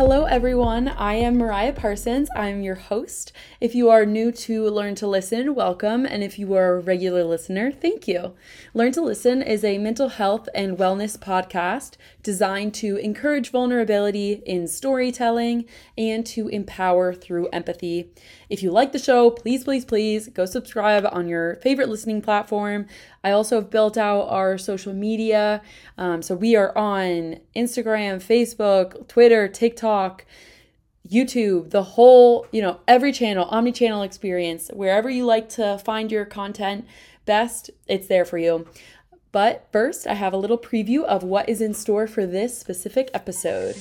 Hello, 0.00 0.24
everyone. 0.24 0.88
I 0.88 1.16
am 1.16 1.36
Mariah 1.36 1.74
Parsons. 1.74 2.30
I'm 2.34 2.62
your 2.62 2.76
host. 2.76 3.32
If 3.60 3.74
you 3.74 3.90
are 3.90 4.06
new 4.06 4.32
to 4.32 4.70
Learn 4.70 4.94
to 4.94 5.06
Listen, 5.06 5.54
welcome. 5.54 6.06
And 6.06 6.22
if 6.24 6.38
you 6.38 6.54
are 6.54 6.76
a 6.76 6.80
regular 6.80 7.22
listener, 7.22 7.70
thank 7.70 8.08
you. 8.08 8.32
Learn 8.72 8.92
to 8.92 9.02
Listen 9.02 9.42
is 9.42 9.62
a 9.62 9.76
mental 9.76 10.08
health 10.08 10.48
and 10.54 10.78
wellness 10.78 11.18
podcast 11.18 11.98
designed 12.22 12.74
to 12.74 12.96
encourage 12.96 13.50
vulnerability 13.50 14.42
in 14.46 14.66
storytelling 14.66 15.64
and 15.96 16.26
to 16.26 16.48
empower 16.48 17.14
through 17.14 17.48
empathy. 17.48 18.10
If 18.48 18.62
you 18.62 18.70
like 18.70 18.92
the 18.92 18.98
show, 18.98 19.30
please, 19.30 19.64
please, 19.64 19.84
please 19.84 20.28
go 20.28 20.44
subscribe 20.44 21.06
on 21.10 21.28
your 21.28 21.56
favorite 21.56 21.88
listening 21.88 22.22
platform. 22.22 22.86
I 23.24 23.30
also 23.30 23.56
have 23.56 23.70
built 23.70 23.96
out 23.96 24.22
our 24.28 24.58
social 24.58 24.92
media. 24.92 25.62
Um, 25.96 26.22
so 26.22 26.34
we 26.34 26.56
are 26.56 26.76
on 26.76 27.40
Instagram, 27.56 28.16
Facebook, 28.16 29.08
Twitter, 29.08 29.48
TikTok. 29.48 30.24
YouTube, 31.08 31.70
the 31.70 31.82
whole, 31.82 32.46
you 32.52 32.62
know, 32.62 32.78
every 32.86 33.10
channel, 33.10 33.44
omni 33.46 33.72
channel 33.72 34.02
experience, 34.02 34.70
wherever 34.72 35.10
you 35.10 35.24
like 35.26 35.48
to 35.48 35.76
find 35.78 36.12
your 36.12 36.24
content 36.24 36.86
best, 37.24 37.70
it's 37.88 38.06
there 38.06 38.24
for 38.24 38.38
you. 38.38 38.66
But 39.32 39.68
first, 39.70 40.08
I 40.08 40.14
have 40.14 40.32
a 40.32 40.36
little 40.36 40.58
preview 40.58 41.04
of 41.04 41.22
what 41.22 41.48
is 41.48 41.60
in 41.60 41.72
store 41.72 42.08
for 42.08 42.26
this 42.26 42.58
specific 42.58 43.10
episode. 43.14 43.76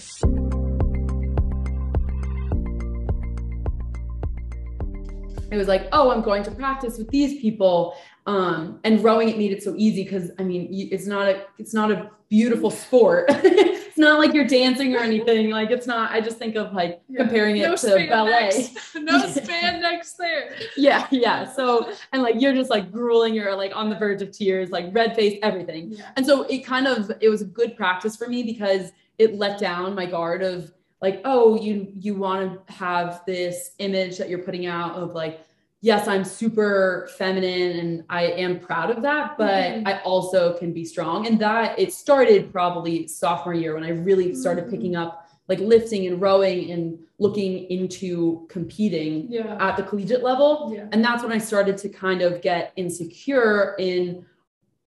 It 5.52 5.58
was 5.58 5.67
like, 5.67 5.88
oh, 5.91 6.12
I'm 6.12 6.22
going 6.22 6.44
to 6.44 6.52
practice 6.52 6.99
with 6.99 7.09
these 7.09 7.41
people. 7.41 7.95
Um, 8.27 8.80
and 8.84 9.03
rowing 9.03 9.30
it 9.30 9.39
made 9.39 9.52
it 9.52 9.63
so 9.63 9.73
easy 9.75 10.03
because 10.03 10.30
I 10.38 10.44
mean, 10.44 10.67
it's 10.72 11.08
not 11.08 11.27
a 11.27 11.45
it's 11.58 11.73
not 11.73 11.91
a 11.91 12.11
beautiful 12.30 12.70
sport. 12.70 13.31
not 14.00 14.19
like 14.19 14.33
you're 14.33 14.47
dancing 14.47 14.95
or 14.95 15.00
anything. 15.00 15.52
Like 15.52 15.69
it's 15.69 15.86
not. 15.86 16.11
I 16.11 16.22
just 16.22 16.38
think 16.38 16.55
of 16.55 16.73
like 16.73 17.02
yeah. 17.08 17.23
comparing 17.23 17.58
it 17.58 17.67
no 17.67 17.75
to 17.75 18.08
ballet. 18.09 18.69
no 18.95 19.22
spandex 19.28 20.17
there. 20.17 20.56
Yeah, 20.75 21.08
yeah. 21.11 21.52
So 21.52 21.91
and 22.11 22.23
like 22.23 22.36
you're 22.39 22.53
just 22.53 22.69
like 22.69 22.91
grueling. 22.91 23.33
You're 23.33 23.56
like 23.56 23.75
on 23.75 23.89
the 23.89 23.95
verge 23.95 24.22
of 24.22 24.31
tears, 24.31 24.72
like 24.72 24.86
red 24.91 25.16
face, 25.16 25.38
everything. 25.44 25.91
Yeah. 25.91 26.09
And 26.16 26.25
so 26.25 26.44
it 26.44 26.59
kind 26.59 26.88
of 26.88 27.11
it 27.22 27.30
was 27.30 27.41
a 27.41 27.45
good 27.45 27.78
practice 27.78 28.16
for 28.16 28.28
me 28.28 28.44
because 28.44 28.91
it 29.17 29.36
let 29.36 29.59
down 29.59 29.94
my 29.94 30.06
guard 30.06 30.41
of 30.41 30.73
like 31.02 31.22
oh 31.25 31.59
you 31.61 31.91
you 31.94 32.16
want 32.16 32.67
to 32.67 32.73
have 32.73 33.22
this 33.25 33.72
image 33.80 34.17
that 34.17 34.30
you're 34.30 34.44
putting 34.44 34.66
out 34.66 34.95
of 34.95 35.13
like 35.13 35.41
yes, 35.81 36.08
I'm 36.08 36.25
super 36.25 37.09
feminine 37.17 37.80
and 37.80 38.03
I 38.09 38.23
am 38.23 38.59
proud 38.59 38.89
of 38.89 39.02
that, 39.03 39.38
but 39.38 39.63
mm-hmm. 39.63 39.88
I 39.88 40.02
also 40.02 40.58
can 40.58 40.73
be 40.73 40.83
strong. 40.83 41.27
And 41.27 41.39
that 41.39 41.80
it 41.80 41.94
started 41.94 42.52
probably 42.52 43.08
sophomore 43.08 43.53
year 43.53 43.75
when 43.75 43.83
I 43.83 43.89
really 43.89 44.35
started 44.35 44.66
mm-hmm. 44.66 44.72
picking 44.72 44.95
up 44.95 45.27
like 45.47 45.59
lifting 45.59 46.05
and 46.05 46.22
rowing 46.22 46.72
and 46.72 47.00
looking 47.17 47.66
into 47.72 48.45
competing 48.50 49.25
yeah. 49.30 49.57
at 49.59 49.77
the 49.77 49.83
collegiate 49.83 50.23
level. 50.23 50.72
Yeah. 50.73 50.88
And 50.91 51.03
that's 51.03 51.23
when 51.23 51.31
I 51.31 51.39
started 51.39 51.77
to 51.80 51.89
kind 51.89 52.22
of 52.22 52.41
get 52.41 52.72
insecure 52.75 53.75
in 53.80 54.25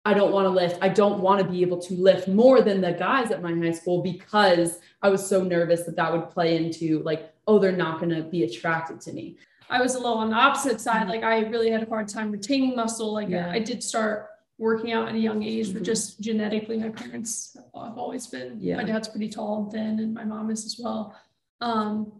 I 0.04 0.14
don't 0.14 0.32
want 0.32 0.46
to 0.46 0.50
lift. 0.50 0.78
I 0.82 0.88
don't 0.88 1.20
want 1.20 1.40
to 1.40 1.48
be 1.48 1.62
able 1.62 1.78
to 1.82 1.94
lift 1.94 2.26
more 2.26 2.60
than 2.60 2.80
the 2.80 2.92
guys 2.92 3.30
at 3.30 3.40
my 3.40 3.54
high 3.54 3.70
school 3.70 4.02
because 4.02 4.80
I 5.00 5.08
was 5.08 5.24
so 5.24 5.44
nervous 5.44 5.84
that 5.84 5.94
that 5.94 6.12
would 6.12 6.28
play 6.28 6.56
into 6.56 7.02
like, 7.04 7.32
oh, 7.46 7.60
they're 7.60 7.70
not 7.70 8.00
going 8.00 8.10
to 8.10 8.22
be 8.22 8.42
attracted 8.42 9.00
to 9.02 9.12
me. 9.12 9.36
I 9.72 9.80
was 9.80 9.94
a 9.94 9.98
little 9.98 10.18
on 10.18 10.30
the 10.30 10.36
opposite 10.36 10.80
side. 10.80 11.02
Mm-hmm. 11.02 11.10
Like 11.10 11.22
I 11.22 11.40
really 11.48 11.70
had 11.70 11.82
a 11.82 11.88
hard 11.88 12.06
time 12.06 12.30
retaining 12.30 12.76
muscle. 12.76 13.12
Like 13.12 13.30
yeah. 13.30 13.50
I, 13.50 13.54
I, 13.54 13.58
did 13.58 13.82
start 13.82 14.28
working 14.58 14.92
out 14.92 15.08
at 15.08 15.14
a 15.14 15.18
young 15.18 15.42
age, 15.42 15.68
mm-hmm. 15.68 15.78
but 15.78 15.82
just 15.82 16.20
genetically, 16.20 16.76
my 16.76 16.90
parents 16.90 17.56
have 17.74 17.96
always 17.98 18.26
been. 18.26 18.58
Yeah. 18.60 18.76
My 18.76 18.84
dad's 18.84 19.08
pretty 19.08 19.30
tall 19.30 19.62
and 19.62 19.72
thin, 19.72 19.98
and 20.00 20.12
my 20.12 20.24
mom 20.24 20.50
is 20.50 20.66
as 20.66 20.78
well. 20.78 21.16
Um, 21.62 22.12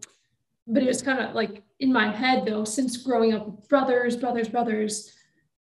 but 0.65 0.81
it 0.81 0.87
was 0.87 1.01
kind 1.01 1.19
of 1.19 1.35
like 1.35 1.61
in 1.79 1.93
my 1.93 2.09
head 2.09 2.45
though, 2.45 2.63
since 2.63 2.97
growing 2.97 3.33
up 3.33 3.45
with 3.45 3.69
brothers, 3.69 4.17
brothers, 4.17 4.49
brothers, 4.49 5.13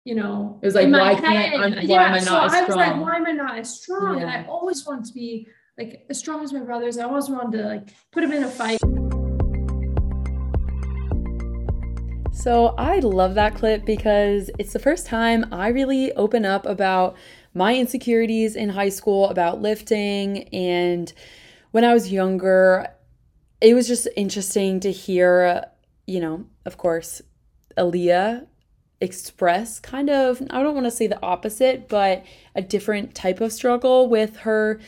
you 0.04 0.14
know, 0.14 0.58
it 0.62 0.66
was 0.66 0.74
like 0.74 0.90
why 0.90 1.12
head, 1.12 1.52
can't 1.52 1.76
why 1.76 1.82
yeah, 1.82 2.06
am 2.06 2.14
I 2.14 2.18
not 2.18 2.50
so 2.50 2.56
I 2.56 2.64
was 2.64 2.76
like, 2.76 3.00
why 3.00 3.16
am 3.16 3.26
I 3.26 3.32
not 3.32 3.58
as 3.58 3.80
strong? 3.80 4.16
Yeah. 4.16 4.22
And 4.22 4.30
I 4.30 4.44
always 4.48 4.86
wanted 4.86 5.04
to 5.06 5.12
be 5.12 5.46
like 5.76 6.06
as 6.08 6.18
strong 6.18 6.42
as 6.42 6.52
my 6.52 6.60
brothers. 6.60 6.96
I 6.96 7.04
always 7.04 7.28
wanted 7.28 7.58
to 7.58 7.68
like 7.68 7.88
put 8.12 8.22
them 8.22 8.32
in 8.32 8.44
a 8.44 8.48
fight. 8.48 8.78
So 12.42 12.74
I 12.76 12.98
love 12.98 13.36
that 13.36 13.54
clip 13.54 13.84
because 13.84 14.50
it's 14.58 14.72
the 14.72 14.80
first 14.80 15.06
time 15.06 15.46
I 15.52 15.68
really 15.68 16.12
open 16.14 16.44
up 16.44 16.66
about 16.66 17.14
my 17.54 17.76
insecurities 17.76 18.56
in 18.56 18.70
high 18.70 18.88
school, 18.88 19.28
about 19.28 19.62
lifting. 19.62 20.48
And 20.48 21.12
when 21.70 21.84
I 21.84 21.94
was 21.94 22.10
younger, 22.10 22.88
it 23.60 23.74
was 23.74 23.86
just 23.86 24.08
interesting 24.16 24.80
to 24.80 24.90
hear, 24.90 25.66
you 26.08 26.18
know, 26.18 26.44
of 26.64 26.78
course, 26.78 27.22
Aaliyah 27.78 28.48
express 29.00 29.78
kind 29.78 30.10
of, 30.10 30.42
I 30.50 30.64
don't 30.64 30.74
want 30.74 30.86
to 30.86 30.90
say 30.90 31.06
the 31.06 31.22
opposite, 31.22 31.88
but 31.88 32.24
a 32.56 32.62
different 32.62 33.14
type 33.14 33.40
of 33.40 33.52
struggle 33.52 34.08
with 34.08 34.38
her 34.38 34.80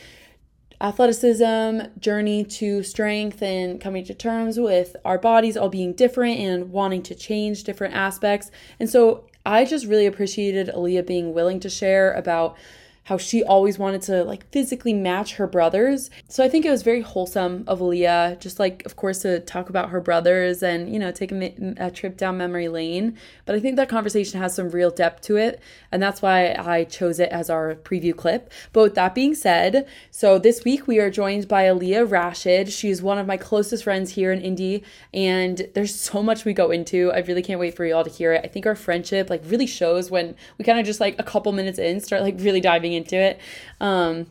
athleticism 0.81 1.87
journey 1.99 2.43
to 2.43 2.83
strength 2.83 3.41
and 3.41 3.79
coming 3.79 4.03
to 4.05 4.13
terms 4.13 4.59
with 4.59 4.95
our 5.05 5.17
bodies 5.17 5.55
all 5.55 5.69
being 5.69 5.93
different 5.93 6.39
and 6.39 6.71
wanting 6.71 7.01
to 7.03 7.15
change 7.15 7.63
different 7.63 7.93
aspects. 7.93 8.51
And 8.79 8.89
so 8.89 9.25
I 9.45 9.65
just 9.65 9.85
really 9.85 10.05
appreciated 10.05 10.69
Aaliyah 10.69 11.05
being 11.05 11.33
willing 11.33 11.59
to 11.61 11.69
share 11.69 12.13
about 12.13 12.57
how 13.05 13.17
she 13.17 13.43
always 13.43 13.77
wanted 13.77 14.01
to 14.01 14.23
like 14.23 14.49
physically 14.51 14.91
match 14.91 15.35
her 15.35 15.45
brothers. 15.45 16.09
So 16.27 16.43
I 16.43 16.49
think 16.49 16.65
it 16.65 16.71
was 16.71 16.81
very 16.81 17.01
wholesome 17.01 17.63
of 17.67 17.79
Aaliyah, 17.79 18.39
just 18.39 18.59
like, 18.59 18.83
of 18.85 18.95
course, 18.95 19.19
to 19.19 19.39
talk 19.41 19.69
about 19.69 19.91
her 19.91 20.01
brothers 20.01 20.63
and, 20.63 20.91
you 20.91 20.97
know, 20.97 21.11
take 21.11 21.31
a, 21.31 21.75
a 21.77 21.91
trip 21.91 22.17
down 22.17 22.37
memory 22.37 22.67
lane. 22.67 23.15
But 23.45 23.53
I 23.53 23.59
think 23.59 23.75
that 23.75 23.89
conversation 23.89 24.41
has 24.41 24.55
some 24.55 24.69
real 24.69 24.89
depth 24.89 25.21
to 25.23 25.37
it. 25.37 25.61
And 25.91 26.01
that's 26.01 26.23
why 26.23 26.55
I 26.57 26.83
chose 26.83 27.19
it 27.19 27.29
as 27.29 27.47
our 27.47 27.75
preview 27.75 28.15
clip. 28.15 28.51
But 28.73 28.81
with 28.81 28.95
that 28.95 29.13
being 29.13 29.35
said, 29.35 29.87
so 30.09 30.39
this 30.39 30.63
week 30.63 30.87
we 30.87 30.99
are 30.99 31.11
joined 31.11 31.47
by 31.47 31.65
Aaliyah 31.65 32.09
Rashid. 32.09 32.71
She's 32.71 33.03
one 33.03 33.19
of 33.19 33.27
my 33.27 33.37
closest 33.37 33.83
friends 33.83 34.13
here 34.13 34.31
in 34.31 34.41
Indy. 34.41 34.83
And 35.13 35.67
there's 35.75 35.93
so 35.93 36.23
much 36.23 36.43
we 36.43 36.53
go 36.53 36.71
into. 36.71 37.11
I 37.11 37.19
really 37.19 37.43
can't 37.43 37.59
wait 37.59 37.75
for 37.75 37.85
you 37.85 37.95
all 37.95 38.03
to 38.03 38.09
hear 38.09 38.33
it. 38.33 38.41
I 38.43 38.47
think 38.47 38.65
our 38.65 38.75
friendship 38.75 39.29
like 39.29 39.43
really 39.45 39.67
shows 39.67 40.09
when 40.09 40.35
we 40.57 40.65
kind 40.65 40.79
of 40.79 40.87
just 40.87 40.99
like 40.99 41.15
a 41.19 41.23
couple 41.23 41.51
minutes 41.51 41.77
in 41.77 41.99
start 41.99 42.23
like 42.23 42.35
really 42.39 42.61
diving 42.61 42.94
into 42.95 43.15
it. 43.15 43.39
Um, 43.79 44.27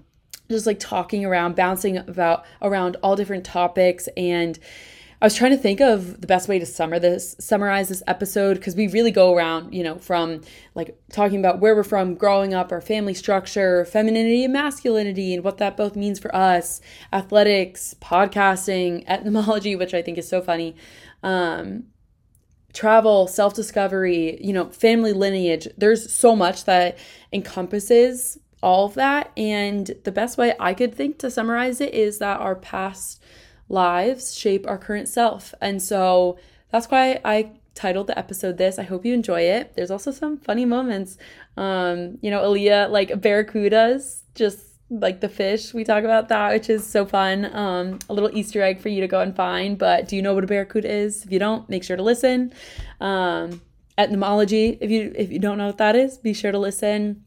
just 0.50 0.66
like 0.66 0.78
talking 0.78 1.25
around, 1.25 1.56
bouncing 1.56 1.97
about 1.97 2.44
around 2.60 2.97
all 3.02 3.16
different 3.16 3.44
topics 3.44 4.08
and 4.16 4.58
I 5.25 5.26
was 5.26 5.34
trying 5.34 5.52
to 5.52 5.56
think 5.56 5.80
of 5.80 6.20
the 6.20 6.26
best 6.26 6.48
way 6.48 6.58
to 6.58 6.66
summer 6.66 6.98
this, 6.98 7.34
summarize 7.38 7.88
this 7.88 8.02
episode 8.06 8.58
because 8.58 8.76
we 8.76 8.88
really 8.88 9.10
go 9.10 9.34
around, 9.34 9.72
you 9.72 9.82
know, 9.82 9.97
from 9.97 10.42
like 10.75 10.98
talking 11.12 11.38
about 11.38 11.60
where 11.60 11.75
we're 11.75 11.82
from, 11.82 12.14
growing 12.14 12.52
up, 12.52 12.70
our 12.70 12.82
family 12.82 13.14
structure, 13.14 13.86
femininity 13.86 14.44
and 14.44 14.52
masculinity, 14.52 15.32
and 15.32 15.42
what 15.42 15.56
that 15.56 15.78
both 15.78 15.96
means 15.96 16.19
for 16.19 16.34
us, 16.36 16.82
athletics, 17.10 17.94
podcasting, 18.02 19.02
etymology, 19.06 19.75
which 19.76 19.94
I 19.94 20.02
think 20.02 20.19
is 20.19 20.28
so 20.28 20.42
funny, 20.42 20.76
um, 21.22 21.84
travel, 22.75 23.26
self 23.26 23.54
discovery, 23.54 24.38
you 24.44 24.52
know, 24.52 24.69
family 24.69 25.14
lineage. 25.14 25.66
There's 25.78 26.12
so 26.12 26.36
much 26.36 26.66
that 26.66 26.98
encompasses 27.32 28.36
all 28.64 28.86
of 28.86 28.94
that. 28.94 29.30
And 29.36 29.94
the 30.04 30.10
best 30.10 30.38
way 30.38 30.54
I 30.58 30.72
could 30.72 30.94
think 30.94 31.19
to 31.19 31.30
summarize 31.30 31.80
it 31.80 31.92
is 31.92 32.19
that 32.19 32.41
our 32.41 32.56
past 32.56 33.22
lives 33.69 34.34
shape 34.34 34.66
our 34.66 34.78
current 34.78 35.08
self. 35.08 35.54
And 35.60 35.82
so 35.82 36.38
that's 36.70 36.86
why 36.86 37.20
I 37.25 37.52
titled 37.75 38.06
the 38.06 38.19
episode 38.19 38.56
this. 38.56 38.78
I 38.78 38.84
hope 38.84 39.04
you 39.04 39.12
enjoy 39.12 39.42
it. 39.42 39.75
There's 39.76 39.91
also 39.91 40.10
some 40.10 40.38
funny 40.38 40.64
moments. 40.64 41.19
Um, 41.58 42.19
you 42.22 42.30
know, 42.30 42.42
Aaliyah, 42.42 42.91
like 42.91 43.10
barracudas, 43.10 44.22
just 44.34 44.61
like 44.88 45.20
the 45.20 45.28
fish. 45.28 45.75
We 45.75 45.84
talk 45.84 46.05
about 46.05 46.28
that, 46.28 46.52
which 46.55 46.70
is 46.70 46.87
so 46.87 47.05
fun. 47.05 47.55
Um, 47.55 47.99
a 48.08 48.14
little 48.14 48.31
Easter 48.32 48.62
egg 48.62 48.81
for 48.81 48.88
you 48.88 49.02
to 49.02 49.08
go 49.08 49.20
and 49.20 49.37
find. 49.37 49.76
But 49.76 50.08
do 50.08 50.17
you 50.17 50.22
know 50.22 50.34
what 50.34 50.44
a 50.44 50.46
barracuda 50.46 50.90
is? 50.90 51.25
If 51.25 51.32
you 51.32 51.38
don't, 51.38 51.69
make 51.69 51.84
sure 51.84 51.96
to 51.96 52.02
listen. 52.02 52.52
Um, 53.00 53.60
etymology, 53.99 54.78
if 54.81 54.90
you 54.90 55.12
if 55.14 55.31
you 55.31 55.38
don't 55.38 55.58
know 55.58 55.67
what 55.67 55.78
that 55.78 55.96
is, 55.96 56.17
be 56.17 56.32
sure 56.32 56.52
to 56.52 56.58
listen. 56.58 57.25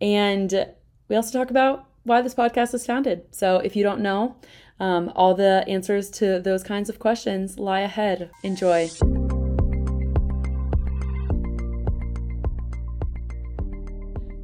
And 0.00 0.66
we 1.08 1.16
also 1.16 1.38
talk 1.38 1.50
about 1.50 1.86
why 2.04 2.20
this 2.22 2.34
podcast 2.34 2.72
was 2.72 2.86
founded. 2.86 3.24
So 3.30 3.58
if 3.58 3.76
you 3.76 3.82
don't 3.82 4.00
know, 4.00 4.36
um, 4.80 5.12
all 5.14 5.34
the 5.34 5.64
answers 5.68 6.10
to 6.12 6.40
those 6.40 6.62
kinds 6.62 6.88
of 6.88 6.98
questions 6.98 7.58
lie 7.58 7.80
ahead. 7.80 8.30
Enjoy. 8.42 8.88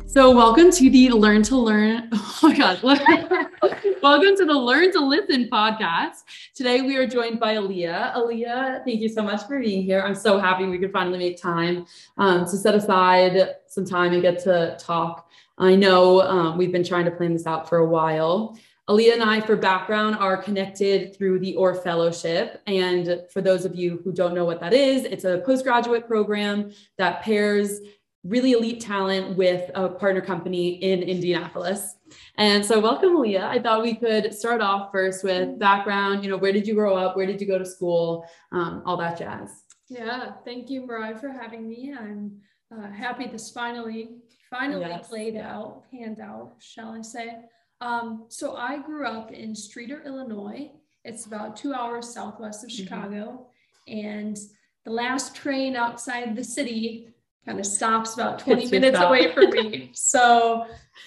So, 0.06 0.34
welcome 0.34 0.72
to 0.72 0.90
the 0.90 1.10
Learn 1.10 1.42
to 1.44 1.56
Learn. 1.56 2.10
Oh 2.42 2.48
my 2.48 2.56
God. 2.56 2.82
welcome 4.02 4.34
to 4.34 4.46
the 4.46 4.54
Learn 4.54 4.90
to 4.92 4.98
Listen 4.98 5.48
podcast. 5.52 6.22
Today, 6.54 6.80
we 6.80 6.96
are 6.96 7.06
joined 7.06 7.38
by 7.38 7.56
Aaliyah. 7.56 8.14
Aaliyah, 8.14 8.84
thank 8.84 9.00
you 9.00 9.10
so 9.10 9.22
much 9.22 9.46
for 9.46 9.60
being 9.60 9.82
here. 9.82 10.00
I'm 10.00 10.14
so 10.14 10.38
happy 10.38 10.64
we 10.64 10.78
could 10.78 10.90
finally 10.90 11.18
make 11.18 11.40
time 11.40 11.84
um, 12.16 12.46
to 12.46 12.56
set 12.56 12.74
aside 12.74 13.56
some 13.70 13.84
time 13.84 14.12
and 14.12 14.22
get 14.22 14.38
to 14.40 14.76
talk 14.78 15.30
I 15.60 15.76
know 15.76 16.22
um, 16.22 16.56
we've 16.56 16.72
been 16.72 16.82
trying 16.82 17.04
to 17.04 17.10
plan 17.10 17.34
this 17.34 17.46
out 17.46 17.68
for 17.68 17.78
a 17.78 17.86
while. 17.86 18.58
Aaliyah 18.88 19.12
and 19.12 19.22
I, 19.22 19.42
for 19.42 19.56
background, 19.56 20.16
are 20.16 20.38
connected 20.38 21.14
through 21.14 21.38
the 21.38 21.54
Orr 21.54 21.74
Fellowship. 21.74 22.62
And 22.66 23.24
for 23.30 23.42
those 23.42 23.66
of 23.66 23.76
you 23.76 24.00
who 24.02 24.10
don't 24.10 24.34
know 24.34 24.46
what 24.46 24.58
that 24.60 24.72
is, 24.72 25.04
it's 25.04 25.24
a 25.24 25.42
postgraduate 25.44 26.08
program 26.08 26.72
that 26.96 27.22
pairs 27.22 27.80
really 28.24 28.52
elite 28.52 28.80
talent 28.80 29.36
with 29.36 29.70
a 29.74 29.90
partner 29.90 30.22
company 30.22 30.70
in 30.82 31.02
Indianapolis. 31.02 31.96
And 32.36 32.64
so, 32.64 32.80
welcome, 32.80 33.10
Aaliyah. 33.10 33.44
I 33.44 33.58
thought 33.60 33.82
we 33.82 33.94
could 33.94 34.32
start 34.32 34.62
off 34.62 34.90
first 34.90 35.22
with 35.22 35.58
background. 35.58 36.24
You 36.24 36.30
know, 36.30 36.38
where 36.38 36.52
did 36.52 36.66
you 36.66 36.74
grow 36.74 36.96
up? 36.96 37.16
Where 37.16 37.26
did 37.26 37.38
you 37.38 37.46
go 37.46 37.58
to 37.58 37.66
school? 37.66 38.26
Um, 38.50 38.82
all 38.86 38.96
that 38.96 39.18
jazz. 39.18 39.50
Yeah, 39.88 40.32
thank 40.44 40.70
you, 40.70 40.86
Mariah, 40.86 41.18
for 41.18 41.28
having 41.28 41.68
me. 41.68 41.94
I'm 41.96 42.40
uh, 42.72 42.90
happy 42.90 43.26
this 43.26 43.50
finally 43.50 44.10
finally 44.50 44.88
yes. 44.88 45.08
played 45.08 45.36
out, 45.36 45.84
panned 45.90 46.20
out, 46.20 46.54
shall 46.58 46.90
I 46.92 47.02
say. 47.02 47.36
Um, 47.80 48.26
so 48.28 48.56
I 48.56 48.78
grew 48.78 49.06
up 49.06 49.30
in 49.30 49.52
Streator, 49.52 50.04
Illinois. 50.04 50.72
It's 51.04 51.24
about 51.26 51.56
two 51.56 51.72
hours 51.72 52.12
southwest 52.12 52.64
of 52.64 52.70
mm-hmm. 52.70 52.82
Chicago. 52.82 53.46
And 53.88 54.36
the 54.84 54.90
last 54.90 55.34
train 55.34 55.76
outside 55.76 56.36
the 56.36 56.44
city 56.44 57.08
kind 57.46 57.58
of 57.58 57.64
stops 57.64 58.14
about 58.14 58.38
20 58.40 58.68
minutes 58.68 58.98
away 58.98 59.32
from 59.32 59.50
me. 59.50 59.92
So 59.94 60.66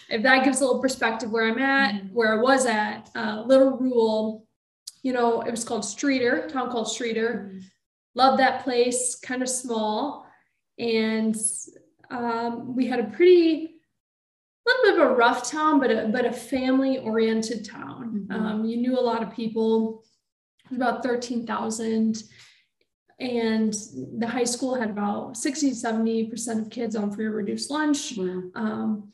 if 0.09 0.23
that 0.23 0.43
gives 0.43 0.61
a 0.61 0.65
little 0.65 0.81
perspective 0.81 1.29
where 1.29 1.47
I'm 1.47 1.59
at, 1.59 1.95
mm-hmm. 1.95 2.13
where 2.13 2.33
I 2.33 2.41
was 2.41 2.65
at, 2.65 3.09
uh, 3.15 3.43
Little 3.45 3.77
Rule, 3.77 4.47
you 5.03 5.13
know, 5.13 5.41
it 5.41 5.51
was 5.51 5.63
called 5.63 5.83
Streator, 5.83 6.51
town 6.51 6.71
called 6.71 6.87
Streator. 6.87 7.45
Mm-hmm. 7.45 7.59
Love 8.15 8.37
that 8.37 8.63
place, 8.63 9.15
kind 9.15 9.41
of 9.41 9.49
small. 9.49 10.22
And 10.79 11.35
um, 12.09 12.75
we 12.75 12.87
had 12.87 12.99
a 12.99 13.05
pretty 13.05 13.73
a 14.65 14.69
little 14.69 14.83
bit 14.83 15.01
of 15.01 15.11
a 15.11 15.15
rough 15.15 15.49
town, 15.49 15.79
but 15.79 15.91
a, 15.91 16.07
but 16.07 16.25
a 16.25 16.31
family 16.31 16.99
oriented 16.99 17.65
town. 17.69 18.27
Mm-hmm. 18.29 18.45
Um, 18.45 18.65
you 18.65 18.77
knew 18.77 18.97
a 18.97 19.01
lot 19.01 19.21
of 19.21 19.35
people, 19.35 20.03
about 20.73 21.03
13,000. 21.03 22.23
And 23.19 23.73
the 24.17 24.27
high 24.27 24.43
school 24.43 24.75
had 24.75 24.89
about 24.89 25.37
60 25.37 25.71
70% 25.71 26.61
of 26.61 26.69
kids 26.69 26.95
on 26.95 27.11
free 27.11 27.25
or 27.25 27.31
reduced 27.31 27.69
lunch. 27.69 28.17
Um, 28.17 29.11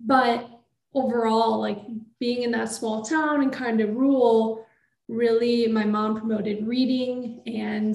but 0.00 0.48
overall, 0.94 1.60
like 1.60 1.78
being 2.18 2.42
in 2.42 2.52
that 2.52 2.70
small 2.70 3.02
town 3.02 3.42
and 3.42 3.52
kind 3.52 3.80
of 3.80 3.94
rural, 3.94 4.66
really, 5.08 5.66
my 5.66 5.84
mom 5.84 6.16
promoted 6.16 6.66
reading 6.66 7.42
and 7.46 7.94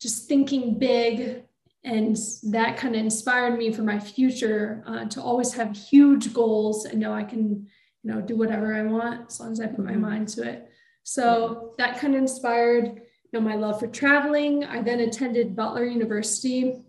just 0.00 0.28
thinking 0.28 0.78
big, 0.78 1.42
and 1.84 2.16
that 2.44 2.76
kind 2.76 2.94
of 2.94 3.00
inspired 3.00 3.56
me 3.56 3.72
for 3.72 3.82
my 3.82 3.98
future 3.98 4.82
uh, 4.86 5.04
to 5.06 5.22
always 5.22 5.52
have 5.54 5.76
huge 5.76 6.34
goals 6.34 6.84
and 6.84 7.00
know 7.00 7.12
I 7.12 7.22
can, 7.22 7.66
you 8.02 8.12
know, 8.12 8.20
do 8.20 8.36
whatever 8.36 8.74
I 8.74 8.82
want 8.82 9.28
as 9.28 9.40
long 9.40 9.52
as 9.52 9.60
I 9.60 9.66
put 9.66 9.84
my 9.84 9.92
mm-hmm. 9.92 10.00
mind 10.00 10.28
to 10.30 10.48
it. 10.48 10.70
So 11.04 11.74
that 11.78 11.98
kind 11.98 12.14
of 12.14 12.20
inspired, 12.20 12.84
you 12.86 13.30
know, 13.32 13.40
my 13.40 13.54
love 13.54 13.78
for 13.78 13.86
traveling. 13.86 14.64
I 14.64 14.82
then 14.82 15.00
attended 15.00 15.54
Butler 15.54 15.84
University. 15.84 16.82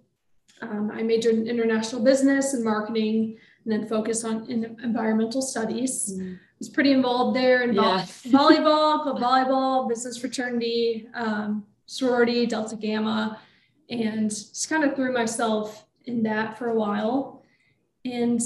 Um, 0.61 0.91
I 0.91 1.03
majored 1.03 1.35
in 1.35 1.47
international 1.47 2.03
business 2.03 2.53
and 2.53 2.65
marketing, 2.65 3.37
and 3.63 3.71
then 3.71 3.87
focused 3.87 4.25
on 4.25 4.49
in 4.49 4.77
environmental 4.83 5.41
studies. 5.41 6.13
Mm. 6.13 6.35
I 6.35 6.55
was 6.57 6.67
pretty 6.67 6.91
involved 6.91 7.37
there 7.37 7.61
in 7.61 7.73
yeah. 7.73 8.05
volleyball, 8.25 9.03
club 9.03 9.19
volleyball, 9.19 9.87
business 9.87 10.17
fraternity, 10.17 11.07
um, 11.13 11.63
sorority, 11.85 12.45
Delta 12.45 12.75
Gamma 12.75 13.39
and 13.89 14.29
just 14.29 14.69
kind 14.69 14.83
of 14.83 14.95
threw 14.95 15.13
myself 15.13 15.85
in 16.05 16.23
that 16.23 16.57
for 16.57 16.69
a 16.69 16.75
while 16.75 17.43
and 18.05 18.41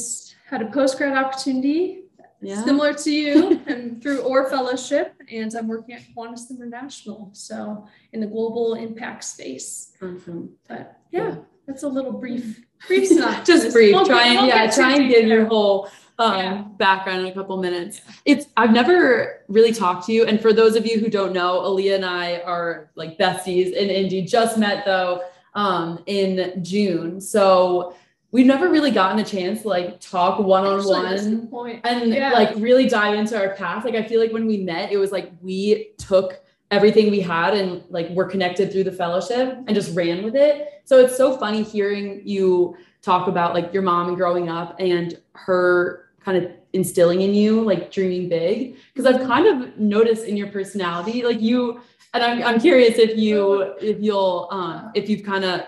had 0.47 0.61
a 0.61 0.71
post 0.71 0.97
grad 0.97 1.17
opportunity 1.17 2.03
yeah. 2.41 2.63
similar 2.63 2.93
to 2.93 3.11
you 3.11 3.61
and 3.67 4.01
through 4.01 4.21
Orr 4.21 4.49
fellowship 4.49 5.15
and 5.31 5.53
i'm 5.55 5.67
working 5.67 5.95
at 5.95 6.01
Kiwanis 6.01 6.49
international 6.49 7.29
so 7.33 7.87
in 8.11 8.19
the 8.19 8.27
global 8.27 8.75
impact 8.75 9.23
space 9.23 9.93
mm-hmm. 10.01 10.45
but 10.67 10.99
yeah, 11.11 11.29
yeah, 11.29 11.35
that's 11.67 11.83
a 11.83 11.87
little 11.87 12.11
brief 12.11 12.65
brief 12.87 13.09
just 13.45 13.71
brief 13.71 13.95
we'll 13.95 14.05
try 14.05 14.27
and 14.27 14.47
yeah 14.47 14.69
try 14.69 14.95
and 14.95 15.09
give 15.09 15.27
your 15.27 15.45
whole 15.45 15.89
um, 16.19 16.37
yeah. 16.37 16.61
background 16.77 17.21
in 17.21 17.27
a 17.27 17.33
couple 17.33 17.57
minutes. 17.57 18.01
It's 18.23 18.45
I've 18.55 18.71
never 18.71 19.41
really 19.47 19.73
talked 19.73 20.05
to 20.05 20.13
you, 20.13 20.25
and 20.25 20.39
for 20.39 20.53
those 20.53 20.75
of 20.75 20.85
you 20.85 20.99
who 20.99 21.09
don't 21.09 21.33
know, 21.33 21.61
Aaliyah 21.61 21.95
and 21.95 22.05
I 22.05 22.37
are 22.41 22.91
like 22.95 23.17
besties 23.17 23.73
in 23.73 23.89
Indy. 23.89 24.21
Just 24.21 24.59
met 24.59 24.85
though 24.85 25.23
um, 25.55 26.03
in 26.05 26.63
June. 26.63 27.21
So 27.21 27.95
we've 28.31 28.45
never 28.45 28.69
really 28.69 28.91
gotten 28.91 29.19
a 29.19 29.23
chance 29.23 29.61
to 29.61 29.67
like 29.67 29.99
talk 29.99 30.39
one 30.39 30.65
on 30.65 30.83
one 30.85 31.49
and 31.83 32.13
yeah. 32.13 32.31
like 32.31 32.51
really 32.57 32.87
dive 32.87 33.15
into 33.15 33.37
our 33.37 33.55
past. 33.55 33.85
Like 33.85 33.95
I 33.95 34.03
feel 34.03 34.19
like 34.19 34.33
when 34.33 34.47
we 34.47 34.57
met, 34.57 34.91
it 34.91 34.97
was 34.97 35.11
like 35.11 35.31
we 35.41 35.91
took 35.97 36.41
everything 36.71 37.11
we 37.11 37.19
had 37.19 37.53
and 37.53 37.83
like 37.89 38.09
we're 38.09 38.27
connected 38.27 38.71
through 38.71 38.83
the 38.83 38.91
fellowship 38.91 39.59
and 39.67 39.75
just 39.75 39.95
ran 39.95 40.23
with 40.23 40.35
it. 40.35 40.81
So 40.85 40.99
it's 40.99 41.15
so 41.15 41.37
funny 41.37 41.61
hearing 41.61 42.21
you 42.25 42.75
talk 43.03 43.27
about 43.27 43.53
like 43.53 43.71
your 43.71 43.83
mom 43.83 44.07
and 44.07 44.17
growing 44.17 44.49
up 44.49 44.75
and 44.79 45.19
her 45.33 46.09
kind 46.19 46.43
of 46.43 46.51
instilling 46.71 47.21
in 47.21 47.35
you 47.35 47.61
like 47.61 47.91
dreaming 47.91 48.27
big 48.27 48.75
because 48.93 49.05
I've 49.05 49.27
kind 49.27 49.45
of 49.45 49.77
noticed 49.77 50.23
in 50.23 50.35
your 50.35 50.47
personality 50.47 51.21
like 51.21 51.39
you 51.39 51.81
and 52.13 52.23
I'm, 52.23 52.43
I'm 52.43 52.59
curious 52.59 52.97
if 52.97 53.17
you 53.17 53.73
if 53.81 53.99
you'll 53.99 54.47
um 54.51 54.91
if 54.93 55.09
you've 55.09 55.23
kind 55.23 55.43
of 55.43 55.61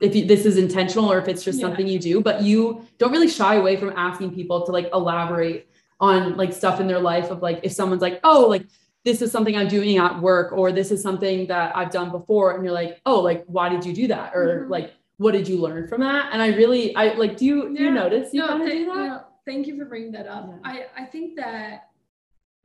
if 0.00 0.14
you, 0.14 0.26
this 0.26 0.44
is 0.44 0.58
intentional 0.58 1.10
or 1.10 1.18
if 1.18 1.26
it's 1.26 1.42
just 1.42 1.58
yeah. 1.58 1.66
something 1.66 1.86
you 1.86 1.98
do 1.98 2.20
but 2.20 2.42
you 2.42 2.86
don't 2.98 3.12
really 3.12 3.28
shy 3.28 3.54
away 3.54 3.76
from 3.76 3.92
asking 3.96 4.34
people 4.34 4.64
to 4.66 4.72
like 4.72 4.88
elaborate 4.92 5.68
on 6.00 6.36
like 6.36 6.52
stuff 6.52 6.80
in 6.80 6.86
their 6.86 7.00
life 7.00 7.30
of 7.30 7.42
like 7.42 7.60
if 7.62 7.72
someone's 7.72 8.02
like 8.02 8.20
oh 8.22 8.46
like 8.46 8.66
this 9.04 9.22
is 9.22 9.32
something 9.32 9.56
i'm 9.56 9.68
doing 9.68 9.96
at 9.96 10.20
work 10.20 10.52
or 10.52 10.70
this 10.70 10.90
is 10.90 11.02
something 11.02 11.46
that 11.46 11.74
i've 11.74 11.90
done 11.90 12.10
before 12.10 12.54
and 12.54 12.64
you're 12.64 12.74
like 12.74 13.00
oh 13.06 13.20
like 13.20 13.44
why 13.46 13.68
did 13.68 13.84
you 13.84 13.94
do 13.94 14.06
that 14.06 14.32
or 14.34 14.60
mm-hmm. 14.60 14.70
like 14.70 14.92
what 15.16 15.32
did 15.32 15.48
you 15.48 15.56
learn 15.56 15.88
from 15.88 16.02
that 16.02 16.28
and 16.32 16.42
i 16.42 16.48
really 16.48 16.94
i 16.96 17.14
like 17.14 17.36
do 17.36 17.46
you 17.46 17.70
yeah. 17.70 17.78
do 17.78 17.84
you 17.84 17.90
notice 17.90 18.34
you 18.34 18.40
no, 18.40 18.48
kind 18.48 18.62
of 18.62 18.68
do 18.68 18.84
that 18.86 18.94
know, 18.94 19.24
thank 19.46 19.66
you 19.66 19.78
for 19.78 19.86
bringing 19.86 20.12
that 20.12 20.26
up 20.26 20.46
yeah. 20.46 20.56
i 20.64 21.02
i 21.02 21.04
think 21.06 21.34
that 21.36 21.88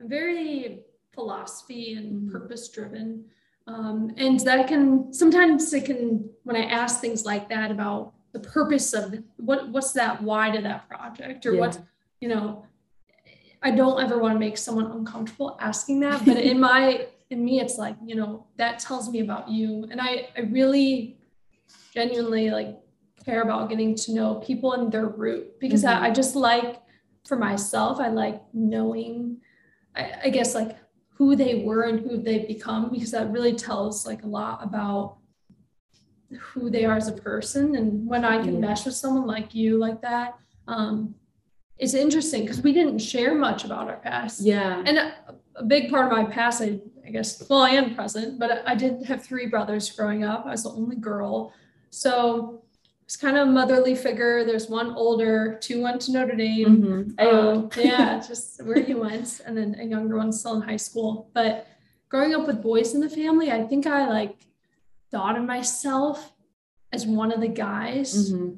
i'm 0.00 0.08
very 0.08 0.82
philosophy 1.14 1.94
and 1.94 2.22
mm-hmm. 2.22 2.32
purpose 2.32 2.68
driven. 2.68 3.24
Um, 3.66 4.12
and 4.16 4.40
that 4.40 4.66
can 4.66 5.12
sometimes 5.12 5.72
it 5.72 5.84
can 5.84 6.28
when 6.42 6.56
I 6.56 6.64
ask 6.64 7.00
things 7.00 7.24
like 7.24 7.48
that 7.48 7.70
about 7.70 8.12
the 8.32 8.40
purpose 8.40 8.92
of 8.92 9.14
what 9.36 9.68
what's 9.68 9.92
that 9.92 10.22
why 10.22 10.50
to 10.50 10.60
that 10.62 10.88
project 10.88 11.46
or 11.46 11.52
yeah. 11.52 11.60
what 11.60 11.78
you 12.20 12.28
know 12.28 12.66
I 13.62 13.70
don't 13.70 14.02
ever 14.02 14.18
want 14.18 14.34
to 14.34 14.38
make 14.40 14.58
someone 14.58 14.86
uncomfortable 14.86 15.56
asking 15.60 16.00
that 16.00 16.24
but 16.24 16.38
in 16.38 16.58
my 16.68 17.06
in 17.30 17.44
me 17.44 17.60
it's 17.60 17.78
like 17.78 17.96
you 18.04 18.16
know 18.16 18.46
that 18.56 18.80
tells 18.80 19.08
me 19.08 19.20
about 19.20 19.48
you 19.48 19.86
and 19.90 20.00
I 20.00 20.30
I 20.36 20.40
really 20.40 21.18
genuinely 21.94 22.50
like 22.50 22.78
care 23.24 23.42
about 23.42 23.68
getting 23.68 23.94
to 23.94 24.12
know 24.12 24.36
people 24.36 24.72
and 24.72 24.90
their 24.90 25.06
root 25.06 25.60
because 25.60 25.84
mm-hmm. 25.84 26.02
I, 26.02 26.08
I 26.08 26.10
just 26.10 26.34
like 26.34 26.82
for 27.24 27.36
myself 27.36 28.00
I 28.00 28.08
like 28.08 28.42
knowing 28.52 29.36
I, 29.94 30.12
I 30.24 30.28
guess 30.30 30.54
like 30.54 30.76
who 31.22 31.36
they 31.36 31.62
were 31.62 31.82
and 31.82 32.00
who 32.00 32.20
they've 32.20 32.48
become 32.48 32.90
because 32.90 33.12
that 33.12 33.30
really 33.30 33.54
tells 33.54 34.04
like 34.04 34.24
a 34.24 34.26
lot 34.26 34.58
about 34.60 35.18
who 36.40 36.68
they 36.68 36.84
are 36.84 36.96
as 36.96 37.06
a 37.06 37.12
person. 37.12 37.76
And 37.76 38.04
when 38.08 38.24
i 38.24 38.42
can 38.42 38.54
yeah. 38.54 38.66
mesh 38.66 38.84
with 38.84 38.96
someone 38.96 39.24
like 39.24 39.54
you 39.54 39.78
like 39.78 40.02
that 40.02 40.36
um, 40.66 41.14
it's 41.78 41.94
interesting 41.94 42.42
because 42.42 42.60
we 42.60 42.72
didn't 42.72 42.98
share 42.98 43.34
much 43.34 43.64
about 43.64 43.88
our 43.88 43.98
past. 43.98 44.40
Yeah. 44.40 44.82
And 44.84 44.98
a, 44.98 45.14
a, 45.56 45.64
big 45.64 45.90
part 45.90 46.06
of 46.06 46.12
my 46.12 46.24
past 46.24 46.60
i, 46.60 46.80
I 47.06 47.10
guess 47.10 47.48
well 47.48 47.62
i 47.62 47.70
am 47.70 47.94
present 47.94 48.40
but 48.40 48.50
I, 48.50 48.72
I 48.72 48.74
did 48.74 49.04
have 49.04 49.24
three 49.24 49.46
brothers 49.46 49.88
growing 49.90 50.24
up. 50.24 50.44
I 50.44 50.50
was 50.50 50.64
the 50.64 50.70
only 50.70 50.96
girl. 50.96 51.52
So 51.90 52.61
it's 53.12 53.20
kind 53.20 53.36
of 53.36 53.46
a 53.46 53.50
motherly 53.50 53.94
figure. 53.94 54.42
There's 54.42 54.70
one 54.70 54.94
older, 54.94 55.58
two 55.60 55.82
went 55.82 56.00
to 56.02 56.12
Notre 56.12 56.34
Dame. 56.34 57.14
Mm-hmm. 57.18 57.28
Um, 57.28 57.68
yeah, 57.76 58.18
just 58.26 58.64
where 58.64 58.80
he 58.80 58.94
went, 58.94 59.42
and 59.44 59.54
then 59.54 59.76
a 59.78 59.84
younger 59.84 60.16
one 60.16 60.32
still 60.32 60.54
in 60.54 60.62
high 60.62 60.78
school. 60.78 61.28
But 61.34 61.66
growing 62.08 62.34
up 62.34 62.46
with 62.46 62.62
boys 62.62 62.94
in 62.94 63.02
the 63.02 63.10
family, 63.10 63.52
I 63.52 63.64
think 63.64 63.86
I 63.86 64.08
like 64.08 64.36
thought 65.10 65.36
of 65.36 65.44
myself 65.44 66.32
as 66.90 67.06
one 67.06 67.30
of 67.32 67.42
the 67.42 67.48
guys 67.48 68.32
mm-hmm. 68.32 68.54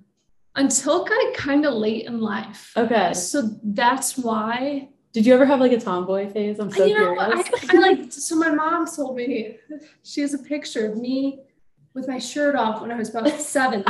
until 0.54 1.04
kind 1.04 1.30
of 1.30 1.34
kind 1.34 1.66
of 1.66 1.74
late 1.74 2.06
in 2.06 2.20
life. 2.20 2.72
Okay, 2.76 3.12
so 3.12 3.58
that's 3.64 4.16
why. 4.16 4.88
Did 5.12 5.26
you 5.26 5.34
ever 5.34 5.46
have 5.46 5.58
like 5.58 5.72
a 5.72 5.80
tomboy 5.80 6.30
phase? 6.32 6.60
I'm 6.60 6.70
so 6.70 6.84
you 6.84 6.96
know, 6.96 7.16
curious. 7.16 7.50
I, 7.72 7.76
I 7.76 7.80
like 7.80 8.12
so 8.12 8.36
my 8.36 8.50
mom 8.50 8.86
told 8.86 9.16
me 9.16 9.56
she 10.04 10.20
has 10.20 10.32
a 10.32 10.38
picture 10.38 10.92
of 10.92 10.96
me 10.96 11.40
with 11.92 12.06
my 12.06 12.20
shirt 12.20 12.54
off 12.54 12.82
when 12.82 12.92
I 12.92 12.96
was 12.96 13.10
about 13.10 13.28
seven. 13.40 13.82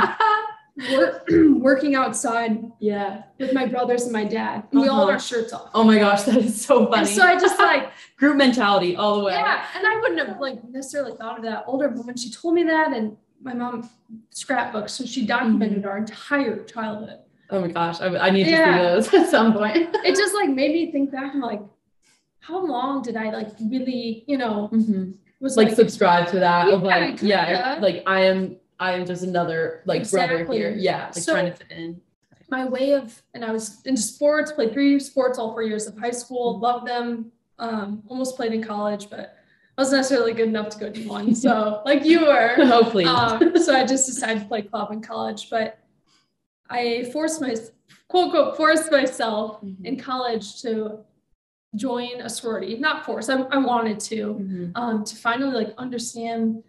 Work, 0.91 1.27
working 1.29 1.95
outside 1.95 2.71
yeah 2.79 3.23
with 3.39 3.53
my 3.53 3.65
brothers 3.65 4.03
and 4.03 4.11
my 4.11 4.23
dad 4.23 4.59
uh-huh. 4.59 4.81
we 4.81 4.87
all 4.87 5.01
had 5.01 5.03
our 5.05 5.09
uh-huh. 5.11 5.19
shirts 5.19 5.53
off 5.53 5.69
oh 5.73 5.83
my 5.83 5.97
gosh 5.97 6.23
that 6.23 6.37
is 6.37 6.63
so 6.63 6.85
funny 6.87 7.07
and 7.07 7.07
so 7.07 7.23
i 7.23 7.39
just 7.39 7.57
like 7.59 7.91
group 8.17 8.35
mentality 8.35 8.95
all 8.95 9.17
the 9.17 9.23
way 9.23 9.33
yeah 9.33 9.65
and 9.75 9.87
i 9.87 9.99
wouldn't 10.01 10.27
have 10.27 10.39
like 10.39 10.63
necessarily 10.65 11.15
thought 11.17 11.37
of 11.37 11.43
that 11.43 11.63
older 11.67 11.89
but 11.89 12.05
when 12.05 12.17
she 12.17 12.29
told 12.29 12.53
me 12.53 12.63
that 12.63 12.93
and 12.93 13.15
my 13.41 13.53
mom 13.53 13.89
scrapbooks 14.31 14.93
so 14.93 15.05
she 15.05 15.25
documented 15.25 15.79
mm-hmm. 15.79 15.87
our 15.87 15.97
entire 15.97 16.63
childhood 16.65 17.19
oh 17.51 17.61
my 17.61 17.67
gosh 17.67 18.01
i, 18.01 18.07
I 18.07 18.29
need 18.29 18.45
to 18.45 18.49
see 18.49 18.55
those 18.55 19.13
at 19.13 19.29
some 19.29 19.53
point 19.53 19.77
it 20.03 20.15
just 20.15 20.33
like 20.35 20.49
made 20.49 20.71
me 20.71 20.91
think 20.91 21.11
back 21.11 21.33
and 21.33 21.41
like 21.41 21.61
how 22.47 22.63
long 22.63 23.01
did 23.01 23.17
I 23.17 23.31
like 23.31 23.49
really, 23.59 24.23
you 24.27 24.37
know, 24.37 24.69
mm-hmm. 24.71 25.11
was 25.39 25.57
like, 25.57 25.69
like, 25.69 25.75
subscribe 25.75 26.27
to 26.27 26.39
that 26.39 26.67
yeah, 26.67 26.73
of 26.73 26.83
like, 26.83 27.21
yeah, 27.21 27.77
like 27.81 28.03
I 28.05 28.25
am, 28.25 28.57
I 28.79 28.93
am 28.93 29.05
just 29.05 29.23
another 29.23 29.81
like 29.85 30.01
exactly. 30.01 30.43
brother 30.43 30.53
here. 30.53 30.75
Yeah. 30.77 31.05
Like 31.05 31.15
so, 31.15 31.33
trying 31.33 31.51
to 31.51 31.57
fit 31.57 31.71
in. 31.71 32.01
My 32.49 32.65
way 32.65 32.93
of, 32.93 33.21
and 33.33 33.43
I 33.43 33.51
was 33.51 33.81
into 33.85 34.01
sports, 34.01 34.51
played 34.51 34.73
three 34.73 34.99
sports 34.99 35.39
all 35.39 35.51
four 35.51 35.63
years 35.63 35.87
of 35.87 35.97
high 35.97 36.11
school, 36.11 36.59
loved 36.59 36.87
them, 36.87 37.31
um, 37.57 38.03
almost 38.07 38.35
played 38.35 38.53
in 38.53 38.63
college, 38.63 39.09
but 39.09 39.37
I 39.77 39.81
wasn't 39.81 39.99
necessarily 39.99 40.33
good 40.33 40.49
enough 40.49 40.69
to 40.69 40.79
go 40.79 40.89
to 40.89 41.07
one. 41.07 41.33
So 41.33 41.81
like 41.85 42.05
you 42.05 42.25
were. 42.25 42.55
Hopefully. 42.65 43.05
Um, 43.05 43.57
so 43.57 43.75
I 43.75 43.85
just 43.85 44.05
decided 44.05 44.43
to 44.43 44.47
play 44.47 44.61
club 44.61 44.91
in 44.91 45.01
college, 45.01 45.49
but 45.49 45.79
I 46.69 47.09
forced 47.11 47.41
my 47.41 47.55
quote 48.07 48.25
unquote 48.25 48.57
forced 48.57 48.91
myself 48.91 49.61
mm-hmm. 49.61 49.85
in 49.85 49.97
college 49.97 50.61
to 50.61 50.99
join 51.75 52.21
a 52.21 52.29
sorority. 52.29 52.77
Not 52.77 53.05
force, 53.05 53.29
I, 53.29 53.41
I 53.41 53.57
wanted 53.57 53.99
to, 54.01 54.35
mm-hmm. 54.35 54.71
um, 54.75 55.03
to 55.03 55.15
finally 55.15 55.65
like 55.65 55.73
understand. 55.77 56.63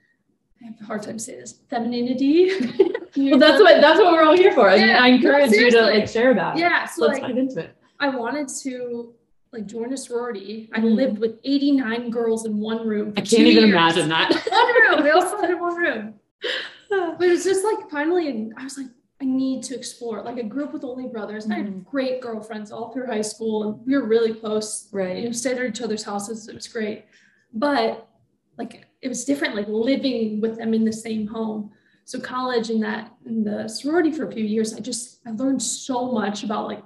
I 0.63 0.67
have 0.67 0.75
a 0.81 0.85
hard 0.85 1.03
time 1.03 1.19
saying 1.19 1.41
this 1.41 1.61
femininity. 1.69 2.51
well, 3.17 3.39
that's 3.39 3.61
what 3.61 3.81
that's 3.81 3.99
what 3.99 4.13
we're 4.13 4.23
all 4.23 4.37
here 4.37 4.53
for. 4.53 4.71
Yeah, 4.71 4.99
I, 5.01 5.07
I 5.07 5.09
encourage 5.09 5.51
no, 5.51 5.59
you 5.59 5.71
to 5.71 5.83
like 5.83 6.09
share 6.09 6.31
about. 6.31 6.57
Yeah, 6.57 6.87
so 6.87 7.07
let's 7.07 7.21
like, 7.21 7.29
dive 7.29 7.39
into 7.39 7.61
it. 7.61 7.77
I 8.01 8.09
wanted 8.09 8.49
to 8.63 9.15
like 9.53 9.67
join 9.67 9.93
a 9.93 9.97
sorority. 9.97 10.71
I 10.73 10.81
mm. 10.81 10.95
lived 10.95 11.19
with 11.19 11.39
89 11.45 12.11
girls 12.11 12.47
in 12.47 12.59
one 12.59 12.87
room. 12.87 13.13
I 13.17 13.21
can't 13.21 13.43
even 13.43 13.65
years. 13.65 13.71
imagine 13.71 14.09
that. 14.09 14.31
one 14.51 14.97
room. 14.97 15.05
We 15.05 15.11
all 15.11 15.21
lived 15.21 15.51
in 15.51 15.61
one 15.61 15.77
room. 15.77 16.15
But 16.89 17.21
it 17.21 17.31
was 17.31 17.43
just 17.43 17.65
like 17.65 17.91
finally, 17.91 18.29
and 18.29 18.55
I 18.57 18.63
was 18.63 18.79
like, 18.79 18.87
I 19.21 19.25
need 19.25 19.65
to 19.65 19.75
explore. 19.75 20.23
Like 20.23 20.37
I 20.37 20.43
grew 20.43 20.65
up 20.65 20.73
with 20.73 20.85
only 20.85 21.09
brothers. 21.09 21.45
Mm-hmm. 21.45 21.53
I 21.53 21.57
had 21.57 21.67
mm-hmm. 21.67 21.81
great 21.81 22.21
girlfriends 22.21 22.71
all 22.71 22.93
through 22.93 23.07
high 23.07 23.23
school, 23.23 23.65
and 23.65 23.87
we 23.87 23.97
were 23.97 24.07
really 24.07 24.35
close. 24.35 24.89
Right. 24.93 25.17
You 25.19 25.25
know, 25.25 25.33
stayed 25.33 25.59
at 25.59 25.67
each 25.67 25.81
other's 25.81 26.05
houses. 26.05 26.49
It 26.49 26.55
was 26.55 26.69
great, 26.69 27.07
but 27.53 28.09
like 28.57 28.86
it 29.03 29.09
was 29.09 29.25
different. 29.25 29.55
Like 29.55 29.69
living 29.69 30.41
with 30.41 30.57
them 30.59 30.75
in 30.75 30.85
the 30.85 30.93
same 30.93 31.27
home. 31.27 31.71
So 32.05 32.21
college 32.21 32.71
and 32.71 32.83
that 32.83 33.13
in 33.25 33.43
the 33.43 33.69
sorority 33.69 34.13
for 34.13 34.29
a 34.29 34.33
few 34.33 34.45
years, 34.45 34.75
I 34.75 34.81
just 34.81 35.21
I 35.27 35.31
learned 35.31 35.63
so 35.63 36.13
much 36.13 36.45
about 36.45 36.69
like 36.69 36.83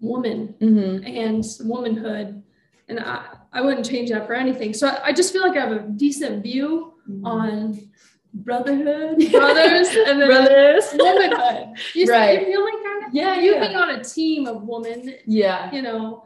woman 0.00 0.54
mm-hmm. 0.60 1.04
and 1.06 1.44
womanhood, 1.68 2.42
and 2.88 3.00
I 3.00 3.26
I 3.52 3.60
wouldn't 3.60 3.88
change 3.88 4.10
that 4.10 4.26
for 4.26 4.34
anything. 4.34 4.72
So 4.72 4.88
I, 4.88 5.08
I 5.08 5.12
just 5.12 5.32
feel 5.32 5.42
like 5.46 5.56
I 5.56 5.60
have 5.60 5.72
a 5.72 5.80
decent 5.80 6.42
view 6.42 6.94
mm-hmm. 7.08 7.26
on 7.26 7.90
brotherhood, 8.32 9.18
brothers, 9.30 9.88
and 9.88 10.20
then 10.20 10.28
brothers, 10.28 10.84
womanhood. 10.94 11.76
You, 11.94 12.06
right. 12.06 12.40
you 12.40 12.46
feel 12.46 12.64
like 12.64 12.82
kind 12.82 13.06
of 13.06 13.14
yeah, 13.14 13.40
you 13.40 13.54
yeah. 13.54 13.66
being 13.66 13.76
on 13.76 13.90
a 13.90 14.04
team 14.04 14.46
of 14.46 14.62
women. 14.62 15.16
Yeah, 15.26 15.72
you 15.72 15.82
know, 15.82 16.24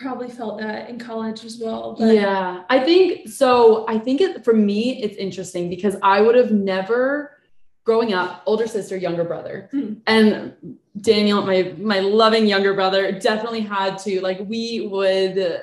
probably 0.00 0.30
felt 0.30 0.58
that 0.58 0.88
in 0.88 0.98
college 0.98 1.44
as 1.44 1.58
well. 1.58 1.96
But. 1.98 2.14
Yeah, 2.14 2.64
I 2.68 2.80
think 2.80 3.28
so. 3.28 3.84
I 3.88 3.98
think 3.98 4.20
it 4.20 4.44
for 4.44 4.54
me, 4.54 5.02
it's 5.02 5.16
interesting 5.16 5.68
because 5.68 5.96
I 6.02 6.20
would 6.20 6.34
have 6.34 6.50
never 6.50 7.36
growing 7.84 8.12
up, 8.12 8.42
older 8.46 8.66
sister, 8.66 8.96
younger 8.96 9.24
brother, 9.24 9.68
mm. 9.72 10.00
and 10.06 10.78
Daniel, 11.00 11.42
my 11.42 11.74
my 11.78 12.00
loving 12.00 12.46
younger 12.46 12.74
brother, 12.74 13.12
definitely 13.12 13.60
had 13.60 13.98
to 13.98 14.20
like 14.20 14.40
we 14.46 14.88
would 14.90 15.62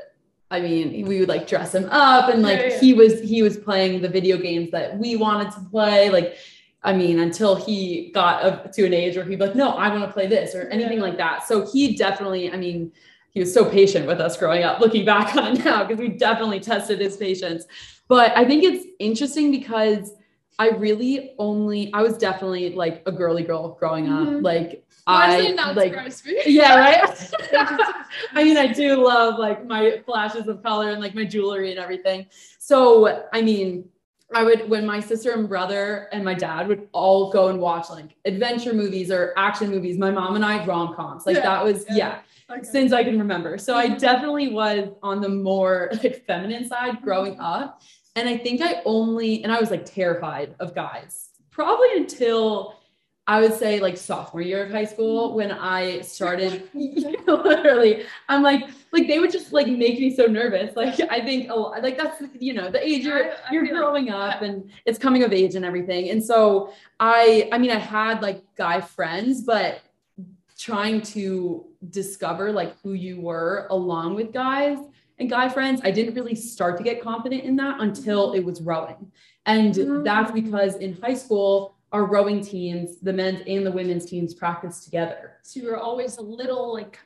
I 0.50 0.62
mean, 0.62 1.06
we 1.06 1.20
would 1.20 1.27
like 1.27 1.48
dress 1.48 1.75
him 1.75 1.89
up 1.91 2.29
and 2.29 2.41
like 2.41 2.60
yeah, 2.60 2.67
yeah. 2.67 2.79
he 2.79 2.94
was 2.94 3.20
he 3.22 3.44
was 3.44 3.58
playing 3.58 4.01
the 4.01 4.08
video 4.08 4.38
games 4.38 4.72
that 4.72 4.98
we 4.98 5.17
wanted 5.17 5.51
to 5.51 5.60
play. 5.70 6.10
Like, 6.10 6.38
I 6.84 6.94
mean, 6.94 7.20
until 7.20 7.56
he 7.56 8.12
got 8.13 8.72
to 8.72 8.86
an 8.86 8.94
age 8.94 9.17
where 9.17 9.25
he'd 9.25 9.39
be 9.39 9.46
like, 9.46 9.56
no, 9.56 9.72
I 9.72 9.89
want 9.89 10.03
to 10.03 10.12
play 10.12 10.27
this 10.27 10.56
or 10.56 10.70
anything 10.70 11.00
yeah. 11.00 11.03
like 11.03 11.17
that. 11.17 11.46
So 11.46 11.70
he 11.70 11.98
definitely, 11.98 12.50
I 12.51 12.56
mean, 12.56 12.94
he 13.38 13.41
was 13.41 13.53
so 13.53 13.63
patient 13.63 14.08
with 14.08 14.20
us 14.20 14.36
growing 14.36 14.63
up, 14.63 14.79
looking 14.79 15.06
back 15.06 15.36
on 15.36 15.56
it 15.56 15.63
now, 15.63 15.84
because 15.84 16.00
we 16.00 16.08
definitely 16.08 16.60
tested 16.60 17.00
his 17.00 17.15
patience. 17.17 17.65
But 18.08 18.36
I 18.36 18.44
think 18.46 18.63
it's 18.63 18.84
interesting 18.98 19.51
because 19.51 20.15
I 20.58 20.70
really 20.70 21.36
only 21.38 21.94
I 21.94 22.01
was 22.01 22.17
definitely 22.17 22.74
like 22.74 23.03
a 23.06 23.12
girly 23.12 23.44
girl 23.44 23.75
growing 23.79 24.10
up. 24.10 24.27
Mm-hmm. 24.27 24.44
Like 24.44 24.84
I 25.06 25.51
like 25.75 25.94
yeah, 26.48 26.79
right. 26.79 27.32
I 28.34 28.44
mean, 28.44 28.58
I 28.58 28.74
do 28.74 29.06
love 29.06 29.38
like 29.38 29.67
my 29.67 30.01
flashes 30.03 30.48
of 30.48 30.63
color 30.63 30.89
and 30.89 31.00
like 31.00 31.13
my 31.13 31.24
jewelry 31.24 31.70
and 31.70 31.79
everything. 31.79 32.25
So, 32.58 33.24
I 33.34 33.44
mean, 33.44 33.88
I 34.34 34.43
would 34.43 34.69
when 34.69 34.86
my 34.86 35.00
sister 35.00 35.31
and 35.31 35.48
brother 35.48 36.10
and 36.12 36.24
my 36.24 36.34
dad 36.34 36.67
would 36.67 36.89
all 36.91 37.31
go 37.31 37.48
and 37.48 37.60
watch 37.60 37.89
like 37.89 38.15
adventure 38.25 38.74
movies 38.74 39.10
or 39.10 39.34
action 39.38 39.69
movies. 39.69 39.98
My 39.98 40.12
mom 40.12 40.36
and 40.36 40.43
I 40.43 40.65
rom 40.65 40.96
coms. 40.96 41.25
Like 41.25 41.38
yeah, 41.38 41.43
that 41.43 41.63
was 41.63 41.86
yeah. 41.89 41.96
yeah. 41.96 42.19
Okay. 42.50 42.63
Since 42.63 42.93
I 42.93 43.03
can 43.03 43.19
remember. 43.19 43.57
So 43.57 43.75
I 43.75 43.88
mm-hmm. 43.88 43.98
definitely 43.98 44.50
was 44.50 44.89
on 45.01 45.22
the 45.22 45.29
more 45.29 45.89
like 46.03 46.25
feminine 46.25 46.67
side 46.67 47.01
growing 47.01 47.34
mm-hmm. 47.34 47.41
up. 47.41 47.81
And 48.15 48.27
I 48.27 48.38
think 48.38 48.62
I 48.62 48.81
only 48.86 49.43
and 49.43 49.51
I 49.51 49.60
was 49.60 49.72
like 49.72 49.86
terrified 49.86 50.55
of 50.60 50.75
guys. 50.75 51.29
Probably 51.50 51.89
until 51.96 52.75
I 53.29 53.41
would 53.41 53.53
say 53.53 53.81
like 53.81 53.98
sophomore 53.98 54.41
year 54.41 54.63
of 54.63 54.72
high 54.72 54.86
school 54.86 55.36
when 55.36 55.51
I 55.51 56.00
started 56.00 56.69
literally 56.74 58.05
I'm 58.29 58.41
like 58.41 58.69
like 58.93 59.07
they 59.07 59.19
would 59.19 59.31
just 59.31 59.51
like 59.51 59.67
make 59.67 60.00
me 60.00 60.15
so 60.15 60.25
nervous. 60.25 60.75
Like 60.77 61.00
I 61.12 61.19
think 61.22 61.50
a 61.50 61.53
lot 61.53 61.84
like 61.84 61.98
that's 61.98 62.24
you 62.39 62.53
know 62.53 62.72
the 62.72 62.86
age 62.86 63.05
you're 63.05 63.25
I, 63.25 63.36
I 63.50 63.51
you're 63.51 63.67
growing 63.67 64.05
like, 64.07 64.36
up 64.36 64.41
and 64.43 64.69
it's 64.86 64.98
coming 64.98 65.24
of 65.24 65.34
age 65.34 65.55
and 65.55 65.65
everything. 65.65 66.10
And 66.10 66.24
so 66.24 66.72
I 67.00 67.50
I 67.51 67.57
mean 67.57 67.72
I 67.72 67.79
had 67.79 68.22
like 68.22 68.43
guy 68.55 68.79
friends 68.79 69.41
but 69.43 69.81
trying 70.57 71.01
to 71.01 71.65
discover 71.89 72.51
like 72.51 72.79
who 72.81 72.93
you 72.93 73.19
were 73.22 73.67
along 73.69 74.15
with 74.15 74.31
guys 74.31 74.79
and 75.19 75.29
guy 75.29 75.50
friends 75.50 75.81
I 75.84 75.91
didn't 75.91 76.15
really 76.15 76.34
start 76.34 76.77
to 76.77 76.84
get 76.84 77.01
confident 77.01 77.43
in 77.43 77.57
that 77.57 77.81
until 77.81 78.34
it 78.34 78.39
was 78.39 78.62
rowing. 78.62 79.12
And 79.46 79.74
mm-hmm. 79.74 80.03
that's 80.03 80.31
because 80.31 80.75
in 80.77 81.00
high 81.01 81.13
school 81.13 81.76
our 81.91 82.06
rowing 82.06 82.41
teams, 82.41 83.00
the 83.00 83.13
men's 83.13 83.41
and 83.48 83.65
the 83.65 83.72
women's 83.72 84.06
teams 84.06 84.34
practice 84.34 84.84
together. 84.84 85.38
So 85.44 85.60
you 85.60 85.67
were 85.67 85.77
always 85.77 86.17
a 86.17 86.22
little 86.22 86.74
like 86.74 87.00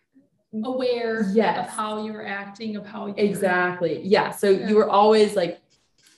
aware 0.64 1.30
yes. 1.34 1.60
of 1.60 1.74
how 1.74 2.04
you 2.04 2.14
were 2.14 2.26
acting, 2.26 2.76
of 2.76 2.86
how 2.86 3.08
you 3.08 3.14
exactly. 3.18 4.00
Were. 4.00 4.04
Yeah. 4.04 4.32
So 4.32 4.50
yeah. 4.50 4.68
you 4.68 4.76
were 4.76 4.90
always 4.90 5.36
like, 5.36 5.60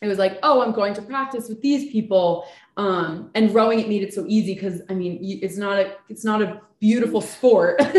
it 0.02 0.08
was 0.08 0.18
like, 0.18 0.40
oh, 0.44 0.62
I'm 0.62 0.72
going 0.72 0.94
to 0.96 1.02
practice 1.02 1.50
with 1.50 1.62
these 1.62 1.92
people. 1.92 2.46
Um, 2.76 3.30
and 3.36 3.54
rowing 3.54 3.80
it 3.80 3.88
made 3.88 4.02
it 4.02 4.14
so 4.14 4.26
easy 4.28 4.56
because 4.56 4.82
I 4.90 4.94
mean, 4.94 5.20
it's 5.22 5.58
not 5.58 5.78
a 5.78 5.96
it's 6.10 6.26
not 6.26 6.42
a 6.42 6.60
beautiful 6.80 7.22
sport. 7.22 7.80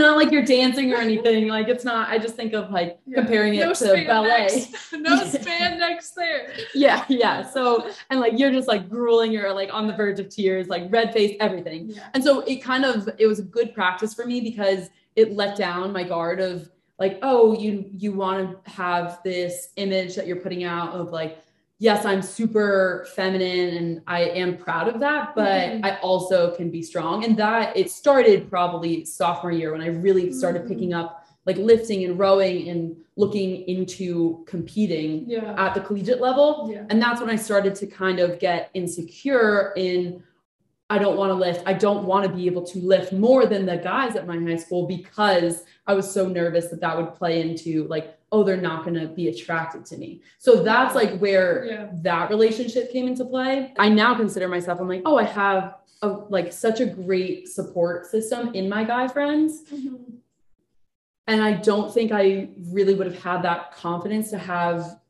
not 0.00 0.16
like 0.16 0.32
you're 0.32 0.44
dancing 0.44 0.92
or 0.92 0.96
anything. 0.96 1.46
Like 1.46 1.68
it's 1.68 1.84
not. 1.84 2.08
I 2.08 2.18
just 2.18 2.34
think 2.34 2.52
of 2.52 2.70
like 2.70 2.98
yeah. 3.06 3.20
comparing 3.20 3.54
it 3.54 3.60
no 3.60 3.72
to 3.72 4.04
ballet. 4.06 4.66
no 4.92 5.20
spandex 5.24 6.14
there. 6.14 6.52
Yeah, 6.74 7.04
yeah. 7.08 7.48
So 7.48 7.88
and 8.10 8.18
like 8.18 8.38
you're 8.38 8.50
just 8.50 8.66
like 8.66 8.88
grueling. 8.88 9.30
You're 9.30 9.52
like 9.52 9.72
on 9.72 9.86
the 9.86 9.94
verge 9.94 10.18
of 10.18 10.28
tears, 10.28 10.68
like 10.68 10.84
red 10.90 11.12
face, 11.12 11.36
everything. 11.38 11.90
Yeah. 11.90 12.08
And 12.14 12.24
so 12.24 12.40
it 12.40 12.56
kind 12.56 12.84
of 12.84 13.08
it 13.18 13.26
was 13.26 13.38
a 13.38 13.44
good 13.44 13.72
practice 13.74 14.12
for 14.12 14.26
me 14.26 14.40
because 14.40 14.90
it 15.14 15.34
let 15.34 15.56
down 15.56 15.92
my 15.92 16.02
guard 16.02 16.40
of 16.40 16.68
like, 16.98 17.18
oh, 17.22 17.58
you 17.58 17.88
you 17.96 18.12
want 18.12 18.64
to 18.64 18.70
have 18.70 19.20
this 19.22 19.68
image 19.76 20.16
that 20.16 20.26
you're 20.26 20.40
putting 20.40 20.64
out 20.64 20.94
of 20.94 21.12
like 21.12 21.42
yes, 21.80 22.04
I'm 22.04 22.22
super 22.22 23.06
feminine 23.16 23.76
and 23.76 24.02
I 24.06 24.20
am 24.20 24.58
proud 24.58 24.86
of 24.86 25.00
that, 25.00 25.34
but 25.34 25.70
mm-hmm. 25.70 25.84
I 25.84 25.98
also 26.00 26.54
can 26.54 26.70
be 26.70 26.82
strong. 26.82 27.24
And 27.24 27.36
that 27.38 27.76
it 27.76 27.90
started 27.90 28.48
probably 28.48 29.04
sophomore 29.06 29.50
year 29.50 29.72
when 29.72 29.80
I 29.80 29.86
really 29.88 30.30
started 30.30 30.62
mm-hmm. 30.62 30.72
picking 30.72 30.94
up 30.94 31.26
like 31.46 31.56
lifting 31.56 32.04
and 32.04 32.18
rowing 32.18 32.68
and 32.68 32.94
looking 33.16 33.66
into 33.66 34.44
competing 34.46 35.24
yeah. 35.26 35.54
at 35.56 35.74
the 35.74 35.80
collegiate 35.80 36.20
level. 36.20 36.68
Yeah. 36.70 36.84
And 36.90 37.00
that's 37.00 37.18
when 37.18 37.30
I 37.30 37.36
started 37.36 37.74
to 37.76 37.86
kind 37.86 38.20
of 38.20 38.38
get 38.38 38.70
insecure 38.74 39.72
in 39.74 40.22
I 40.90 40.98
don't 40.98 41.16
want 41.16 41.30
to 41.30 41.34
lift. 41.34 41.62
I 41.66 41.72
don't 41.72 42.04
want 42.04 42.26
to 42.26 42.34
be 42.34 42.46
able 42.46 42.66
to 42.66 42.78
lift 42.80 43.12
more 43.12 43.46
than 43.46 43.64
the 43.64 43.76
guys 43.76 44.16
at 44.16 44.26
my 44.26 44.36
high 44.36 44.56
school 44.56 44.88
because 44.88 45.62
I 45.86 45.94
was 45.94 46.12
so 46.12 46.26
nervous 46.26 46.66
that 46.66 46.80
that 46.80 46.96
would 46.96 47.14
play 47.14 47.40
into 47.40 47.86
like, 47.86 48.18
oh, 48.32 48.44
they're 48.44 48.56
not 48.56 48.84
going 48.84 48.94
to 48.94 49.08
be 49.08 49.28
attracted 49.28 49.84
to 49.86 49.96
me. 49.96 50.22
So 50.38 50.62
that's 50.62 50.94
like 50.94 51.18
where 51.18 51.64
yeah. 51.64 51.88
that 52.02 52.30
relationship 52.30 52.92
came 52.92 53.08
into 53.08 53.24
play. 53.24 53.74
I 53.78 53.88
now 53.88 54.14
consider 54.14 54.48
myself, 54.48 54.80
I'm 54.80 54.88
like, 54.88 55.02
oh, 55.04 55.16
I 55.16 55.24
have 55.24 55.76
a, 56.02 56.08
like 56.08 56.52
such 56.52 56.80
a 56.80 56.86
great 56.86 57.48
support 57.48 58.06
system 58.06 58.54
in 58.54 58.68
my 58.68 58.84
guy 58.84 59.08
friends. 59.08 59.62
Mm-hmm. 59.72 59.96
And 61.26 61.42
I 61.42 61.54
don't 61.54 61.92
think 61.92 62.12
I 62.12 62.50
really 62.70 62.94
would 62.94 63.06
have 63.06 63.22
had 63.22 63.42
that 63.42 63.72
confidence 63.72 64.30
to 64.30 64.38
have 64.38 65.00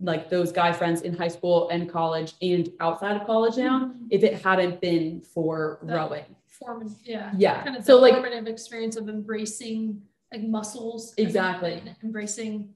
like 0.00 0.28
those 0.28 0.52
guy 0.52 0.72
friends 0.72 1.02
in 1.02 1.16
high 1.16 1.28
school 1.28 1.68
and 1.68 1.90
college 1.90 2.34
and 2.42 2.70
outside 2.80 3.16
of 3.16 3.26
college 3.26 3.56
now 3.56 3.86
mm-hmm. 3.86 4.06
if 4.10 4.24
it 4.24 4.42
hadn't 4.42 4.80
been 4.80 5.20
for 5.20 5.78
that 5.84 5.94
rowing 5.94 6.24
formative 6.48 6.96
yeah 7.04 7.32
yeah 7.36 7.62
kind 7.62 7.76
of 7.76 7.84
so 7.84 7.98
like 8.00 8.12
formative 8.12 8.48
experience 8.48 8.96
of 8.96 9.08
embracing 9.08 10.02
like 10.34 10.48
muscles 10.48 11.14
exactly 11.16 11.82
embracing 12.02 12.74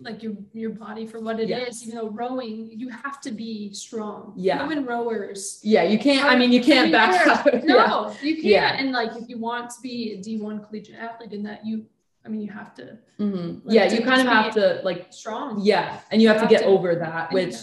like 0.00 0.22
your 0.22 0.34
your 0.52 0.70
body 0.70 1.06
for 1.06 1.20
what 1.20 1.40
it 1.40 1.48
yes. 1.48 1.76
is. 1.76 1.86
You 1.86 1.94
know, 1.94 2.08
rowing, 2.10 2.70
you 2.72 2.88
have 2.88 3.20
to 3.22 3.30
be 3.30 3.72
strong. 3.72 4.32
Yeah. 4.36 4.62
Women 4.62 4.86
rowers. 4.86 5.60
Yeah, 5.62 5.82
you 5.82 5.98
can't. 5.98 6.24
I 6.24 6.36
mean, 6.36 6.52
you 6.52 6.62
can't 6.62 6.92
back 6.92 7.26
up 7.26 7.46
No, 7.64 7.76
yeah. 7.76 8.14
you 8.22 8.34
can't. 8.34 8.44
Yeah. 8.44 8.76
And 8.78 8.92
like, 8.92 9.16
if 9.16 9.28
you 9.28 9.38
want 9.38 9.70
to 9.70 9.80
be 9.82 10.14
a 10.14 10.22
D 10.22 10.40
one 10.40 10.64
collegiate 10.64 10.96
athlete 10.96 11.32
in 11.32 11.42
that, 11.44 11.66
you 11.66 11.86
I 12.24 12.28
mean, 12.28 12.42
you 12.42 12.50
have 12.50 12.74
to. 12.74 12.98
Mm-hmm. 13.18 13.66
Like, 13.66 13.74
yeah, 13.74 13.92
you 13.92 14.04
kind 14.04 14.20
of 14.20 14.26
have 14.26 14.52
to 14.54 14.80
like 14.84 15.12
strong. 15.12 15.60
Yeah, 15.62 15.98
and 16.10 16.20
you 16.20 16.28
have, 16.28 16.38
have 16.38 16.48
to 16.48 16.54
get 16.54 16.62
to, 16.62 16.68
over 16.68 16.94
that. 16.94 17.32
Which, 17.32 17.54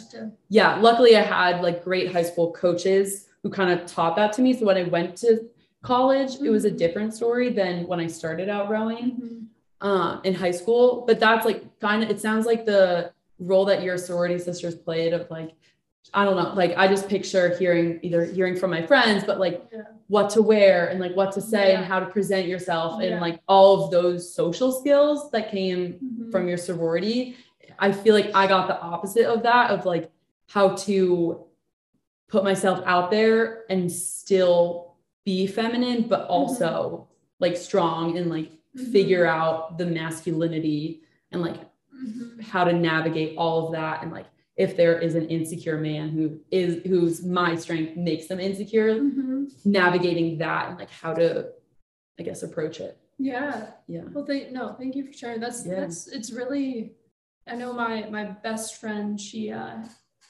yeah, 0.49 0.75
luckily 0.75 1.15
I 1.15 1.21
had 1.21 1.61
like 1.61 1.83
great 1.83 2.11
high 2.11 2.23
school 2.23 2.51
coaches 2.51 3.27
who 3.43 3.49
kind 3.49 3.79
of 3.79 3.85
taught 3.85 4.15
that 4.15 4.33
to 4.33 4.41
me. 4.41 4.53
So 4.53 4.65
when 4.65 4.77
I 4.77 4.83
went 4.83 5.15
to 5.17 5.47
college, 5.85 6.31
mm-hmm. 6.31 6.45
it 6.45 6.49
was 6.49 6.65
a 6.65 6.69
mm-hmm. 6.69 6.77
different 6.77 7.13
story 7.13 7.49
than 7.49 7.87
when 7.87 7.99
I 7.99 8.07
started 8.07 8.49
out 8.49 8.69
rowing 8.69 9.11
mm-hmm. 9.11 9.87
uh, 9.87 10.21
in 10.21 10.33
high 10.33 10.51
school. 10.51 11.03
But 11.07 11.19
that's 11.19 11.45
like 11.45 11.79
kind 11.79 12.03
of. 12.03 12.09
It 12.09 12.19
sounds 12.19 12.45
like 12.45 12.65
the 12.65 13.11
role 13.39 13.65
that 13.65 13.83
your 13.83 13.97
sorority 13.97 14.39
sisters 14.39 14.75
played 14.75 15.13
of 15.13 15.29
like 15.29 15.51
I 16.13 16.23
don't 16.23 16.37
know, 16.37 16.53
like 16.53 16.77
I 16.77 16.87
just 16.87 17.09
picture 17.09 17.57
hearing 17.57 17.99
either 18.01 18.25
hearing 18.25 18.55
from 18.55 18.71
my 18.71 18.85
friends, 18.85 19.23
but 19.25 19.39
like 19.39 19.65
yeah. 19.73 19.81
what 20.07 20.29
to 20.31 20.41
wear 20.41 20.87
and 20.87 20.99
like 20.99 21.15
what 21.15 21.31
to 21.33 21.41
say 21.41 21.71
yeah. 21.71 21.77
and 21.77 21.85
how 21.85 21.99
to 21.99 22.05
present 22.05 22.47
yourself 22.47 23.01
yeah. 23.01 23.09
and 23.09 23.21
like 23.21 23.41
all 23.47 23.83
of 23.83 23.91
those 23.91 24.33
social 24.33 24.71
skills 24.71 25.29
that 25.31 25.51
came 25.51 25.93
mm-hmm. 25.93 26.31
from 26.31 26.47
your 26.47 26.57
sorority. 26.57 27.35
I 27.79 27.91
feel 27.91 28.13
like 28.13 28.31
I 28.33 28.47
got 28.47 28.67
the 28.67 28.79
opposite 28.79 29.25
of 29.25 29.43
that 29.43 29.71
of 29.71 29.85
like 29.85 30.09
how 30.47 30.75
to 30.75 31.45
put 32.27 32.43
myself 32.43 32.81
out 32.85 33.11
there 33.11 33.63
and 33.69 33.91
still 33.91 34.84
be 35.25 35.47
feminine, 35.47 36.07
but 36.07 36.21
mm-hmm. 36.21 36.31
also 36.31 36.65
mm-hmm. 36.65 37.11
like 37.39 37.57
strong 37.57 38.17
and 38.17 38.29
like 38.29 38.51
mm-hmm. 38.51 38.91
figure 38.91 39.25
out 39.25 39.77
the 39.77 39.85
masculinity 39.85 41.01
and 41.31 41.41
like 41.41 41.59
mm-hmm. 41.93 42.39
how 42.41 42.63
to 42.63 42.73
navigate 42.73 43.37
all 43.37 43.65
of 43.65 43.73
that 43.73 44.03
and 44.03 44.11
like 44.11 44.27
if 44.57 44.77
there 44.77 44.97
is 44.99 45.15
an 45.15 45.27
insecure 45.27 45.77
man 45.77 46.09
who 46.09 46.39
is 46.51 46.81
whose 46.85 47.23
my 47.23 47.55
strength 47.55 47.97
makes 47.97 48.27
them 48.27 48.39
insecure 48.39 48.95
mm-hmm. 48.95 49.45
navigating 49.65 50.37
that 50.37 50.69
and 50.69 50.79
like 50.79 50.89
how 50.89 51.13
to 51.13 51.47
i 52.19 52.23
guess 52.23 52.43
approach 52.43 52.79
it 52.79 52.97
yeah 53.17 53.67
yeah 53.87 54.03
well 54.13 54.23
they 54.23 54.49
no 54.51 54.73
thank 54.77 54.95
you 54.95 55.05
for 55.05 55.13
sharing 55.13 55.39
that's 55.39 55.65
yeah. 55.65 55.81
that's 55.81 56.07
it's 56.07 56.31
really 56.31 56.93
i 57.47 57.55
know 57.55 57.73
my 57.73 58.07
my 58.09 58.23
best 58.23 58.79
friend 58.79 59.19
she 59.19 59.51
uh 59.51 59.77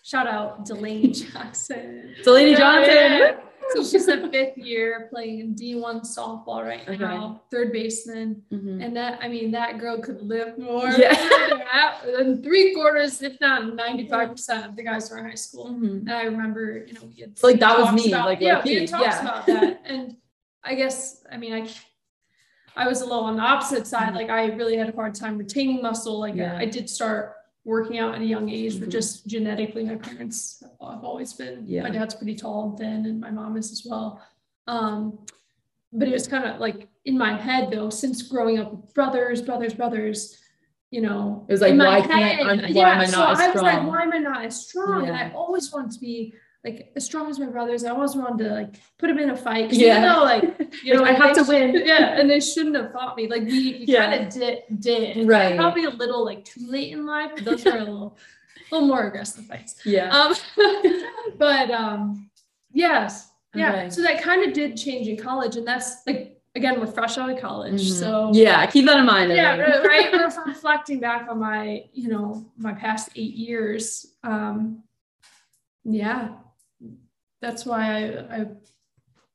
shout 0.04 0.28
out 0.28 0.66
delaney 0.66 1.08
jackson 1.12 2.16
delaney 2.24 2.56
johnson. 2.56 3.38
So 3.74 3.84
she's 3.84 4.08
a 4.08 4.30
fifth 4.30 4.58
year 4.58 5.08
playing 5.12 5.56
D1 5.56 6.02
softball 6.02 6.64
right 6.64 6.88
okay. 6.88 6.98
now, 6.98 7.42
third 7.52 7.72
baseman. 7.72 8.44
Mm-hmm. 8.52 8.82
And 8.82 8.96
that, 8.96 9.20
I 9.22 9.28
mean, 9.28 9.52
that 9.52 9.80
girl 9.80 10.00
could 10.00 10.22
lift 10.22 10.58
more 10.58 10.90
yeah. 10.90 12.00
than 12.06 12.44
three 12.44 12.74
quarters, 12.74 13.22
if 13.22 13.40
not 13.42 13.64
95% 13.64 14.70
of 14.70 14.76
the 14.76 14.84
guys 14.84 15.10
who 15.10 15.16
are 15.16 15.20
in 15.20 15.26
high 15.26 15.36
school. 15.36 15.72
Mm-hmm. 15.72 16.08
And 16.08 16.12
I 16.12 16.24
remember, 16.24 16.86
you 16.86 16.94
know, 16.94 17.02
we 17.04 17.22
had 17.22 17.42
like 17.42 17.60
that 17.60 17.80
was 17.80 17.94
me, 17.94 18.12
about, 18.12 18.26
like, 18.26 18.42
yeah, 18.42 18.62
we 18.64 18.76
had 18.76 18.88
talks 18.88 19.04
yeah. 19.04 19.22
about 19.22 19.46
that. 19.48 19.82
And 19.86 20.16
I 20.64 20.76
guess, 20.76 21.24
I 21.32 21.38
mean, 21.38 21.54
I, 21.54 21.70
I 22.76 22.88
was 22.88 23.02
a 23.02 23.06
little 23.06 23.24
on 23.24 23.38
the 23.38 23.42
opposite 23.42 23.88
side. 23.88 24.08
Mm-hmm. 24.08 24.16
Like 24.16 24.30
I 24.30 24.46
really 24.48 24.78
had 24.78 24.90
a 24.90 24.96
hard 24.96 25.16
time 25.16 25.38
retaining 25.38 25.82
muscle. 25.82 26.20
Like 26.20 26.36
yeah. 26.36 26.58
I, 26.58 26.62
I 26.62 26.66
did 26.66 26.90
start 26.90 27.36
working 27.66 27.98
out 27.98 28.16
at 28.16 28.22
a 28.22 28.26
young 28.26 28.48
age, 28.50 28.74
mm-hmm. 28.74 28.86
but 28.86 28.90
just 28.90 29.28
genetically, 29.28 29.84
my 29.84 29.96
parents 29.96 30.64
have 30.82 31.04
always 31.04 31.34
been. 31.34 31.64
Yeah. 31.66 31.84
My 31.84 31.90
dad's 31.90 32.14
pretty 32.14 32.36
tall 32.36 32.70
and 32.70 32.78
thin, 32.78 33.06
and 33.08 33.20
my 33.20 33.32
mom 33.32 33.58
is 33.58 33.72
as 33.72 33.86
well. 33.86 34.22
Um, 34.68 35.20
but 35.92 36.08
it 36.08 36.14
was 36.14 36.28
kind 36.28 36.46
of 36.46 36.60
like 36.60 36.88
in 37.06 37.18
my 37.18 37.36
head 37.36 37.72
though, 37.72 37.90
since 37.90 38.22
growing 38.22 38.60
up 38.60 38.72
with 38.72 38.94
brothers, 38.94 39.42
brothers, 39.42 39.74
brothers, 39.74 40.42
you 40.92 41.02
know, 41.02 41.46
it 41.50 41.52
was 41.52 41.62
like, 41.62 41.78
why 41.78 42.00
head, 42.00 42.10
can't 42.10 42.42
I, 42.42 42.56
why 42.56 42.68
yeah, 42.70 42.90
am 42.92 43.00
I 43.00 43.06
not 43.06 43.12
so 43.12 43.24
as 43.24 43.38
strong? 43.38 43.50
I 43.50 43.54
was 43.54 43.62
like, 43.62 43.88
why 43.88 44.04
am 44.04 44.14
I 44.14 44.18
not 44.18 44.46
as 44.46 44.68
strong? 44.68 45.04
Yeah. 45.04 45.10
And 45.10 45.18
I 45.18 45.36
always 45.36 45.72
wanted 45.72 45.92
to 45.92 46.00
be 46.00 46.34
like 46.66 46.92
as 46.96 47.06
strong 47.06 47.30
as 47.30 47.40
my 47.40 47.46
brothers. 47.46 47.84
I 47.84 47.92
always 47.92 48.16
wanted 48.16 48.44
to 48.44 48.54
like 48.54 48.76
put 48.98 49.08
them 49.08 49.20
in 49.20 49.30
a 49.30 49.38
fight. 49.38 49.72
Yeah. 49.72 50.00
Even 50.00 50.10
though 50.10 50.24
like 50.24 50.74
you 50.84 50.96
know 50.96 51.04
I 51.06 51.12
have 51.12 51.36
to 51.36 51.44
win. 51.44 51.76
Yeah, 51.86 52.20
and 52.20 52.30
they 52.30 52.40
shouldn't 52.40 52.76
have 52.76 52.92
fought 52.92 53.16
me. 53.16 53.28
Like 53.28 53.44
we, 53.44 53.78
we 53.80 53.86
yeah. 53.88 54.10
kind 54.10 54.26
of 54.26 54.34
did 54.34 54.64
did 54.80 55.28
right. 55.28 55.56
Probably 55.56 55.86
a 55.86 55.92
little 55.92 56.26
like 56.26 56.44
too 56.44 56.66
late 56.68 56.92
in 56.92 57.06
life. 57.06 57.32
But 57.36 57.46
those 57.46 57.66
are 57.68 57.78
a 57.78 57.80
little 57.80 58.18
a 58.72 58.74
little 58.74 58.88
more 58.88 59.08
aggressive 59.08 59.46
fights. 59.46 59.86
Yeah. 59.86 60.10
Um, 60.10 60.36
but 61.38 61.70
um, 61.70 62.32
yes, 62.74 63.30
yeah. 63.54 63.72
Okay. 63.72 63.90
So 63.92 64.02
that 64.02 64.24
kind 64.24 64.46
of 64.46 64.54
did 64.54 64.76
change 64.76 65.08
in 65.08 65.18
college, 65.18 65.58
and 65.58 65.68
that's 65.68 66.02
like 66.08 66.42
again 66.56 66.80
we're 66.80 66.88
fresh 66.88 67.20
out 67.20 67.30
of 67.30 67.40
college, 67.40 67.82
mm-hmm. 67.82 68.00
so 68.00 68.32
yeah, 68.34 68.66
keep 68.66 68.86
that 68.88 68.98
in 68.98 69.06
mind. 69.06 69.32
Yeah, 69.32 69.58
right. 69.58 70.12
We're 70.12 70.32
reflecting 70.48 71.00
back 71.00 71.28
on 71.30 71.40
my 71.40 71.84
you 71.94 72.08
know 72.08 72.44
my 72.58 72.74
past 72.74 73.10
eight 73.16 73.36
years. 73.36 74.08
Um, 74.24 74.82
yeah, 75.84 76.30
that's 77.46 77.66
why 77.66 78.06
I, 78.06 78.36
I 78.38 78.46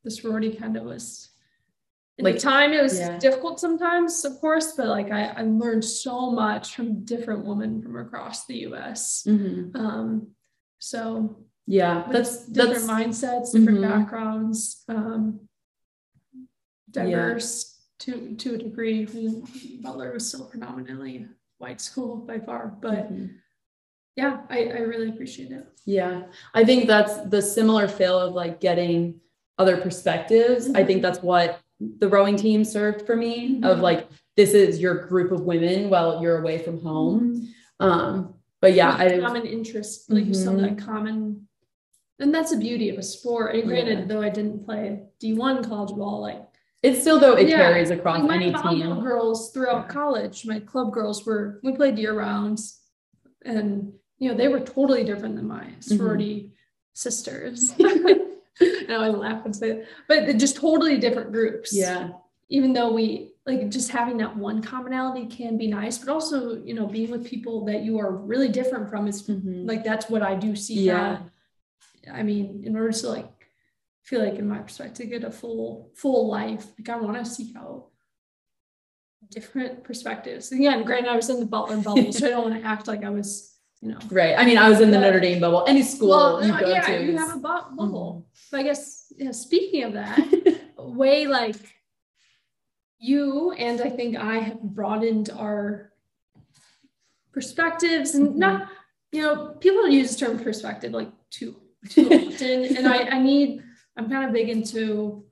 the 0.03 0.11
sorority 0.11 0.53
kind 0.53 0.77
of 0.77 0.83
was 0.83 1.29
like 2.19 2.35
the 2.35 2.41
time 2.41 2.73
it 2.73 2.83
was 2.83 2.99
yeah. 2.99 3.19
difficult 3.19 3.61
sometimes 3.61 4.25
of 4.25 4.39
course 4.41 4.73
but 4.77 4.89
like 4.89 5.11
I, 5.13 5.27
I 5.27 5.43
learned 5.43 5.85
so 5.85 6.31
much 6.31 6.75
from 6.75 7.05
different 7.05 7.47
women 7.47 7.81
from 7.81 7.97
across 7.97 8.47
the 8.47 8.67
us 8.67 9.25
mm-hmm. 9.27 9.77
um 9.77 10.29
so 10.79 11.37
yeah 11.67 12.07
that's 12.11 12.47
different 12.47 12.87
that's, 12.87 13.23
mindsets 13.23 13.53
different 13.53 13.81
mm-hmm. 13.81 13.91
backgrounds 13.91 14.85
um 14.89 15.41
diverse 16.91 17.79
yeah. 18.07 18.15
to 18.15 18.35
to 18.35 18.55
a 18.55 18.59
degree 18.59 19.07
butler 19.83 20.13
was 20.13 20.29
still 20.29 20.47
predominantly 20.47 21.27
white 21.59 21.81
school 21.81 22.17
by 22.17 22.39
far 22.41 22.77
but 22.83 23.13
mm-hmm 23.13 23.27
yeah, 24.17 24.41
I, 24.49 24.65
I 24.65 24.79
really 24.81 25.09
appreciate 25.09 25.53
it. 25.53 25.67
Yeah. 25.87 26.25
I 26.55 26.65
think 26.65 26.87
that's 26.87 27.17
the 27.29 27.41
similar 27.41 27.89
feel 27.89 28.19
of 28.19 28.35
like 28.35 28.61
getting 28.61 29.21
other 29.59 29.77
perspectives. 29.77 30.67
Mm-hmm. 30.67 30.77
I 30.77 30.85
think 30.85 31.03
that's 31.03 31.23
what 31.23 31.61
the 31.99 32.09
rowing 32.09 32.37
team 32.37 32.65
served 32.65 33.07
for 33.07 33.17
me 33.17 33.55
mm-hmm. 33.55 33.65
of 33.65 33.81
like, 33.81 34.09
this 34.37 34.55
is 34.55 34.81
your 34.81 35.07
group 35.07 35.33
of 35.33 35.43
women 35.43 35.91
while 35.91 36.23
you're 36.23 36.39
away 36.39 36.59
from 36.59 36.81
home. 36.81 37.35
Mm-hmm. 37.35 37.85
Um, 37.87 38.35
but 38.61 38.75
yeah, 38.75 38.95
I 38.99 39.19
common 39.19 39.47
interest, 39.47 40.11
like 40.11 40.25
mm-hmm. 40.25 40.35
some 40.35 40.61
that 40.61 40.79
common, 40.79 41.49
and 42.19 42.35
that's 42.35 42.51
the 42.51 42.59
beauty 42.59 42.91
of 42.91 42.99
a 42.99 43.03
sport. 43.03 43.55
And 43.55 43.67
granted, 43.67 44.01
yeah. 44.01 44.05
though 44.07 44.21
I 44.21 44.29
didn't 44.29 44.65
play 44.67 45.05
D1 45.23 45.67
college 45.67 45.97
ball, 45.97 46.21
like 46.21 46.43
it's 46.83 47.01
still 47.01 47.19
though 47.19 47.37
it 47.37 47.49
yeah. 47.49 47.57
carries 47.57 47.91
across 47.91 48.23
like 48.23 48.41
any 48.41 48.53
team. 48.53 49.01
Girls 49.01 49.51
throughout 49.53 49.87
yeah. 49.87 49.93
college, 49.93 50.45
my 50.45 50.61
club 50.61 50.93
girls 50.93 51.25
were 51.25 51.61
we 51.63 51.73
played 51.73 51.99
year 51.99 52.15
rounds, 52.15 52.80
and 53.45 53.93
you 54.19 54.31
know, 54.31 54.37
they 54.37 54.49
were 54.49 54.61
totally 54.61 55.03
different 55.03 55.35
than 55.37 55.49
my 55.49 55.65
mm-hmm. 55.65 55.81
sorority 55.81 56.35
mm-hmm. 56.35 56.55
sisters. 56.93 57.75
now 58.89 59.01
I 59.01 59.09
laugh 59.09 59.45
and 59.45 59.57
say 59.57 59.73
that, 59.73 59.87
but 60.07 60.37
just 60.37 60.57
totally 60.57 60.99
different 60.99 61.33
groups. 61.33 61.73
Yeah. 61.73 62.11
Even 62.51 62.73
though 62.73 62.93
we 62.93 63.33
like 63.47 63.71
just 63.71 63.91
having 63.91 64.19
that 64.19 64.37
one 64.37 64.63
commonality 64.63 65.27
can 65.27 65.57
be 65.57 65.67
nice, 65.67 65.99
but 65.99 66.09
also, 66.09 66.63
you 66.63 66.75
know, 66.75 66.87
being 66.87 67.11
with 67.11 67.27
people 67.27 67.65
that 67.67 67.83
you 67.83 67.99
are 67.99 68.13
really 68.13 68.49
different 68.49 68.91
from 68.91 69.07
is 69.09 69.23
mm-hmm. 69.23 69.67
like 69.67 69.85
that's 69.85 70.11
what 70.11 70.23
I 70.23 70.35
do 70.35 70.55
see. 70.55 70.83
Yeah. 70.83 71.21
I 72.13 72.23
mean, 72.23 72.63
in 72.65 72.77
order 72.77 72.93
to 72.93 73.09
like 73.09 73.49
feel 74.03 74.25
like 74.25 74.39
in 74.39 74.49
my 74.49 74.59
perspective, 74.59 75.09
get 75.09 75.25
a 75.25 75.31
full, 75.31 75.91
full 75.95 76.29
life, 76.29 76.67
like 76.79 76.89
I 76.89 77.01
want 77.01 77.17
to 77.17 77.25
seek 77.25 77.57
out 77.57 77.87
different 79.29 79.85
perspectives. 79.85 80.53
Again, 80.53 80.85
granted, 80.85 81.11
I 81.11 81.17
was 81.17 81.31
in 81.31 81.41
the 81.41 81.47
Butler 81.47 81.77
bubble, 81.79 82.13
so 82.13 82.27
I 82.27 82.31
don't 82.31 82.51
want 82.51 82.63
to 82.63 82.69
act 82.69 82.89
like 82.89 83.05
I 83.05 83.11
was 83.11 83.51
you 83.81 83.93
know. 83.93 83.99
Right. 84.11 84.35
I 84.37 84.45
mean, 84.45 84.59
I 84.59 84.69
was 84.69 84.81
in 84.81 84.91
the 84.91 84.99
Notre 84.99 85.21
Dame 85.21 85.41
bubble. 85.41 85.65
Any 85.67 85.83
school 85.83 86.11
well, 86.11 86.45
you 86.45 86.59
go 86.59 86.69
yeah, 86.69 86.83
to, 86.83 87.05
you 87.05 87.17
have 87.17 87.37
a 87.37 87.39
bubble. 87.39 87.77
Mm-hmm. 87.79 88.21
But 88.51 88.61
I 88.61 88.63
guess 88.63 89.13
yeah, 89.17 89.33
speaking 89.33 89.85
of 89.85 89.95
that, 89.95 90.61
way 90.79 91.27
like 91.27 91.57
you 92.99 93.53
and 93.53 93.81
I 93.81 93.89
think 93.89 94.17
I 94.17 94.39
have 94.39 94.61
broadened 94.61 95.31
our 95.31 95.93
perspectives 97.33 98.15
and 98.15 98.29
mm-hmm. 98.29 98.39
not, 98.39 98.69
you 99.13 99.23
know, 99.23 99.55
people 99.61 99.89
use 99.89 100.15
the 100.15 100.27
term 100.27 100.39
perspective 100.39 100.93
like 100.93 101.11
too 101.31 101.57
too 101.89 102.07
often, 102.07 102.77
and 102.77 102.87
I 102.87 103.05
I 103.05 103.19
need 103.19 103.63
I'm 103.97 104.11
kind 104.11 104.27
of 104.27 104.33
big 104.33 104.51
into 104.51 105.25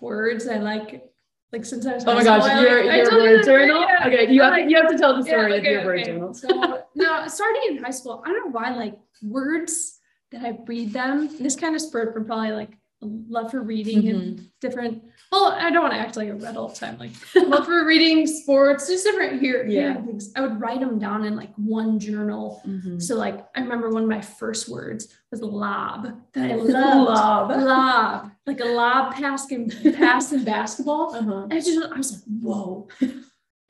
words. 0.00 0.48
I 0.48 0.58
like 0.58 1.11
like 1.52 1.64
since 1.66 1.86
I 1.86 1.94
was 1.94 2.04
oh 2.06 2.14
my 2.14 2.24
gosh, 2.24 2.44
school, 2.44 2.62
your, 2.62 2.86
like, 2.86 3.10
your 3.10 3.20
word 3.20 3.44
journal. 3.44 3.82
Yeah. 3.82 4.06
Okay, 4.06 4.32
you 4.32 4.42
have 4.42 4.54
to, 4.54 4.62
you 4.62 4.76
have 4.76 4.88
to 4.88 4.96
tell 4.96 5.16
the 5.16 5.22
story 5.22 5.52
yeah, 5.52 5.58
okay, 5.58 5.66
of 5.68 5.72
your 5.72 5.84
word 5.84 6.00
okay. 6.00 6.10
journal. 6.12 6.34
so 6.34 6.82
no, 6.94 7.28
starting 7.28 7.62
in 7.68 7.84
high 7.84 7.90
school, 7.90 8.22
I 8.24 8.28
don't 8.30 8.46
know 8.46 8.58
why 8.58 8.70
like 8.70 8.98
words 9.22 9.98
that 10.30 10.42
I 10.42 10.58
read 10.66 10.92
them. 10.92 11.28
This 11.38 11.54
kind 11.54 11.74
of 11.74 11.82
spurred 11.82 12.14
from 12.14 12.24
probably 12.24 12.52
like 12.52 12.70
love 13.02 13.50
for 13.50 13.62
reading 13.62 14.02
mm-hmm. 14.02 14.16
and 14.16 14.48
different. 14.60 15.02
Well, 15.30 15.46
I 15.46 15.70
don't 15.70 15.82
want 15.82 15.94
to 15.94 16.00
act 16.00 16.16
like 16.16 16.28
I 16.28 16.32
read 16.32 16.56
all 16.56 16.68
the 16.68 16.74
time. 16.74 16.98
Like 16.98 17.10
love 17.34 17.66
for 17.66 17.84
reading, 17.84 18.26
sports, 18.26 18.88
just 18.88 19.04
different 19.04 19.40
here. 19.40 19.66
Yeah. 19.66 19.94
things. 19.94 20.32
I 20.36 20.40
would 20.40 20.60
write 20.60 20.80
them 20.80 20.98
down 20.98 21.24
in 21.24 21.36
like 21.36 21.52
one 21.56 21.98
journal. 21.98 22.62
Mm-hmm. 22.66 22.98
So 22.98 23.16
like 23.16 23.44
I 23.56 23.60
remember 23.60 23.90
one 23.90 24.04
of 24.04 24.08
my 24.08 24.20
first 24.20 24.68
words 24.68 25.08
was 25.30 25.42
lob 25.42 26.08
that 26.34 26.50
I 26.50 26.54
loved. 26.54 26.70
lob. 26.70 27.50
Lob. 27.62 28.30
Like 28.46 28.60
a 28.60 28.64
lob 28.64 29.14
pass 29.14 29.50
in 29.50 29.70
pass 29.94 30.32
in 30.32 30.44
basketball. 30.44 31.14
Uh-huh. 31.14 31.46
I 31.50 31.56
just 31.60 31.80
I 31.92 31.96
was 31.96 32.12
like, 32.12 32.22
whoa 32.42 32.88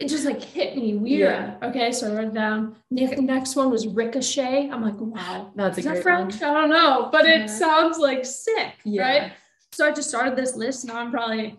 it 0.03 0.09
just 0.09 0.25
like 0.25 0.43
hit 0.43 0.77
me 0.77 0.95
weird. 0.95 1.31
Yeah. 1.31 1.69
Okay, 1.69 1.93
so 1.93 2.11
I 2.11 2.17
wrote 2.17 2.29
it 2.29 2.35
down. 2.35 2.75
Next 2.91 3.55
one 3.55 3.71
was 3.71 3.87
ricochet. 3.87 4.69
I'm 4.69 4.83
like, 4.83 4.99
wow, 4.99 5.53
that's 5.55 5.79
is 5.79 5.87
a 5.87 5.91
that 5.91 6.03
French? 6.03 6.41
One. 6.41 6.51
I 6.51 6.61
don't 6.61 6.71
know, 6.71 7.09
but 7.13 7.25
yeah. 7.25 7.45
it 7.45 7.49
sounds 7.49 7.99
like 7.99 8.25
sick, 8.27 8.75
yeah. 8.85 9.03
right? 9.03 9.33
So 9.71 9.87
I 9.87 9.93
just 9.93 10.09
started 10.09 10.35
this 10.35 10.57
list. 10.57 10.85
Now 10.87 10.97
I'm 10.97 11.13
probably, 11.13 11.57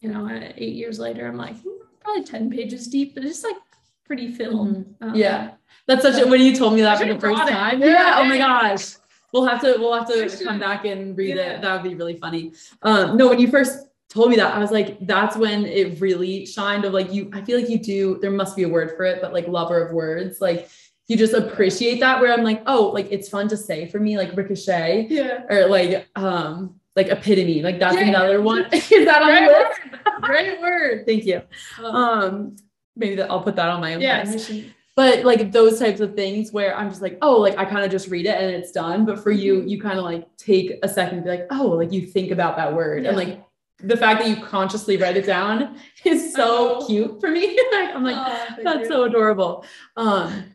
you 0.00 0.12
know, 0.12 0.28
eight 0.56 0.74
years 0.74 1.00
later, 1.00 1.26
I'm 1.26 1.36
like, 1.36 1.56
hmm, 1.56 1.82
probably 1.98 2.22
10 2.22 2.50
pages 2.50 2.86
deep, 2.86 3.16
but 3.16 3.24
it's 3.24 3.42
like 3.42 3.56
pretty 4.04 4.30
filled. 4.30 4.68
Mm-hmm. 4.68 5.08
Um, 5.08 5.14
yeah. 5.16 5.50
That's 5.88 6.02
such 6.02 6.22
a 6.22 6.26
when 6.28 6.40
you 6.40 6.54
told 6.54 6.74
me 6.74 6.82
that 6.82 6.98
for 6.98 7.04
the 7.04 7.18
first 7.18 7.48
time. 7.48 7.82
Yeah. 7.82 8.14
Oh 8.18 8.24
my 8.24 8.38
gosh. 8.38 8.94
We'll 9.32 9.46
have 9.46 9.60
to 9.62 9.76
we'll 9.78 9.92
have 9.92 10.06
to 10.08 10.44
come 10.44 10.60
back 10.60 10.84
and 10.84 11.18
read 11.18 11.36
it. 11.36 11.60
That 11.62 11.72
would 11.74 11.88
be 11.88 11.96
really 11.96 12.16
funny. 12.16 12.52
Um, 12.82 13.16
no, 13.16 13.28
when 13.28 13.40
you 13.40 13.48
first 13.48 13.88
told 14.08 14.30
me 14.30 14.36
that, 14.36 14.54
I 14.54 14.58
was 14.58 14.70
like, 14.70 14.98
that's 15.06 15.36
when 15.36 15.66
it 15.66 16.00
really 16.00 16.46
shined 16.46 16.84
of 16.84 16.92
like 16.92 17.12
you, 17.12 17.30
I 17.32 17.42
feel 17.42 17.58
like 17.58 17.68
you 17.68 17.78
do, 17.78 18.18
there 18.20 18.30
must 18.30 18.56
be 18.56 18.62
a 18.62 18.68
word 18.68 18.92
for 18.96 19.04
it, 19.04 19.20
but 19.20 19.32
like 19.32 19.48
lover 19.48 19.84
of 19.84 19.92
words. 19.92 20.40
Like 20.40 20.68
you 21.08 21.16
just 21.16 21.34
appreciate 21.34 22.00
that 22.00 22.20
where 22.20 22.32
I'm 22.32 22.44
like, 22.44 22.62
oh, 22.66 22.90
like 22.94 23.08
it's 23.10 23.28
fun 23.28 23.48
to 23.48 23.56
say 23.56 23.88
for 23.88 24.00
me, 24.00 24.16
like 24.18 24.36
ricochet. 24.36 25.06
Yeah. 25.08 25.42
Or 25.48 25.66
like 25.68 26.08
um 26.16 26.80
like 26.96 27.08
epitome. 27.08 27.62
Like 27.62 27.78
that's 27.78 27.96
yeah. 27.96 28.08
another 28.08 28.40
one. 28.40 28.66
Is 28.72 28.88
that 28.88 29.22
on 29.22 29.28
Great? 29.28 29.48
Word. 29.48 30.22
Great 30.22 30.60
word. 30.60 31.06
Thank 31.06 31.24
you. 31.24 31.42
Um, 31.78 31.94
um 31.94 32.56
maybe 32.96 33.16
that 33.16 33.30
I'll 33.30 33.42
put 33.42 33.56
that 33.56 33.68
on 33.68 33.80
my 33.80 33.94
own 33.94 34.00
yeah, 34.00 34.24
list. 34.24 34.50
But 34.96 35.26
like 35.26 35.52
those 35.52 35.78
types 35.78 36.00
of 36.00 36.14
things 36.14 36.52
where 36.52 36.74
I'm 36.74 36.88
just 36.88 37.02
like, 37.02 37.18
oh, 37.20 37.36
like 37.36 37.58
I 37.58 37.66
kind 37.66 37.84
of 37.84 37.90
just 37.90 38.08
read 38.08 38.24
it 38.24 38.40
and 38.40 38.50
it's 38.50 38.72
done. 38.72 39.04
But 39.04 39.22
for 39.22 39.30
you, 39.30 39.58
mm-hmm. 39.58 39.68
you 39.68 39.80
kind 39.80 39.98
of 39.98 40.04
like 40.04 40.26
take 40.38 40.78
a 40.82 40.88
second 40.88 41.22
be 41.22 41.28
like, 41.28 41.46
oh, 41.50 41.68
like 41.68 41.92
you 41.92 42.06
think 42.06 42.30
about 42.30 42.56
that 42.56 42.74
word. 42.74 43.02
Yeah. 43.02 43.10
And 43.10 43.18
like 43.18 43.44
the 43.80 43.96
fact 43.96 44.22
that 44.22 44.28
you 44.28 44.42
consciously 44.42 44.96
write 44.96 45.16
it 45.16 45.26
down 45.26 45.78
is 46.04 46.32
so 46.32 46.78
oh. 46.80 46.86
cute 46.86 47.20
for 47.20 47.30
me. 47.30 47.58
I'm 47.74 48.04
like, 48.04 48.16
oh, 48.16 48.62
that's 48.62 48.80
you. 48.80 48.86
so 48.88 49.04
adorable. 49.04 49.64
Um, 49.96 50.54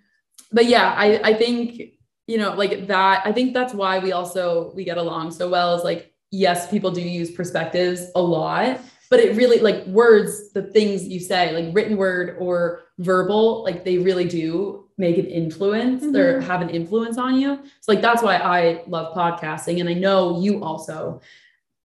but 0.52 0.66
yeah, 0.66 0.94
I, 0.98 1.20
I 1.24 1.34
think, 1.34 1.82
you 2.28 2.38
know, 2.38 2.54
like 2.54 2.88
that, 2.88 3.22
I 3.26 3.32
think 3.32 3.54
that's 3.54 3.74
why 3.74 4.00
we 4.00 4.12
also, 4.12 4.72
we 4.76 4.84
get 4.84 4.98
along 4.98 5.32
so 5.32 5.50
well 5.50 5.76
is 5.76 5.84
like, 5.84 6.14
yes, 6.32 6.70
people 6.70 6.92
do 6.92 7.02
use 7.02 7.32
perspectives 7.32 8.08
a 8.16 8.22
lot, 8.22 8.80
but 9.10 9.20
it 9.20 9.36
really 9.36 9.60
like 9.60 9.86
words, 9.88 10.52
the 10.54 10.64
things 10.64 11.08
you 11.08 11.20
say, 11.20 11.54
like 11.54 11.76
written 11.76 11.98
word 11.98 12.38
or 12.40 12.84
verbal, 13.00 13.64
like 13.64 13.84
they 13.84 13.98
really 13.98 14.26
do 14.26 14.88
make 14.98 15.18
an 15.18 15.26
influence 15.26 16.04
mm-hmm. 16.04 16.16
or 16.16 16.42
have 16.42 16.62
an 16.62 16.70
influence 16.70 17.18
on 17.18 17.40
you. 17.40 17.60
So 17.82 17.92
like, 17.92 18.02
that's 18.02 18.24
why 18.24 18.38
I 18.38 18.84
love 18.88 19.16
podcasting. 19.16 19.80
And 19.80 19.90
I 19.90 19.94
know 19.94 20.40
you 20.40 20.64
also 20.64 21.22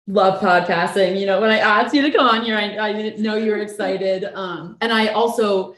love 0.08 0.39
podcasting. 0.39 1.20
You 1.20 1.26
know, 1.26 1.41
when 1.41 1.52
I 1.52 1.60
asked 1.60 1.94
you 1.94 2.02
to 2.02 2.12
come 2.12 2.28
on 2.28 2.44
here, 2.44 2.58
I, 2.58 2.89
I 2.89 2.94
didn't 2.94 3.22
know 3.22 3.36
you 3.36 3.52
were 3.52 3.58
excited. 3.62 4.26
Um, 4.26 4.78
and 4.82 4.91
I 4.91 5.08
also 5.08 5.76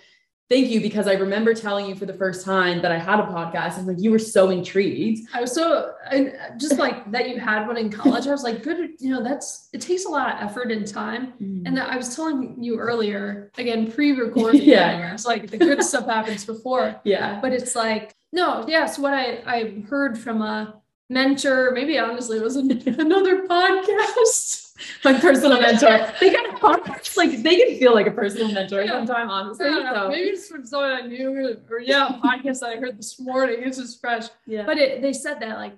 thank 0.49 0.69
you 0.69 0.79
because 0.79 1.07
I 1.07 1.13
remember 1.13 1.53
telling 1.53 1.87
you 1.87 1.95
for 1.95 2.05
the 2.05 2.13
first 2.13 2.45
time 2.45 2.81
that 2.81 2.91
I 2.91 2.97
had 2.97 3.19
a 3.19 3.23
podcast 3.23 3.77
and 3.77 3.87
like 3.87 3.97
you 3.99 4.11
were 4.11 4.19
so 4.19 4.49
intrigued. 4.49 5.27
I 5.33 5.41
was 5.41 5.53
so 5.53 5.93
I, 6.09 6.33
just 6.57 6.77
like 6.77 7.09
that 7.11 7.29
you 7.29 7.39
had 7.39 7.67
one 7.67 7.77
in 7.77 7.91
college. 7.91 8.27
I 8.27 8.31
was 8.31 8.43
like, 8.43 8.63
good, 8.63 8.91
you 8.99 9.11
know, 9.11 9.21
that's 9.21 9.69
it 9.73 9.81
takes 9.81 10.05
a 10.05 10.09
lot 10.09 10.35
of 10.35 10.49
effort 10.49 10.71
and 10.71 10.87
time. 10.87 11.33
Mm. 11.41 11.63
And 11.65 11.79
I 11.79 11.97
was 11.97 12.15
telling 12.15 12.63
you 12.63 12.77
earlier, 12.79 13.51
again, 13.57 13.91
pre-recording, 13.95 14.61
yeah, 14.61 15.13
it's 15.13 15.25
like 15.25 15.49
the 15.49 15.57
good 15.57 15.83
stuff 15.83 16.05
happens 16.05 16.45
before. 16.45 16.95
Yeah. 17.03 17.39
But 17.41 17.53
it's 17.53 17.75
like, 17.75 18.15
no, 18.33 18.65
yes, 18.67 18.69
yeah, 18.69 18.85
so 18.87 19.01
what 19.01 19.13
I 19.13 19.41
I 19.45 19.83
heard 19.89 20.17
from 20.17 20.41
a 20.41 20.81
mentor, 21.09 21.71
maybe 21.71 21.97
honestly 21.97 22.37
it 22.37 22.43
was 22.43 22.55
another 22.55 23.47
podcast. 23.47 24.73
My 25.03 25.13
personal 25.19 25.59
mentor. 25.61 26.11
They 26.19 26.33
kind 26.33 26.53
of 26.53 26.53
podcast 26.59 27.17
like 27.17 27.41
they 27.41 27.57
can 27.57 27.79
feel 27.79 27.93
like 27.93 28.07
a 28.07 28.11
personal 28.11 28.51
mentor 28.51 28.81
yeah. 28.81 28.91
sometimes, 28.91 29.31
honestly. 29.31 29.69
So. 29.69 30.09
Maybe 30.09 30.29
it's 30.29 30.47
from 30.47 30.65
someone 30.65 30.91
I 30.91 31.01
knew 31.01 31.57
or 31.69 31.79
yeah, 31.79 32.09
a 32.09 32.19
podcast 32.19 32.59
that 32.59 32.69
I 32.69 32.75
heard 32.77 32.97
this 32.97 33.19
morning. 33.19 33.57
It's 33.59 33.77
just 33.77 33.99
fresh. 33.99 34.25
Yeah. 34.45 34.65
But 34.65 34.77
it, 34.77 35.01
they 35.01 35.13
said 35.13 35.39
that 35.39 35.57
like, 35.57 35.75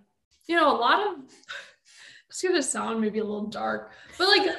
you 0.48 0.56
know, 0.56 0.76
a 0.76 0.78
lot 0.78 1.08
of 1.08 1.24
it's 2.30 2.42
gonna 2.42 2.62
sound 2.62 3.02
maybe 3.02 3.20
a 3.20 3.24
little 3.24 3.48
dark, 3.48 3.92
but 4.18 4.28
like 4.28 4.50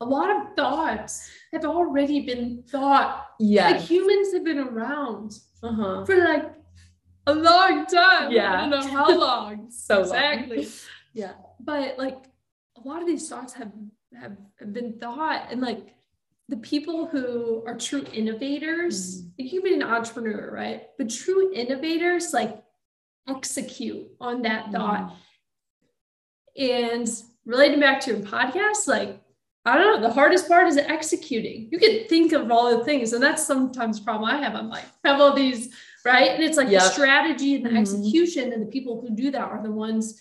a 0.00 0.04
lot 0.04 0.30
of 0.30 0.54
thoughts 0.54 1.30
have 1.52 1.64
already 1.64 2.20
been 2.20 2.62
thought. 2.68 3.26
Yeah. 3.40 3.70
Like 3.70 3.80
humans 3.80 4.32
have 4.32 4.44
been 4.44 4.58
around 4.58 5.38
uh-huh. 5.62 6.04
for 6.04 6.16
like 6.16 6.52
a 7.28 7.34
long 7.34 7.86
time. 7.86 8.32
Yeah. 8.32 8.54
I 8.54 8.68
don't 8.68 8.70
know 8.70 8.90
how 8.90 9.18
long. 9.18 9.70
so 9.70 10.00
exactly. 10.00 10.62
Long. 10.62 10.72
Yeah. 11.12 11.32
But 11.60 11.98
like 11.98 12.24
a 12.76 12.88
lot 12.88 13.02
of 13.02 13.06
these 13.06 13.28
thoughts 13.28 13.52
have, 13.54 13.72
have, 14.18 14.36
have 14.58 14.72
been 14.72 14.98
thought 14.98 15.48
and 15.50 15.60
like 15.60 15.94
the 16.48 16.56
people 16.56 17.06
who 17.06 17.62
are 17.66 17.76
true 17.76 18.04
innovators, 18.12 19.22
mm. 19.22 19.30
you 19.36 19.50
can 19.50 19.62
be 19.62 19.74
an 19.74 19.82
entrepreneur, 19.82 20.50
right? 20.50 20.84
But 20.96 21.10
true 21.10 21.52
innovators 21.54 22.32
like 22.32 22.62
execute 23.28 24.06
on 24.20 24.42
that 24.42 24.66
mm. 24.66 24.72
thought. 24.72 25.16
And 26.56 27.08
relating 27.44 27.80
back 27.80 28.00
to 28.02 28.12
your 28.12 28.20
podcast, 28.20 28.86
like 28.86 29.20
I 29.64 29.76
don't 29.76 30.00
know, 30.00 30.08
the 30.08 30.14
hardest 30.14 30.48
part 30.48 30.66
is 30.66 30.78
executing. 30.78 31.68
You 31.70 31.78
can 31.78 32.08
think 32.08 32.32
of 32.32 32.50
all 32.50 32.78
the 32.78 32.84
things, 32.84 33.12
and 33.12 33.22
that's 33.22 33.46
sometimes 33.46 33.98
a 33.98 34.02
problem 34.02 34.30
I 34.30 34.38
have. 34.38 34.54
I'm 34.54 34.70
like, 34.70 34.84
I 35.04 35.08
have 35.10 35.20
all 35.20 35.34
these 35.34 35.74
right? 36.04 36.30
And 36.30 36.42
it's 36.42 36.56
like 36.56 36.70
yep. 36.70 36.82
the 36.82 36.88
strategy 36.90 37.56
and 37.56 37.64
the 37.64 37.70
mm-hmm. 37.70 37.78
execution, 37.78 38.52
and 38.52 38.62
the 38.62 38.70
people 38.70 39.00
who 39.00 39.14
do 39.14 39.30
that 39.30 39.40
are 39.40 39.62
the 39.62 39.70
ones. 39.70 40.20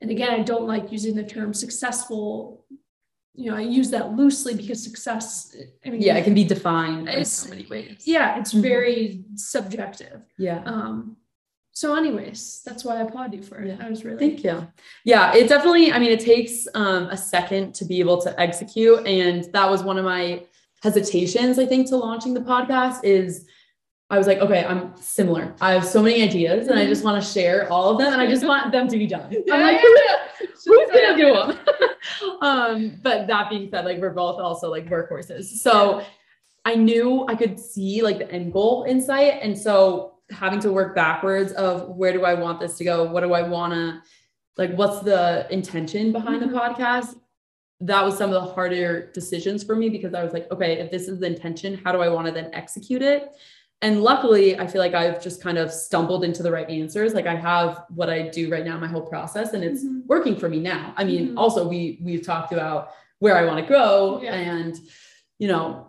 And 0.00 0.10
again, 0.10 0.30
I 0.30 0.42
don't 0.42 0.66
like 0.66 0.92
using 0.92 1.14
the 1.14 1.22
term 1.22 1.54
successful. 1.54 2.64
You 3.34 3.50
know, 3.50 3.56
I 3.56 3.62
use 3.62 3.90
that 3.90 4.12
loosely 4.12 4.54
because 4.54 4.82
success. 4.82 5.56
I 5.84 5.90
mean, 5.90 6.00
yeah, 6.00 6.16
it 6.16 6.24
can 6.24 6.34
be 6.34 6.44
defined 6.44 7.08
in 7.08 7.24
so 7.24 7.48
many 7.48 7.66
ways. 7.66 8.02
Yeah, 8.04 8.38
it's 8.38 8.52
mm-hmm. 8.52 8.62
very 8.62 9.24
subjective. 9.34 10.20
Yeah. 10.38 10.62
Um. 10.64 11.16
So, 11.76 11.96
anyways, 11.96 12.62
that's 12.64 12.84
why 12.84 12.98
I 12.98 13.00
applaud 13.00 13.34
you 13.34 13.42
for 13.42 13.60
it. 13.60 13.66
Yeah. 13.66 13.84
I 13.84 13.90
was 13.90 14.04
really 14.04 14.18
thank 14.18 14.44
you. 14.44 14.64
Yeah, 15.04 15.34
it 15.34 15.48
definitely. 15.48 15.90
I 15.92 15.98
mean, 15.98 16.12
it 16.12 16.20
takes 16.20 16.68
um, 16.74 17.08
a 17.08 17.16
second 17.16 17.74
to 17.76 17.84
be 17.84 17.98
able 17.98 18.20
to 18.22 18.40
execute, 18.40 19.04
and 19.06 19.52
that 19.52 19.68
was 19.68 19.82
one 19.82 19.98
of 19.98 20.04
my 20.04 20.44
hesitations. 20.84 21.58
I 21.58 21.66
think 21.66 21.88
to 21.88 21.96
launching 21.96 22.32
the 22.32 22.40
podcast 22.40 23.00
is 23.02 23.46
I 24.10 24.18
was 24.18 24.26
like, 24.26 24.38
okay, 24.38 24.64
I'm 24.64 24.94
similar. 24.96 25.54
I 25.60 25.72
have 25.72 25.84
so 25.84 26.02
many 26.02 26.22
ideas 26.22 26.68
and 26.68 26.78
I 26.78 26.86
just 26.86 27.04
want 27.04 27.22
to 27.22 27.28
share 27.28 27.70
all 27.72 27.90
of 27.90 27.98
them 27.98 28.12
and 28.12 28.20
I 28.20 28.26
just 28.26 28.44
want 28.44 28.70
them 28.70 28.86
to 28.88 28.98
be 28.98 29.06
done. 29.06 29.34
I'm 29.50 29.60
like, 29.60 29.80
who's 30.64 30.90
gonna 30.90 31.16
do 31.16 31.34
them? 31.34 31.58
um, 32.42 33.00
but 33.02 33.26
that 33.26 33.48
being 33.48 33.68
said, 33.70 33.86
like 33.86 33.98
we're 33.98 34.10
both 34.10 34.38
also 34.38 34.70
like 34.70 34.88
workhorses. 34.90 35.44
So 35.44 36.04
I 36.66 36.74
knew 36.74 37.26
I 37.28 37.34
could 37.34 37.58
see 37.58 38.02
like 38.02 38.18
the 38.18 38.30
end 38.30 38.52
goal 38.52 38.84
in 38.84 39.00
sight. 39.00 39.38
And 39.40 39.56
so 39.56 40.16
having 40.30 40.60
to 40.60 40.72
work 40.72 40.94
backwards 40.94 41.52
of 41.52 41.88
where 41.88 42.12
do 42.12 42.24
I 42.24 42.34
want 42.34 42.60
this 42.60 42.76
to 42.78 42.84
go? 42.84 43.04
What 43.04 43.22
do 43.22 43.32
I 43.32 43.42
wanna 43.42 44.02
like 44.58 44.74
what's 44.74 45.00
the 45.00 45.46
intention 45.50 46.12
behind 46.12 46.42
mm-hmm. 46.42 46.52
the 46.52 46.58
podcast? 46.58 47.16
That 47.80 48.04
was 48.04 48.16
some 48.16 48.32
of 48.32 48.34
the 48.34 48.52
harder 48.52 49.10
decisions 49.12 49.64
for 49.64 49.74
me 49.74 49.88
because 49.88 50.14
I 50.14 50.22
was 50.22 50.32
like, 50.32 50.50
okay, 50.52 50.78
if 50.78 50.90
this 50.90 51.08
is 51.08 51.20
the 51.20 51.26
intention, 51.26 51.80
how 51.84 51.92
do 51.92 52.00
I 52.00 52.08
want 52.08 52.26
to 52.26 52.32
then 52.32 52.50
execute 52.52 53.02
it? 53.02 53.34
And 53.82 54.02
luckily 54.02 54.58
i 54.58 54.66
feel 54.66 54.80
like 54.80 54.94
i've 54.94 55.22
just 55.22 55.42
kind 55.42 55.58
of 55.58 55.72
stumbled 55.72 56.24
into 56.24 56.42
the 56.42 56.50
right 56.50 56.68
answers 56.70 57.12
like 57.14 57.26
i 57.26 57.34
have 57.34 57.84
what 57.90 58.08
i 58.08 58.28
do 58.28 58.50
right 58.50 58.64
now 58.64 58.78
my 58.78 58.86
whole 58.86 59.06
process 59.06 59.52
and 59.52 59.62
it's 59.62 59.84
mm-hmm. 59.84 60.00
working 60.06 60.36
for 60.36 60.48
me 60.48 60.58
now 60.58 60.94
i 60.96 61.04
mean 61.04 61.28
mm-hmm. 61.28 61.38
also 61.38 61.66
we 61.66 61.98
we've 62.02 62.24
talked 62.24 62.52
about 62.52 62.90
where 63.18 63.36
i 63.36 63.44
want 63.44 63.58
to 63.58 63.68
go 63.70 64.20
yeah. 64.22 64.34
and 64.34 64.80
you 65.38 65.48
know 65.48 65.88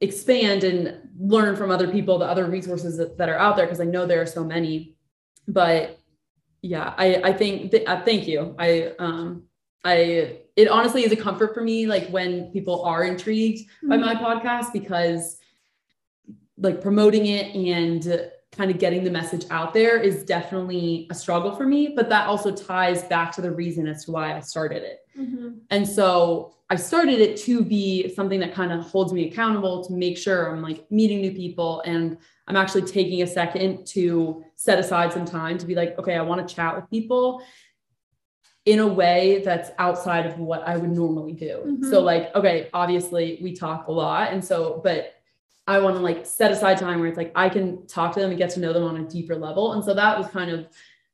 expand 0.00 0.64
and 0.64 1.08
learn 1.18 1.54
from 1.56 1.70
other 1.70 1.88
people 1.88 2.18
the 2.18 2.24
other 2.24 2.46
resources 2.46 2.96
that, 2.96 3.18
that 3.18 3.28
are 3.28 3.38
out 3.38 3.56
there 3.56 3.66
because 3.66 3.80
i 3.80 3.84
know 3.84 4.06
there 4.06 4.22
are 4.22 4.26
so 4.26 4.42
many 4.42 4.96
but 5.46 6.00
yeah 6.62 6.94
i 6.96 7.16
i 7.22 7.32
think 7.32 7.70
th- 7.70 7.86
uh, 7.86 8.02
thank 8.04 8.26
you 8.26 8.54
i 8.58 8.92
um 8.98 9.42
i 9.84 10.38
it 10.56 10.68
honestly 10.68 11.04
is 11.04 11.12
a 11.12 11.16
comfort 11.16 11.54
for 11.54 11.62
me 11.62 11.86
like 11.86 12.08
when 12.08 12.50
people 12.50 12.82
are 12.82 13.04
intrigued 13.04 13.68
mm-hmm. 13.68 13.88
by 13.88 13.96
my 13.96 14.14
podcast 14.14 14.72
because 14.72 15.39
like 16.60 16.80
promoting 16.80 17.26
it 17.26 17.54
and 17.54 18.30
kind 18.52 18.70
of 18.70 18.78
getting 18.78 19.04
the 19.04 19.10
message 19.10 19.46
out 19.50 19.72
there 19.72 19.98
is 19.98 20.24
definitely 20.24 21.06
a 21.10 21.14
struggle 21.14 21.54
for 21.54 21.66
me 21.66 21.92
but 21.94 22.08
that 22.08 22.26
also 22.26 22.50
ties 22.54 23.04
back 23.04 23.32
to 23.32 23.40
the 23.40 23.50
reason 23.50 23.86
as 23.86 24.04
to 24.04 24.10
why 24.10 24.36
i 24.36 24.40
started 24.40 24.82
it 24.82 25.00
mm-hmm. 25.16 25.50
and 25.70 25.86
so 25.86 26.52
i 26.68 26.74
started 26.74 27.20
it 27.20 27.36
to 27.36 27.64
be 27.64 28.12
something 28.14 28.40
that 28.40 28.52
kind 28.52 28.72
of 28.72 28.84
holds 28.84 29.12
me 29.12 29.28
accountable 29.28 29.84
to 29.84 29.92
make 29.92 30.18
sure 30.18 30.50
i'm 30.50 30.62
like 30.62 30.90
meeting 30.90 31.20
new 31.20 31.32
people 31.32 31.80
and 31.82 32.18
i'm 32.48 32.56
actually 32.56 32.82
taking 32.82 33.22
a 33.22 33.26
second 33.26 33.86
to 33.86 34.44
set 34.56 34.78
aside 34.78 35.12
some 35.12 35.24
time 35.24 35.56
to 35.56 35.66
be 35.66 35.74
like 35.74 35.96
okay 35.98 36.16
i 36.16 36.20
want 36.20 36.46
to 36.46 36.54
chat 36.54 36.74
with 36.74 36.88
people 36.90 37.40
in 38.66 38.80
a 38.80 38.86
way 38.86 39.42
that's 39.44 39.70
outside 39.78 40.26
of 40.26 40.38
what 40.38 40.66
i 40.66 40.76
would 40.76 40.90
normally 40.90 41.32
do 41.32 41.62
mm-hmm. 41.64 41.90
so 41.90 42.00
like 42.00 42.34
okay 42.34 42.68
obviously 42.74 43.38
we 43.40 43.54
talk 43.54 43.86
a 43.86 43.92
lot 43.92 44.32
and 44.32 44.44
so 44.44 44.80
but 44.82 45.19
I 45.66 45.78
want 45.78 45.96
to 45.96 46.00
like 46.00 46.26
set 46.26 46.50
aside 46.50 46.78
time 46.78 46.98
where 46.98 47.08
it's 47.08 47.16
like 47.16 47.32
I 47.34 47.48
can 47.48 47.86
talk 47.86 48.12
to 48.14 48.20
them 48.20 48.30
and 48.30 48.38
get 48.38 48.50
to 48.50 48.60
know 48.60 48.72
them 48.72 48.84
on 48.84 48.96
a 48.96 49.08
deeper 49.08 49.36
level. 49.36 49.72
And 49.72 49.84
so 49.84 49.94
that 49.94 50.18
was 50.18 50.26
kind 50.28 50.50
of 50.50 50.66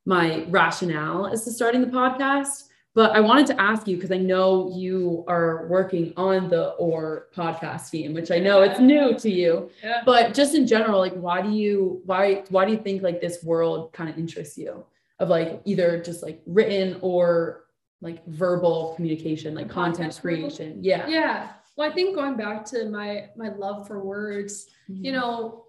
my 0.06 0.46
rationale 0.48 1.26
as 1.26 1.44
to 1.44 1.50
starting 1.50 1.80
the 1.80 1.88
podcast. 1.88 2.64
But 2.94 3.10
I 3.10 3.20
wanted 3.20 3.46
to 3.48 3.60
ask 3.60 3.86
you 3.86 3.96
because 3.96 4.10
I 4.10 4.16
know 4.16 4.72
you 4.74 5.22
are 5.28 5.66
working 5.68 6.14
on 6.16 6.48
the 6.48 6.70
Orr 6.76 7.26
podcast 7.36 7.90
team, 7.90 8.14
which 8.14 8.30
I 8.30 8.38
know 8.38 8.62
it's 8.62 8.80
new 8.80 9.12
to 9.18 9.30
you. 9.30 9.70
Yeah. 9.84 10.00
But 10.06 10.32
just 10.32 10.54
in 10.54 10.66
general, 10.66 10.98
like 10.98 11.12
why 11.12 11.42
do 11.42 11.50
you 11.50 12.00
why 12.06 12.44
why 12.48 12.64
do 12.64 12.72
you 12.72 12.78
think 12.78 13.02
like 13.02 13.20
this 13.20 13.44
world 13.44 13.92
kind 13.92 14.08
of 14.08 14.16
interests 14.16 14.56
you 14.56 14.86
of 15.18 15.28
like 15.28 15.60
either 15.66 16.02
just 16.02 16.22
like 16.22 16.40
written 16.46 16.96
or 17.02 17.64
like 18.00 18.26
verbal 18.28 18.94
communication, 18.96 19.54
like 19.54 19.68
content 19.68 20.18
creation? 20.18 20.78
Yeah. 20.82 21.06
Yeah. 21.06 21.48
Well, 21.76 21.90
I 21.90 21.94
think 21.94 22.14
going 22.14 22.36
back 22.36 22.64
to 22.66 22.86
my 22.86 23.30
my 23.36 23.50
love 23.50 23.86
for 23.86 24.02
words, 24.02 24.66
mm-hmm. 24.90 25.04
you 25.04 25.12
know, 25.12 25.64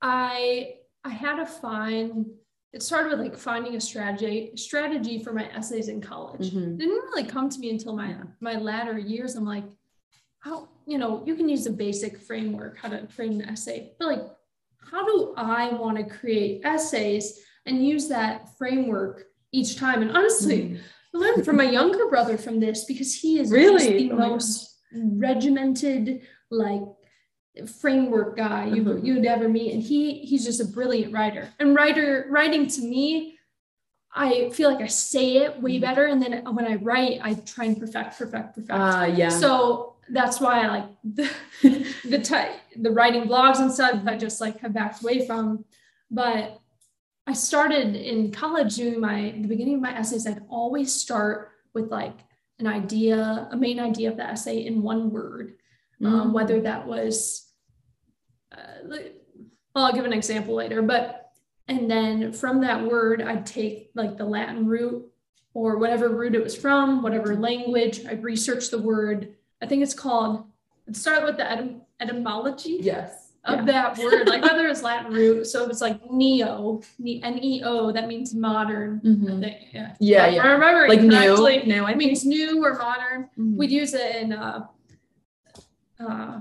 I 0.00 0.74
I 1.04 1.10
had 1.10 1.36
to 1.36 1.46
find 1.46 2.26
it 2.72 2.82
started 2.82 3.10
with 3.10 3.20
like 3.20 3.36
finding 3.36 3.76
a 3.76 3.80
strategy 3.80 4.52
strategy 4.56 5.22
for 5.22 5.32
my 5.32 5.48
essays 5.52 5.88
in 5.88 6.00
college. 6.00 6.50
Mm-hmm. 6.50 6.74
It 6.74 6.78
didn't 6.78 7.04
really 7.04 7.24
come 7.24 7.48
to 7.50 7.58
me 7.58 7.70
until 7.70 7.94
my 7.94 8.16
my 8.40 8.56
latter 8.56 8.98
years. 8.98 9.36
I'm 9.36 9.44
like, 9.44 9.64
how 10.40 10.68
you 10.86 10.98
know 10.98 11.22
you 11.26 11.36
can 11.36 11.48
use 11.48 11.66
a 11.66 11.70
basic 11.70 12.18
framework 12.18 12.78
how 12.78 12.88
to 12.88 13.06
frame 13.08 13.40
an 13.40 13.48
essay, 13.48 13.92
but 13.98 14.08
like, 14.08 14.26
how 14.90 15.04
do 15.04 15.34
I 15.36 15.68
want 15.74 15.98
to 15.98 16.04
create 16.04 16.62
essays 16.64 17.40
and 17.66 17.86
use 17.86 18.08
that 18.08 18.56
framework 18.58 19.24
each 19.52 19.76
time? 19.76 20.02
And 20.02 20.16
honestly, 20.16 20.62
mm-hmm. 20.62 20.76
I 21.14 21.18
learned 21.18 21.44
from 21.44 21.58
my 21.58 21.70
younger 21.70 22.08
brother 22.08 22.38
from 22.38 22.58
this 22.58 22.86
because 22.86 23.14
he 23.14 23.38
is 23.38 23.50
really 23.52 24.08
the 24.08 24.12
oh 24.14 24.16
most 24.16 24.71
regimented, 24.94 26.22
like 26.50 26.82
framework 27.80 28.36
guy 28.36 28.66
you, 28.66 28.82
mm-hmm. 28.82 29.04
you'd 29.04 29.26
ever 29.26 29.48
meet. 29.48 29.72
And 29.74 29.82
he 29.82 30.20
he's 30.20 30.44
just 30.44 30.60
a 30.60 30.64
brilliant 30.64 31.12
writer. 31.12 31.48
And 31.58 31.74
writer 31.74 32.26
writing 32.30 32.66
to 32.68 32.82
me 32.82 33.38
i 34.14 34.50
feel 34.50 34.70
like 34.70 34.82
i 34.82 34.86
say 34.86 35.38
it 35.38 35.60
way 35.60 35.72
mm-hmm. 35.72 35.82
better. 35.82 36.06
And 36.06 36.22
then 36.22 36.44
when 36.54 36.66
i 36.66 36.76
write 36.76 37.20
i 37.22 37.34
try 37.34 37.66
and 37.66 37.78
perfect 37.78 38.18
perfect 38.18 38.54
perfect. 38.54 38.70
Uh, 38.70 39.12
yeah. 39.14 39.28
So 39.28 39.96
that's 40.10 40.40
why 40.40 40.62
i 40.62 40.66
like 40.68 40.88
the 41.04 41.30
the 42.08 42.18
type 42.18 42.52
the 42.76 42.90
writing 42.90 43.24
blogs 43.24 43.60
and 43.60 43.70
stuff 43.70 44.02
i 44.06 44.16
just 44.16 44.40
like 44.40 44.60
have 44.60 44.72
backed 44.72 45.02
away 45.02 45.26
from. 45.26 45.64
But 46.10 46.58
i 47.26 47.32
started 47.32 47.96
in 47.96 48.32
college 48.32 48.76
doing 48.76 48.98
my 48.98 49.34
the 49.36 49.48
beginning 49.48 49.76
of 49.76 49.80
my 49.80 49.96
essays 49.96 50.26
i'd 50.26 50.42
always 50.48 50.92
start 50.92 51.50
with 51.74 51.90
like 51.90 52.18
an 52.62 52.68
idea 52.68 53.48
a 53.50 53.56
main 53.56 53.78
idea 53.80 54.10
of 54.10 54.16
the 54.16 54.24
essay 54.24 54.58
in 54.66 54.82
one 54.82 55.10
word 55.10 55.54
um, 56.04 56.12
mm-hmm. 56.12 56.32
whether 56.32 56.60
that 56.60 56.86
was, 56.86 57.48
uh, 58.56 58.88
well, 58.88 59.86
I'll 59.86 59.92
give 59.92 60.04
an 60.04 60.12
example 60.12 60.54
later, 60.54 60.82
but, 60.82 61.30
and 61.68 61.90
then 61.90 62.32
from 62.32 62.60
that 62.62 62.84
word, 62.84 63.22
I'd 63.22 63.46
take 63.46 63.90
like 63.94 64.16
the 64.16 64.24
Latin 64.24 64.66
root 64.66 65.06
or 65.54 65.78
whatever 65.78 66.08
root 66.08 66.34
it 66.34 66.42
was 66.42 66.56
from, 66.56 67.02
whatever 67.02 67.36
language, 67.36 68.04
I'd 68.04 68.24
research 68.24 68.70
the 68.70 68.82
word. 68.82 69.34
I 69.60 69.66
think 69.66 69.82
it's 69.82 69.94
called, 69.94 70.44
it 70.88 70.96
started 70.96 71.24
with 71.24 71.36
the 71.36 71.44
etym- 71.44 71.80
etymology. 72.00 72.78
Yes. 72.80 73.21
Of 73.44 73.58
yeah. 73.58 73.64
that 73.64 73.98
word, 73.98 74.28
like 74.28 74.42
whether 74.42 74.68
it's 74.68 74.82
Latin 74.84 75.12
root, 75.12 75.48
so 75.48 75.64
if 75.64 75.70
it's 75.70 75.80
like 75.80 75.98
neo, 76.12 76.80
N 77.04 77.38
E 77.42 77.62
O, 77.64 77.90
that 77.90 78.06
means 78.06 78.36
modern. 78.36 79.00
Mm-hmm. 79.04 79.42
yeah, 79.42 79.96
yeah, 79.98 80.26
yeah. 80.28 80.42
I 80.44 80.52
remember 80.52 80.88
like 80.88 81.00
new, 81.00 81.66
new. 81.66 81.84
I 81.84 81.94
means 81.96 82.24
new 82.24 82.64
or 82.64 82.78
modern. 82.78 83.24
Mm-hmm. 83.36 83.56
We'd 83.56 83.72
use 83.72 83.94
it 83.94 84.14
in 84.14 84.32
uh, 84.32 84.66
uh, 85.98 86.40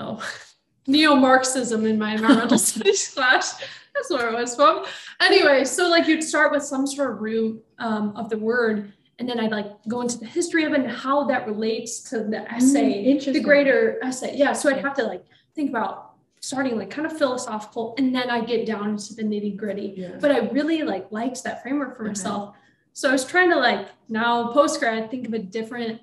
oh, 0.00 0.28
neo-Marxism 0.86 1.84
in 1.86 1.98
my 1.98 2.14
environmental 2.14 2.58
studies 2.70 3.08
class. 3.08 3.62
That's 3.94 4.10
where 4.10 4.30
it 4.30 4.34
was 4.34 4.56
from. 4.56 4.86
Anyway, 5.20 5.64
so 5.64 5.88
like 5.90 6.08
you'd 6.08 6.24
start 6.24 6.50
with 6.50 6.62
some 6.62 6.86
sort 6.86 7.12
of 7.12 7.20
root 7.20 7.62
um, 7.78 8.16
of 8.16 8.30
the 8.30 8.38
word, 8.38 8.92
and 9.18 9.28
then 9.28 9.38
I'd 9.38 9.50
like 9.50 9.66
go 9.86 10.00
into 10.00 10.18
the 10.18 10.26
history 10.26 10.64
of 10.64 10.72
it 10.72 10.80
and 10.80 10.90
how 10.90 11.24
that 11.24 11.46
relates 11.46 12.00
to 12.10 12.20
the 12.24 12.50
essay, 12.50 13.04
mm, 13.04 13.32
the 13.32 13.40
greater 13.40 13.98
essay. 14.02 14.34
Yeah, 14.34 14.54
so 14.54 14.70
I'd 14.70 14.80
have 14.80 14.94
to 14.94 15.04
like 15.04 15.24
think 15.54 15.70
about 15.70 16.14
starting 16.40 16.76
like 16.76 16.90
kind 16.90 17.06
of 17.06 17.16
philosophical, 17.16 17.94
and 17.98 18.14
then 18.14 18.30
I 18.30 18.44
get 18.44 18.66
down 18.66 18.90
into 18.90 19.14
the 19.14 19.22
nitty 19.22 19.56
gritty. 19.56 19.94
Yeah. 19.96 20.16
But 20.20 20.32
I 20.32 20.38
really 20.48 20.82
like 20.82 21.10
liked 21.10 21.44
that 21.44 21.62
framework 21.62 21.96
for 21.96 22.04
myself. 22.04 22.50
Okay. 22.50 22.58
So 22.94 23.08
I 23.08 23.12
was 23.12 23.24
trying 23.24 23.50
to 23.50 23.56
like 23.56 23.88
now 24.08 24.52
post 24.52 24.80
grad 24.80 25.10
think 25.10 25.26
of 25.26 25.34
a 25.34 25.38
different 25.38 26.00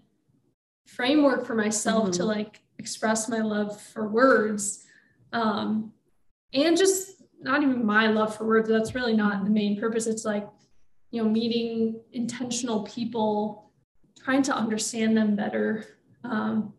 framework 0.88 1.46
for 1.46 1.56
myself 1.56 2.06
mm-hmm. 2.06 2.12
to 2.14 2.26
like 2.26 2.62
express 2.80 3.30
my 3.30 3.40
love 3.40 3.80
for 3.80 4.08
words 4.08 4.86
um, 5.34 5.92
and 6.54 6.78
just 6.78 7.22
not 7.42 7.62
even 7.62 7.86
my 7.86 8.08
love 8.08 8.36
for 8.36 8.46
words 8.46 8.68
that's 8.68 8.96
really 8.96 9.14
not 9.14 9.44
the 9.44 9.50
main 9.50 9.80
purpose 9.80 10.08
it's 10.08 10.26
like 10.26 10.48
you 11.12 11.22
know 11.22 11.30
meeting 11.30 12.00
intentional 12.14 12.84
people 12.84 13.72
trying 14.24 14.42
to 14.42 14.54
understand 14.54 15.16
them 15.16 15.36
better 15.36 15.86
um, 16.24 16.74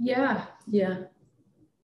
yeah 0.00 0.44
yeah 0.66 0.96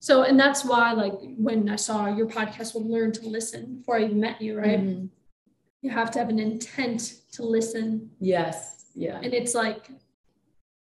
so 0.01 0.23
and 0.23 0.39
that's 0.39 0.65
why 0.65 0.93
like 0.93 1.15
when 1.39 1.69
i 1.69 1.77
saw 1.77 2.07
your 2.07 2.27
podcast 2.27 2.75
would 2.75 2.87
learn 2.87 3.13
to 3.13 3.27
listen 3.27 3.77
before 3.79 3.97
i 3.97 4.05
even 4.05 4.21
met 4.21 4.41
you 4.41 4.59
right 4.59 4.81
mm-hmm. 4.81 5.07
you 5.83 5.91
have 5.91 6.11
to 6.11 6.19
have 6.19 6.29
an 6.29 6.39
intent 6.39 7.21
to 7.33 7.43
listen 7.43 8.11
yes 8.21 8.77
yeah. 8.97 9.21
And 9.23 9.35
it's 9.35 9.55
like 9.55 9.91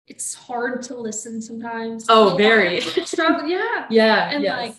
it's 0.07 0.33
hard 0.33 0.81
to 0.83 0.95
listen 0.95 1.41
sometimes. 1.41 2.07
Oh, 2.09 2.35
very. 2.35 2.81
Struggle. 3.05 3.47
Yeah. 3.47 3.85
Yeah. 3.89 4.29
And 4.31 4.43
yes. 4.43 4.57
like, 4.57 4.75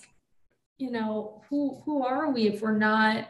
you 0.79 0.91
know, 0.91 1.43
who 1.49 1.81
who 1.85 2.05
are 2.05 2.31
we 2.31 2.49
if 2.49 2.61
we're 2.61 2.77
not 2.77 3.29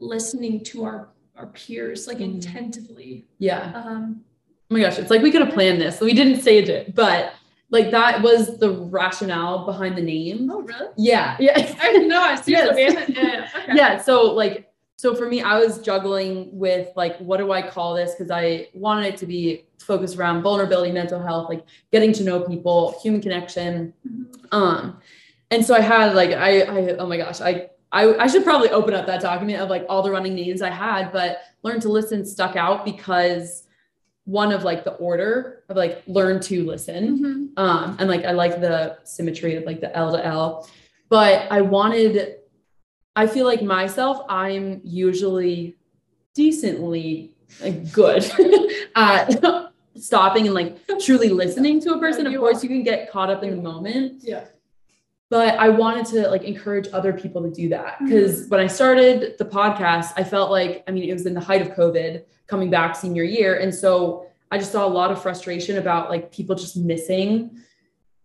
listening 0.00 0.64
to 0.64 0.84
our 0.84 1.10
our 1.36 1.46
peers 1.48 2.06
like 2.06 2.18
mm. 2.18 2.34
intentively? 2.34 3.26
Yeah. 3.38 3.72
Um 3.74 4.24
oh 4.70 4.74
my 4.74 4.80
gosh, 4.80 4.98
it's 4.98 5.10
like 5.10 5.22
we 5.22 5.30
could 5.30 5.42
have 5.42 5.54
planned 5.54 5.80
this. 5.80 6.00
We 6.00 6.14
didn't 6.14 6.40
stage 6.40 6.68
it, 6.68 6.94
but 6.94 7.34
like 7.72 7.90
that 7.90 8.22
was 8.22 8.58
the 8.58 8.70
rationale 8.70 9.64
behind 9.64 9.96
the 9.96 10.02
name. 10.02 10.48
Oh, 10.52 10.60
really? 10.60 10.88
Yeah. 10.96 11.36
Yeah. 11.40 11.74
I 11.80 11.92
know. 11.98 12.20
I 12.22 12.36
see 12.36 12.52
yes. 12.52 12.76
yeah. 12.78 13.06
Yeah. 13.08 13.48
Okay. 13.62 13.76
yeah. 13.76 14.00
So 14.00 14.32
like 14.32 14.72
so 14.96 15.16
for 15.16 15.26
me, 15.26 15.42
I 15.42 15.58
was 15.58 15.80
juggling 15.80 16.48
with 16.56 16.90
like, 16.94 17.18
what 17.18 17.38
do 17.38 17.50
I 17.50 17.60
call 17.60 17.94
this? 17.94 18.14
Because 18.14 18.30
I 18.30 18.68
wanted 18.72 19.14
it 19.14 19.16
to 19.16 19.26
be 19.26 19.64
focused 19.80 20.16
around 20.16 20.42
vulnerability, 20.42 20.92
mental 20.92 21.20
health, 21.20 21.48
like 21.48 21.64
getting 21.90 22.12
to 22.12 22.22
know 22.22 22.40
people, 22.40 22.96
human 23.02 23.20
connection. 23.20 23.92
Mm-hmm. 24.06 24.54
Um, 24.54 25.00
and 25.50 25.64
so 25.64 25.74
I 25.74 25.80
had 25.80 26.14
like, 26.14 26.30
I, 26.30 26.60
I, 26.60 26.96
oh 26.98 27.06
my 27.06 27.16
gosh, 27.16 27.40
I, 27.40 27.70
I, 27.90 28.14
I 28.14 28.26
should 28.28 28.44
probably 28.44 28.70
open 28.70 28.94
up 28.94 29.06
that 29.06 29.22
document 29.22 29.60
of 29.60 29.70
like 29.70 29.84
all 29.88 30.02
the 30.02 30.10
running 30.10 30.36
names 30.36 30.62
I 30.62 30.70
had, 30.70 31.10
but 31.10 31.38
learn 31.64 31.80
to 31.80 31.88
listen 31.88 32.24
stuck 32.24 32.54
out 32.54 32.84
because 32.84 33.61
one 34.24 34.52
of 34.52 34.62
like 34.62 34.84
the 34.84 34.92
order 34.92 35.64
of 35.68 35.76
like 35.76 36.02
learn 36.06 36.40
to 36.40 36.64
listen. 36.64 37.18
Mm-hmm. 37.18 37.58
Um, 37.62 37.96
and 37.98 38.08
like 38.08 38.24
I 38.24 38.32
like 38.32 38.60
the 38.60 38.98
symmetry 39.04 39.56
of 39.56 39.64
like 39.64 39.80
the 39.80 39.94
L 39.96 40.12
to 40.12 40.24
L, 40.24 40.68
but 41.08 41.50
I 41.50 41.60
wanted 41.60 42.36
I 43.14 43.26
feel 43.26 43.44
like 43.44 43.62
myself, 43.62 44.24
I'm 44.28 44.80
usually 44.84 45.76
decently 46.34 47.34
like, 47.60 47.92
good 47.92 48.24
at 48.96 49.70
stopping 49.96 50.46
and 50.46 50.54
like 50.54 50.78
truly 51.04 51.28
listening 51.28 51.80
to 51.82 51.94
a 51.94 51.98
person. 51.98 52.26
of 52.26 52.34
course, 52.34 52.62
you 52.62 52.68
can 52.68 52.82
get 52.82 53.10
caught 53.10 53.28
up 53.28 53.42
in 53.42 53.50
the 53.50 53.62
moment. 53.62 54.22
Yeah. 54.22 54.44
But 55.32 55.58
I 55.58 55.70
wanted 55.70 56.04
to 56.08 56.28
like 56.28 56.42
encourage 56.42 56.88
other 56.92 57.14
people 57.14 57.42
to 57.42 57.50
do 57.50 57.70
that 57.70 57.96
because 58.04 58.42
mm-hmm. 58.42 58.48
when 58.50 58.60
I 58.60 58.66
started 58.66 59.38
the 59.38 59.46
podcast, 59.46 60.12
I 60.18 60.24
felt 60.24 60.50
like, 60.50 60.84
I 60.86 60.90
mean, 60.90 61.08
it 61.08 61.12
was 61.14 61.24
in 61.24 61.32
the 61.32 61.40
height 61.40 61.62
of 61.62 61.70
COVID 61.70 62.22
coming 62.46 62.68
back 62.68 62.94
senior 62.94 63.22
year. 63.22 63.58
And 63.58 63.74
so 63.74 64.26
I 64.50 64.58
just 64.58 64.72
saw 64.72 64.84
a 64.86 64.92
lot 64.92 65.10
of 65.10 65.22
frustration 65.22 65.78
about 65.78 66.10
like 66.10 66.30
people 66.30 66.54
just 66.54 66.76
missing 66.76 67.62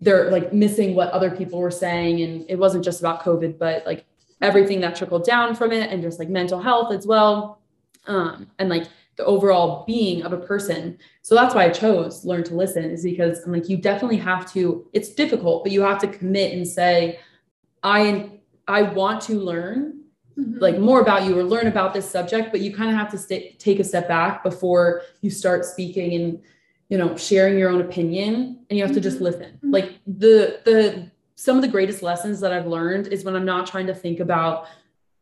they're 0.02 0.30
like 0.32 0.52
missing 0.52 0.96
what 0.96 1.10
other 1.12 1.32
people 1.32 1.62
were 1.62 1.72
saying. 1.72 2.22
And 2.24 2.46
it 2.50 2.58
wasn't 2.58 2.84
just 2.84 3.00
about 3.00 3.24
COVID, 3.24 3.58
but 3.58 3.86
like 3.86 4.06
everything 4.42 4.82
that 4.82 4.98
trickled 4.98 5.24
down 5.24 5.56
from 5.56 5.72
it 5.72 5.90
and 5.90 6.02
just 6.02 6.20
like 6.20 6.28
mental 6.28 6.60
health 6.60 6.92
as 6.92 7.08
well 7.08 7.62
um, 8.08 8.52
and 8.60 8.68
like 8.68 8.84
the 9.18 9.26
overall 9.26 9.84
being 9.86 10.24
of 10.24 10.34
a 10.34 10.38
person 10.38 10.98
so 11.22 11.36
that's 11.36 11.54
why 11.54 11.66
i 11.66 11.70
chose 11.70 12.24
learn 12.26 12.44
to 12.44 12.56
listen 12.56 12.84
is 12.86 13.04
because 13.04 13.44
i'm 13.44 13.52
like 13.52 13.68
you 13.70 13.78
definitely 13.78 14.18
have 14.18 14.52
to 14.52 14.88
it's 14.94 15.10
difficult 15.10 15.64
but 15.64 15.72
you 15.72 15.82
have 15.82 16.00
to 16.00 16.08
commit 16.08 16.54
and 16.54 16.68
say 16.68 17.20
i 17.84 18.30
i 18.68 18.82
want 18.82 19.22
to 19.22 19.34
learn 19.34 20.02
mm-hmm. 20.38 20.58
like 20.60 20.78
more 20.78 21.02
about 21.02 21.26
you 21.26 21.38
or 21.38 21.44
learn 21.44 21.68
about 21.68 21.94
this 21.94 22.10
subject 22.10 22.52
but 22.52 22.62
you 22.62 22.74
kind 22.74 22.90
of 22.90 22.96
have 22.96 23.10
to 23.10 23.18
stay, 23.18 23.56
take 23.60 23.80
a 23.80 23.84
step 23.84 24.08
back 24.08 24.44
before 24.44 25.02
you 25.22 25.30
start 25.30 25.66
speaking 25.66 26.14
and 26.14 26.42
you 26.90 26.98
know 26.98 27.18
sharing 27.18 27.58
your 27.58 27.70
own 27.70 27.82
opinion 27.82 28.60
and 28.70 28.78
you 28.78 28.84
have 28.84 28.92
mm-hmm. 28.92 28.96
to 28.96 29.02
just 29.02 29.18
mm-hmm. 29.18 29.26
listen 29.26 29.52
mm-hmm. 29.54 29.72
like 29.72 30.00
the 30.06 30.62
the 30.66 31.12
some 31.38 31.56
of 31.56 31.62
the 31.62 31.68
greatest 31.68 32.02
lessons 32.02 32.40
that 32.40 32.52
I've 32.52 32.66
learned 32.66 33.08
is 33.08 33.24
when 33.24 33.36
I'm 33.36 33.46
not 33.46 33.68
trying 33.68 33.86
to 33.88 33.94
think 33.94 34.20
about 34.20 34.68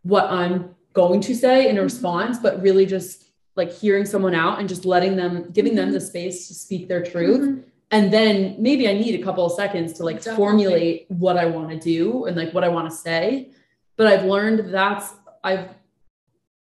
what 0.04 0.26
I'm 0.32 0.74
going 0.94 1.20
to 1.20 1.36
say 1.36 1.68
in 1.68 1.76
a 1.76 1.80
mm-hmm. 1.80 1.84
response, 1.84 2.40
but 2.40 2.62
really 2.62 2.86
just 2.86 3.25
like 3.56 3.72
hearing 3.72 4.06
someone 4.06 4.36
out 4.36 4.60
and 4.60 4.68
just 4.68 4.86
letting 4.86 5.16
them, 5.16 5.50
giving 5.52 5.74
mm-hmm. 5.74 5.82
them 5.82 5.92
the 5.92 6.02
space 6.02 6.48
to 6.48 6.54
speak 6.54 6.88
their 6.88 7.04
truth. 7.04 7.42
Mm-hmm. 7.42 7.62
And 7.92 8.12
then 8.12 8.56
maybe 8.60 8.90
I 8.90 8.94
need 8.94 9.20
a 9.20 9.24
couple 9.24 9.46
of 9.46 9.54
seconds 9.54 9.94
to 9.94 10.04
like 10.04 10.18
Definitely. 10.18 10.38
formulate 10.38 11.06
what 11.10 11.38
I 11.38 11.46
want 11.46 11.70
to 11.70 11.80
do 11.80 12.26
and 12.26 12.36
like 12.36 12.54
what 12.54 12.64
I 12.64 12.68
want 12.68 12.90
to 12.90 12.96
say. 12.96 13.52
But 13.96 14.08
I've 14.08 14.26
learned 14.26 14.74
that's, 14.74 15.14
I've, 15.44 15.70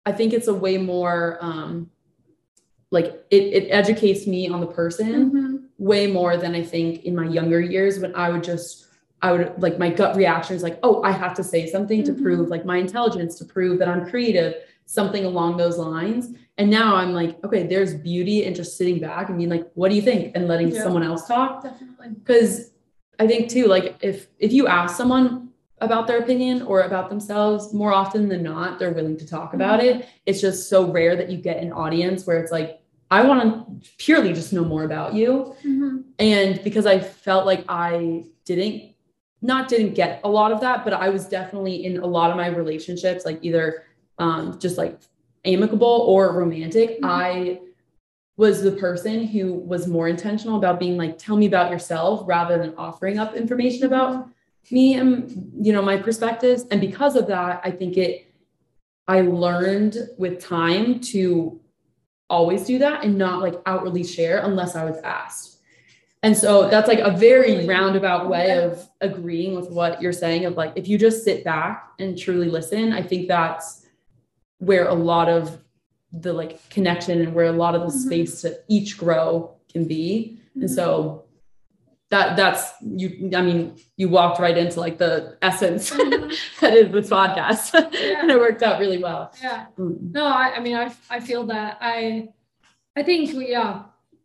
I 0.07 0.12
think 0.12 0.33
it's 0.33 0.48
a 0.48 0.55
way 0.55 0.79
more, 0.79 1.38
um, 1.40 1.90
like 2.90 3.27
it, 3.31 3.42
it 3.42 3.68
educates 3.70 4.27
me 4.27 4.48
on 4.48 4.61
the 4.61 4.66
person 4.66 5.31
mm-hmm. 5.31 5.57
way 5.77 6.07
more 6.07 6.37
than 6.37 6.55
I 6.55 6.62
think 6.62 7.05
in 7.05 7.14
my 7.14 7.27
younger 7.27 7.61
years 7.61 7.98
when 7.98 8.14
I 8.14 8.31
would 8.31 8.42
just 8.42 8.87
I 9.20 9.33
would 9.33 9.61
like 9.61 9.79
my 9.79 9.90
gut 9.90 10.16
reaction 10.16 10.55
is 10.55 10.62
like, 10.62 10.79
oh, 10.83 11.03
I 11.03 11.11
have 11.11 11.35
to 11.35 11.44
say 11.44 11.68
something 11.68 12.03
mm-hmm. 12.03 12.16
to 12.16 12.22
prove 12.22 12.48
like 12.48 12.64
my 12.64 12.77
intelligence, 12.77 13.35
to 13.37 13.44
prove 13.44 13.79
that 13.81 13.88
I'm 13.88 14.09
creative, 14.09 14.55
something 14.88 15.27
along 15.27 15.59
those 15.59 15.77
lines. 15.77 16.35
And 16.57 16.70
now 16.70 16.96
I'm 16.96 17.12
like, 17.12 17.44
okay, 17.44 17.66
there's 17.66 17.94
beauty 17.94 18.44
in 18.44 18.55
just 18.55 18.79
sitting 18.79 18.98
back 18.98 19.29
and 19.29 19.37
being 19.37 19.51
like, 19.51 19.70
what 19.74 19.90
do 19.90 19.94
you 19.94 20.01
think? 20.01 20.35
And 20.35 20.48
letting 20.48 20.68
yeah. 20.68 20.83
someone 20.83 21.03
else 21.03 21.29
talk. 21.29 21.62
Definitely. 21.62 22.09
Because 22.14 22.70
I 23.18 23.27
think 23.27 23.51
too, 23.51 23.66
like 23.66 23.96
if 24.01 24.29
if 24.38 24.51
you 24.51 24.66
ask 24.66 24.96
someone 24.96 25.51
about 25.83 26.07
their 26.07 26.20
opinion 26.20 26.62
or 26.62 26.83
about 26.83 27.11
themselves, 27.11 27.74
more 27.74 27.92
often 27.92 28.31
than 28.31 28.42
not, 28.42 28.79
they're 28.79 28.94
willing 28.94 29.18
to 29.18 29.27
talk 29.27 29.53
about 29.53 29.81
mm-hmm. 29.81 30.01
it. 30.01 30.09
It's 30.24 30.40
just 30.40 30.70
so 30.70 30.90
rare 30.90 31.16
that 31.16 31.31
you 31.31 31.37
get 31.37 31.59
an 31.59 31.70
audience 31.70 32.27
where 32.27 32.40
it's 32.42 32.51
like, 32.51 32.81
I 33.11 33.22
want 33.22 33.83
to 33.83 33.90
purely 33.98 34.33
just 34.33 34.55
know 34.55 34.64
more 34.64 34.85
about 34.85 35.12
you. 35.12 35.55
Mm-hmm. 35.61 35.98
And 36.18 36.64
because 36.64 36.87
I 36.87 36.98
felt 36.98 37.44
like 37.44 37.64
I 37.68 38.24
didn't, 38.46 38.94
not 39.42 39.68
didn't 39.68 39.94
get 39.94 40.20
a 40.24 40.29
lot 40.29 40.51
of 40.51 40.61
that, 40.62 40.83
but 40.83 40.94
I 40.94 41.11
was 41.11 41.29
definitely 41.29 41.85
in 41.85 41.98
a 41.98 42.07
lot 42.07 42.31
of 42.31 42.37
my 42.38 42.48
relationships, 42.48 43.24
like 43.27 43.38
either 43.42 43.85
um, 44.18 44.59
just 44.59 44.78
like 44.78 44.98
amicable 45.44 46.04
or 46.09 46.33
romantic. 46.33 46.96
Mm-hmm. 46.96 47.04
I 47.04 47.61
was 48.37 48.62
the 48.62 48.72
person 48.72 49.26
who 49.26 49.54
was 49.54 49.88
more 49.88 50.09
intentional 50.09 50.59
about 50.59 50.78
being 50.78 50.96
like, 50.96 51.18
tell 51.18 51.37
me 51.37 51.46
about 51.46 51.72
yourself 51.72 52.22
rather 52.26 52.57
than 52.57 52.72
offering 52.76 53.18
up 53.18 53.35
information 53.35 53.85
about 53.85 54.28
me 54.70 54.94
and, 54.94 55.50
you 55.61 55.72
know, 55.72 55.83
my 55.83 55.96
perspectives. 55.96 56.64
And 56.70 56.81
because 56.81 57.16
of 57.16 57.26
that, 57.26 57.61
I 57.64 57.70
think 57.70 57.96
it, 57.96 58.33
I 59.09 59.22
learned 59.22 59.96
with 60.18 60.40
time 60.40 61.00
to 61.00 61.61
always 62.31 62.64
do 62.64 62.78
that 62.78 63.04
and 63.04 63.16
not 63.16 63.40
like 63.40 63.54
outwardly 63.66 64.04
share 64.04 64.44
unless 64.44 64.76
I 64.76 64.85
was 64.85 64.98
asked. 64.98 65.59
And 66.22 66.37
so 66.37 66.68
that's 66.68 66.88
like 66.88 66.98
a 66.98 67.11
very 67.11 67.66
roundabout 67.66 68.28
way 68.28 68.62
of 68.62 68.88
agreeing 69.00 69.54
with 69.54 69.70
what 69.70 70.02
you're 70.02 70.12
saying 70.12 70.44
of 70.44 70.57
like 70.57 70.72
if 70.76 70.88
you 70.88 70.98
just 70.98 71.24
sit 71.24 71.44
back 71.44 71.90
and 71.98 72.18
truly 72.18 72.48
listen, 72.48 72.92
I 72.92 73.02
think 73.02 73.28
that's 73.28 73.87
where 74.58 74.86
a 74.86 74.94
lot 74.94 75.28
of 75.28 75.58
the 76.12 76.32
like 76.32 76.68
connection 76.70 77.20
and 77.20 77.34
where 77.34 77.46
a 77.46 77.52
lot 77.52 77.74
of 77.74 77.82
the 77.82 77.88
mm-hmm. 77.88 78.06
space 78.06 78.42
to 78.42 78.58
each 78.68 78.98
grow 78.98 79.54
can 79.70 79.86
be. 79.86 80.40
Mm-hmm. 80.50 80.62
And 80.62 80.70
so 80.70 81.24
that 82.10 82.36
that's 82.36 82.72
you 82.82 83.30
i 83.36 83.42
mean 83.42 83.76
you 83.96 84.08
walked 84.08 84.40
right 84.40 84.56
into 84.56 84.80
like 84.80 84.98
the 84.98 85.36
essence 85.42 85.90
mm-hmm. 85.94 86.30
that 86.60 86.74
is 86.74 86.92
this 86.92 87.10
podcast 87.10 87.72
yeah. 87.92 88.20
and 88.20 88.30
it 88.30 88.38
worked 88.38 88.62
out 88.62 88.80
really 88.80 88.98
well 88.98 89.32
yeah 89.42 89.66
mm. 89.78 89.96
no 90.12 90.26
I, 90.26 90.54
I 90.56 90.60
mean 90.60 90.76
I, 90.76 90.92
I 91.10 91.20
feel 91.20 91.44
that 91.46 91.78
i 91.80 92.28
i 92.96 93.02
think 93.02 93.30
yeah 93.34 93.84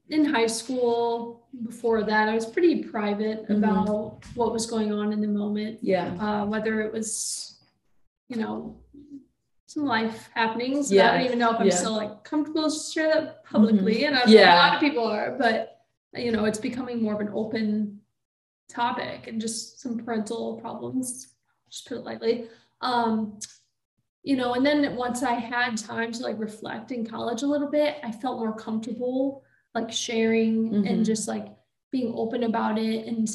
in 0.09 0.25
high 0.25 0.47
school 0.47 1.47
before 1.65 2.03
that 2.03 2.29
i 2.29 2.35
was 2.35 2.45
pretty 2.45 2.83
private 2.83 3.43
mm-hmm. 3.43 3.63
about 3.63 4.19
what 4.35 4.53
was 4.53 4.65
going 4.65 4.93
on 4.93 5.11
in 5.11 5.21
the 5.21 5.27
moment 5.27 5.79
yeah 5.81 6.07
uh, 6.19 6.45
whether 6.45 6.81
it 6.81 6.93
was 6.93 7.59
you 8.29 8.37
know 8.37 8.79
some 9.73 9.85
life 9.85 10.29
happenings 10.33 10.91
yeah 10.91 11.11
i 11.11 11.17
don't 11.17 11.25
even 11.25 11.39
know 11.39 11.51
if 11.51 11.59
i'm 11.59 11.67
yeah. 11.67 11.75
still 11.75 11.95
like 11.95 12.23
comfortable 12.23 12.69
to 12.69 12.91
share 12.91 13.13
that 13.13 13.43
publicly 13.45 13.97
mm-hmm. 13.97 14.13
and 14.13 14.17
I 14.17 14.23
yeah. 14.27 14.53
a 14.53 14.57
lot 14.57 14.73
of 14.75 14.79
people 14.79 15.05
are 15.05 15.35
but 15.37 15.73
you 16.15 16.31
know, 16.31 16.45
it's 16.45 16.59
becoming 16.59 17.01
more 17.01 17.13
of 17.13 17.21
an 17.21 17.31
open 17.33 17.99
topic 18.69 19.27
and 19.27 19.41
just 19.41 19.81
some 19.81 19.97
parental 19.97 20.59
problems, 20.61 21.29
just 21.69 21.87
put 21.87 21.97
it 21.97 22.03
lightly. 22.03 22.47
Um, 22.81 23.39
you 24.23 24.35
know, 24.37 24.53
and 24.53 24.65
then 24.65 24.95
once 24.95 25.23
I 25.23 25.33
had 25.33 25.77
time 25.77 26.11
to 26.13 26.23
like 26.23 26.39
reflect 26.39 26.91
in 26.91 27.05
college 27.05 27.41
a 27.41 27.47
little 27.47 27.69
bit, 27.69 27.97
I 28.03 28.11
felt 28.11 28.39
more 28.39 28.55
comfortable 28.55 29.43
like 29.73 29.91
sharing 29.91 30.69
mm-hmm. 30.69 30.87
and 30.87 31.05
just 31.05 31.27
like 31.27 31.47
being 31.91 32.13
open 32.15 32.43
about 32.43 32.77
it. 32.77 33.07
And 33.07 33.27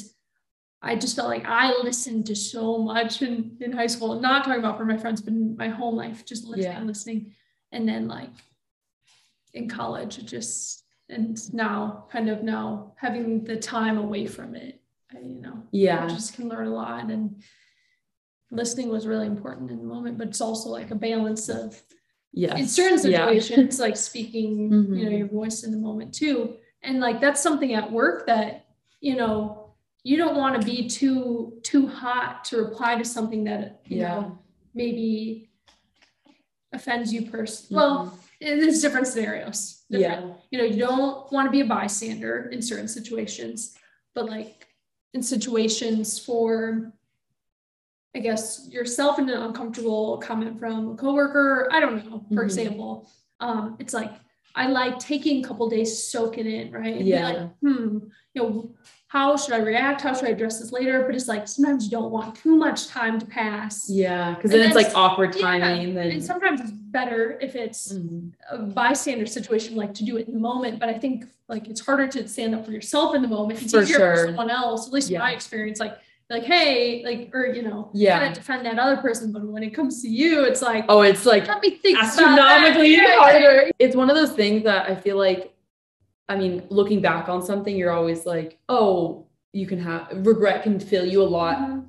I 0.81 0.95
just 0.95 1.15
felt 1.15 1.27
like 1.27 1.45
I 1.45 1.73
listened 1.83 2.25
to 2.27 2.35
so 2.35 2.77
much 2.77 3.21
in, 3.21 3.57
in 3.59 3.71
high 3.71 3.87
school, 3.87 4.19
not 4.19 4.45
talking 4.45 4.59
about 4.59 4.77
for 4.77 4.85
my 4.85 4.97
friends, 4.97 5.21
but 5.21 5.33
in 5.33 5.57
my 5.57 5.67
whole 5.67 5.93
life, 5.93 6.25
just 6.25 6.45
listening, 6.45 6.71
yeah. 6.71 6.83
listening. 6.83 7.35
And 7.71 7.87
then 7.87 8.07
like 8.07 8.31
in 9.53 9.67
college, 9.67 10.17
it 10.17 10.25
just 10.25 10.79
and 11.09 11.53
now 11.53 12.05
kind 12.11 12.29
of 12.29 12.43
now 12.43 12.93
having 12.97 13.43
the 13.43 13.57
time 13.57 13.97
away 13.97 14.25
from 14.25 14.55
it 14.55 14.81
I, 15.13 15.19
you 15.19 15.41
know 15.41 15.63
yeah 15.71 16.05
I 16.05 16.07
just 16.07 16.35
can 16.35 16.47
learn 16.47 16.67
a 16.67 16.73
lot 16.73 17.09
and 17.09 17.41
listening 18.51 18.89
was 18.89 19.07
really 19.07 19.27
important 19.27 19.71
in 19.71 19.77
the 19.77 19.83
moment 19.83 20.17
but 20.17 20.27
it's 20.27 20.41
also 20.41 20.69
like 20.69 20.91
a 20.91 20.95
balance 20.95 21.49
of 21.49 21.81
yeah 22.31 22.55
in 22.55 22.67
certain 22.67 22.99
situations 22.99 23.79
yeah. 23.79 23.83
like 23.83 23.97
speaking 23.97 24.69
mm-hmm. 24.69 24.93
you 24.93 25.05
know 25.05 25.17
your 25.17 25.27
voice 25.27 25.63
in 25.63 25.71
the 25.71 25.77
moment 25.77 26.13
too 26.13 26.55
and 26.83 26.99
like 26.99 27.19
that's 27.19 27.41
something 27.41 27.73
at 27.73 27.91
work 27.91 28.27
that 28.27 28.67
you 29.01 29.15
know 29.15 29.58
you 30.09 30.17
don't 30.17 30.35
want 30.35 30.59
to 30.59 30.65
be 30.65 30.87
too 30.87 31.59
too 31.63 31.87
hot 31.87 32.43
to 32.45 32.57
reply 32.57 32.95
to 32.97 33.05
something 33.05 33.43
that 33.43 33.81
you 33.85 33.99
yeah. 33.99 34.07
know 34.07 34.39
maybe 34.73 35.49
offends 36.73 37.13
you 37.13 37.21
personally 37.29 37.83
mm-hmm. 37.83 38.05
well 38.05 38.19
there's 38.41 38.81
different 38.81 39.07
scenarios. 39.07 39.83
Different. 39.89 40.27
Yeah. 40.27 40.33
You 40.51 40.57
know, 40.59 40.63
you 40.63 40.79
don't 40.79 41.31
want 41.31 41.47
to 41.47 41.51
be 41.51 41.61
a 41.61 41.65
bystander 41.65 42.49
in 42.51 42.61
certain 42.61 42.87
situations, 42.87 43.75
but 44.15 44.29
like 44.29 44.67
in 45.13 45.21
situations 45.21 46.17
for, 46.17 46.93
I 48.15 48.19
guess, 48.19 48.67
yourself 48.71 49.19
in 49.19 49.29
an 49.29 49.41
uncomfortable 49.41 50.17
comment 50.19 50.59
from 50.59 50.91
a 50.91 50.95
coworker, 50.95 51.67
I 51.71 51.79
don't 51.79 52.09
know, 52.09 52.19
for 52.29 52.35
mm-hmm. 52.35 52.39
example, 52.39 53.09
um, 53.39 53.75
it's 53.79 53.93
like, 53.93 54.11
I 54.55 54.67
like 54.67 54.99
taking 54.99 55.43
a 55.43 55.47
couple 55.47 55.69
days 55.69 55.91
to 55.91 55.97
soak 55.97 56.37
it 56.37 56.47
in, 56.47 56.71
right? 56.71 56.95
And 56.95 57.07
yeah. 57.07 57.29
Like, 57.29 57.49
hmm, 57.59 57.97
you 58.33 58.41
know, 58.41 58.75
how 59.09 59.35
should 59.35 59.55
I 59.55 59.57
react? 59.57 60.01
How 60.01 60.13
should 60.13 60.27
I 60.27 60.31
address 60.33 60.59
this 60.59 60.71
later? 60.71 61.01
But 61.03 61.15
it's 61.15 61.27
like 61.27 61.47
sometimes 61.47 61.83
you 61.83 61.89
don't 61.89 62.11
want 62.11 62.35
too 62.35 62.55
much 62.55 62.89
time 62.89 63.19
to 63.19 63.25
pass. 63.25 63.89
Yeah, 63.89 64.35
because 64.35 64.51
then, 64.51 64.59
then, 64.59 64.67
it's 64.67 64.75
like 64.75 64.95
awkward 64.95 65.33
timing. 65.33 65.89
Yeah, 65.89 65.93
then... 65.95 66.11
And 66.11 66.23
sometimes 66.23 66.61
it's 66.61 66.69
better 66.69 67.39
if 67.41 67.55
it's 67.55 67.91
mm-hmm. 67.91 68.29
a 68.51 68.59
bystander 68.67 69.25
situation, 69.25 69.75
like 69.75 69.95
to 69.95 70.05
do 70.05 70.17
it 70.17 70.27
in 70.27 70.35
the 70.35 70.39
moment. 70.39 70.79
But 70.79 70.89
I 70.89 70.93
think 70.93 71.25
like 71.47 71.67
it's 71.67 71.81
harder 71.81 72.07
to 72.07 72.27
stand 72.27 72.53
up 72.53 72.63
for 72.63 72.71
yourself 72.71 73.15
in 73.15 73.23
the 73.23 73.27
moment. 73.27 73.63
It's 73.63 73.71
for 73.71 73.81
easier 73.81 73.97
sure. 73.97 74.15
for 74.15 74.25
someone 74.27 74.51
else. 74.51 74.85
At 74.85 74.93
least 74.93 75.09
yeah. 75.09 75.17
my 75.17 75.31
experience, 75.31 75.79
like 75.79 75.97
like 76.29 76.43
hey 76.43 77.03
like 77.03 77.31
or 77.33 77.47
you 77.47 77.63
know 77.63 77.89
yeah 77.91 78.19
kind 78.19 78.31
of 78.31 78.37
defend 78.37 78.63
that 78.63 78.77
other 78.77 78.97
person 78.97 79.31
but 79.31 79.43
when 79.43 79.63
it 79.63 79.71
comes 79.71 80.03
to 80.03 80.07
you 80.07 80.43
it's 80.43 80.61
like 80.61 80.85
oh 80.87 81.01
it's 81.01 81.25
like 81.25 81.47
let 81.47 81.59
me 81.59 81.71
think 81.71 81.97
astronomically 81.97 82.97
harder 82.97 83.71
it's 83.79 83.95
one 83.95 84.11
of 84.11 84.15
those 84.15 84.33
things 84.33 84.63
that 84.63 84.87
i 84.87 84.93
feel 84.93 85.17
like 85.17 85.51
I 86.29 86.37
mean, 86.37 86.63
looking 86.69 87.01
back 87.01 87.27
on 87.27 87.41
something, 87.41 87.75
you're 87.75 87.91
always 87.91 88.25
like, 88.25 88.59
oh, 88.69 89.25
you 89.51 89.65
can 89.65 89.79
have 89.79 90.07
regret 90.25 90.63
can 90.63 90.79
fill 90.79 91.05
you 91.05 91.23
a 91.23 91.25
lot. 91.25 91.57
Mm-hmm. 91.57 91.79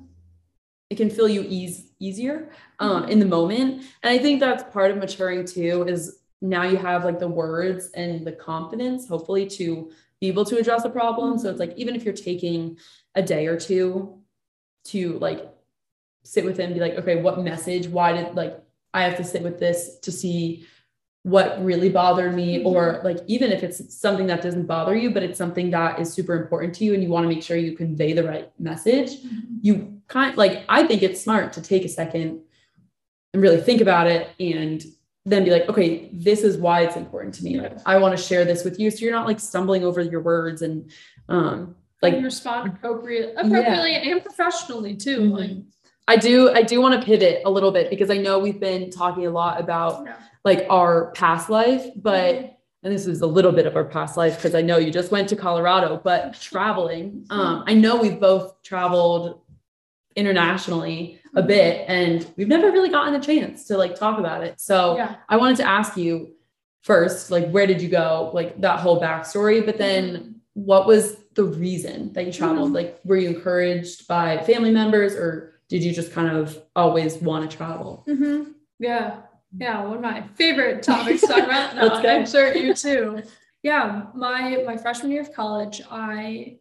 It 0.89 0.97
can 0.97 1.09
fill 1.09 1.29
you 1.29 1.45
ease 1.47 1.91
easier 1.99 2.49
um, 2.79 3.03
mm-hmm. 3.03 3.11
in 3.11 3.19
the 3.19 3.25
moment. 3.25 3.83
And 4.03 4.11
I 4.11 4.17
think 4.17 4.39
that's 4.39 4.63
part 4.73 4.91
of 4.91 4.97
maturing 4.97 5.45
too, 5.45 5.85
is 5.87 6.17
now 6.41 6.63
you 6.63 6.77
have 6.77 7.05
like 7.05 7.19
the 7.19 7.27
words 7.27 7.91
and 7.91 8.25
the 8.25 8.31
confidence, 8.31 9.07
hopefully, 9.07 9.47
to 9.49 9.91
be 10.19 10.27
able 10.27 10.43
to 10.45 10.57
address 10.57 10.83
a 10.83 10.89
problem. 10.89 11.33
Mm-hmm. 11.33 11.41
So 11.41 11.49
it's 11.51 11.59
like, 11.59 11.77
even 11.77 11.95
if 11.95 12.03
you're 12.03 12.13
taking 12.13 12.77
a 13.13 13.21
day 13.21 13.45
or 13.45 13.59
two 13.59 14.17
to 14.85 15.19
like 15.19 15.47
sit 16.23 16.43
with 16.43 16.59
it 16.59 16.63
and 16.63 16.73
be 16.73 16.79
like, 16.79 16.95
okay, 16.95 17.21
what 17.21 17.39
message? 17.39 17.87
Why 17.87 18.13
did 18.13 18.35
like 18.35 18.59
I 18.93 19.03
have 19.03 19.17
to 19.17 19.23
sit 19.23 19.43
with 19.43 19.59
this 19.59 19.99
to 19.99 20.11
see 20.11 20.65
what 21.23 21.63
really 21.63 21.89
bothered 21.89 22.33
me 22.33 22.57
mm-hmm. 22.57 22.67
or 22.67 22.99
like 23.03 23.19
even 23.27 23.51
if 23.51 23.63
it's 23.63 23.95
something 23.95 24.25
that 24.25 24.41
doesn't 24.41 24.65
bother 24.65 24.95
you 24.95 25.11
but 25.11 25.21
it's 25.21 25.37
something 25.37 25.69
that 25.69 25.99
is 25.99 26.11
super 26.11 26.33
important 26.33 26.73
to 26.73 26.83
you 26.83 26.93
and 26.93 27.03
you 27.03 27.09
want 27.09 27.23
to 27.23 27.29
make 27.29 27.43
sure 27.43 27.57
you 27.57 27.75
convey 27.75 28.11
the 28.11 28.23
right 28.23 28.51
message 28.59 29.21
mm-hmm. 29.21 29.57
you 29.61 30.01
kind 30.07 30.35
like 30.35 30.63
i 30.67 30.83
think 30.83 31.03
it's 31.03 31.21
smart 31.21 31.53
to 31.53 31.61
take 31.61 31.85
a 31.85 31.89
second 31.89 32.39
and 33.33 33.41
really 33.41 33.61
think 33.61 33.81
about 33.81 34.07
it 34.07 34.29
and 34.39 34.83
then 35.25 35.43
be 35.43 35.51
like 35.51 35.69
okay 35.69 36.09
this 36.11 36.41
is 36.41 36.57
why 36.57 36.81
it's 36.81 36.95
important 36.95 37.33
to 37.33 37.43
me 37.43 37.61
like 37.61 37.77
i 37.85 37.97
want 37.97 38.17
to 38.17 38.21
share 38.21 38.43
this 38.43 38.63
with 38.63 38.79
you 38.79 38.89
so 38.89 38.99
you're 39.05 39.13
not 39.13 39.27
like 39.27 39.39
stumbling 39.39 39.83
over 39.83 40.01
your 40.01 40.21
words 40.21 40.63
and 40.63 40.91
um 41.29 41.75
like 42.01 42.15
and 42.15 42.23
respond 42.23 42.67
appropriate 42.67 43.35
appropriately 43.37 43.91
yeah. 43.91 44.11
and 44.11 44.23
professionally 44.23 44.95
too 44.95 45.19
mm-hmm. 45.19 45.35
like 45.35 45.51
I 46.11 46.15
do 46.17 46.51
I 46.51 46.61
do 46.61 46.81
want 46.81 46.99
to 46.99 47.05
pivot 47.05 47.41
a 47.45 47.49
little 47.49 47.71
bit 47.71 47.89
because 47.89 48.09
I 48.09 48.17
know 48.17 48.39
we've 48.39 48.59
been 48.59 48.89
talking 48.89 49.25
a 49.25 49.31
lot 49.31 49.59
about 49.59 50.05
yeah 50.05 50.15
like 50.43 50.65
our 50.69 51.11
past 51.11 51.49
life, 51.49 51.85
but 51.95 52.57
and 52.83 52.91
this 52.91 53.05
is 53.05 53.21
a 53.21 53.27
little 53.27 53.51
bit 53.51 53.67
of 53.67 53.75
our 53.75 53.83
past 53.83 54.17
life 54.17 54.37
because 54.37 54.55
I 54.55 54.61
know 54.61 54.77
you 54.77 54.91
just 54.91 55.11
went 55.11 55.29
to 55.29 55.35
Colorado, 55.35 56.01
but 56.03 56.39
traveling. 56.39 57.25
Um, 57.29 57.63
I 57.67 57.75
know 57.75 58.01
we've 58.01 58.19
both 58.19 58.61
traveled 58.63 59.41
internationally 60.15 61.19
a 61.35 61.43
bit 61.43 61.85
and 61.87 62.29
we've 62.37 62.47
never 62.47 62.71
really 62.71 62.89
gotten 62.89 63.13
a 63.13 63.19
chance 63.19 63.65
to 63.65 63.77
like 63.77 63.95
talk 63.95 64.17
about 64.17 64.43
it. 64.43 64.59
So 64.59 64.97
yeah. 64.97 65.17
I 65.29 65.37
wanted 65.37 65.57
to 65.57 65.67
ask 65.67 65.95
you 65.95 66.33
first, 66.81 67.29
like 67.29 67.49
where 67.51 67.67
did 67.67 67.81
you 67.81 67.87
go? 67.87 68.31
Like 68.33 68.59
that 68.61 68.79
whole 68.79 68.99
backstory, 68.99 69.63
but 69.63 69.77
then 69.77 70.15
mm-hmm. 70.15 70.31
what 70.55 70.87
was 70.87 71.17
the 71.35 71.43
reason 71.43 72.11
that 72.13 72.25
you 72.25 72.33
traveled? 72.33 72.69
Mm-hmm. 72.69 72.75
Like 72.75 72.99
were 73.03 73.17
you 73.17 73.29
encouraged 73.29 74.07
by 74.07 74.39
family 74.39 74.71
members 74.71 75.13
or 75.13 75.50
did 75.71 75.85
you 75.85 75.93
just 75.93 76.11
kind 76.11 76.27
of 76.27 76.61
always 76.75 77.15
want 77.19 77.49
to 77.49 77.57
travel? 77.57 78.03
Mm-hmm. 78.07 78.51
Yeah. 78.77 79.21
Yeah, 79.57 79.83
one 79.83 79.95
of 79.95 80.01
my 80.01 80.27
favorite 80.35 80.83
topics 80.83 81.21
to 81.21 81.27
talk 81.27 81.43
about. 81.45 81.75
No, 82.03 82.09
I'm 82.09 82.25
sure 82.25 82.53
you 82.53 82.73
too. 82.73 83.23
Yeah, 83.63 84.03
my 84.13 84.63
my 84.65 84.75
freshman 84.75 85.11
year 85.11 85.21
of 85.21 85.33
college, 85.33 85.81
I 85.89 86.59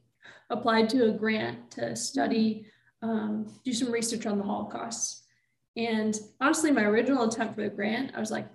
applied 0.48 0.88
to 0.90 1.08
a 1.08 1.12
grant 1.12 1.72
to 1.72 1.96
study, 1.96 2.66
um, 3.02 3.46
do 3.64 3.72
some 3.72 3.90
research 3.90 4.26
on 4.26 4.38
the 4.38 4.44
Holocaust. 4.44 5.24
And 5.76 6.16
honestly, 6.40 6.70
my 6.70 6.82
original 6.82 7.28
attempt 7.28 7.56
for 7.56 7.62
the 7.62 7.68
grant, 7.68 8.12
I 8.16 8.20
was 8.20 8.30
like, 8.30 8.48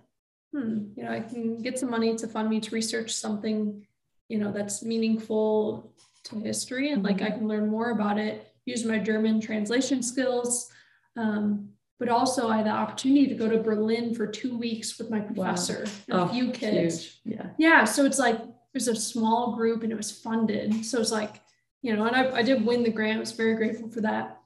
hmm, 0.53 0.85
you 0.95 1.03
know, 1.03 1.11
I 1.11 1.19
can 1.19 1.61
get 1.61 1.79
some 1.79 1.89
money 1.89 2.15
to 2.15 2.27
fund 2.27 2.49
me 2.49 2.61
to 2.61 2.75
research 2.75 3.13
something, 3.13 3.85
you 4.29 4.37
know, 4.37 4.53
that's 4.53 4.83
meaningful 4.83 5.93
to 6.25 6.39
history 6.39 6.91
and 6.91 7.03
like 7.03 7.21
I 7.21 7.25
mm-hmm. 7.25 7.39
can 7.39 7.47
learn 7.47 7.67
more 7.67 7.91
about 7.91 8.17
it, 8.19 8.54
use 8.66 8.84
my 8.86 8.99
German 8.99 9.39
translation 9.39 10.01
skills. 10.01 10.72
Um, 11.16 11.70
but 11.97 12.09
also 12.09 12.49
I 12.49 12.57
had 12.57 12.66
the 12.66 12.72
opportunity 12.72 13.28
to 13.28 13.36
go 13.36 13.49
to 13.49 13.59
Berlin 13.59 14.13
for 14.13 14.28
two 14.28 14.57
weeks 14.57 14.97
with 14.97 15.09
my 15.09 15.20
professor 15.22 15.86
wow. 15.86 15.91
and 16.09 16.20
oh, 16.20 16.24
a 16.24 16.30
few 16.30 16.51
kids. 16.51 17.20
Huge. 17.24 17.38
Yeah. 17.38 17.47
Yeah. 17.57 17.84
So 17.86 18.05
it's 18.05 18.20
like 18.20 18.39
there's 18.74 18.89
a 18.89 18.95
small 18.95 19.55
group 19.55 19.84
and 19.84 19.91
it 19.91 19.95
was 19.95 20.11
funded. 20.11 20.86
So 20.86 20.99
it's 20.99 21.11
like, 21.11 21.41
you 21.82 21.95
know, 21.95 22.05
and 22.05 22.16
I, 22.16 22.38
I 22.38 22.41
did 22.41 22.66
win 22.66 22.84
the 22.84 22.89
grant. 22.89 23.18
I 23.18 23.20
was 23.20 23.32
very 23.32 23.55
grateful 23.55 23.89
for 23.89 24.01
that. 24.01 24.41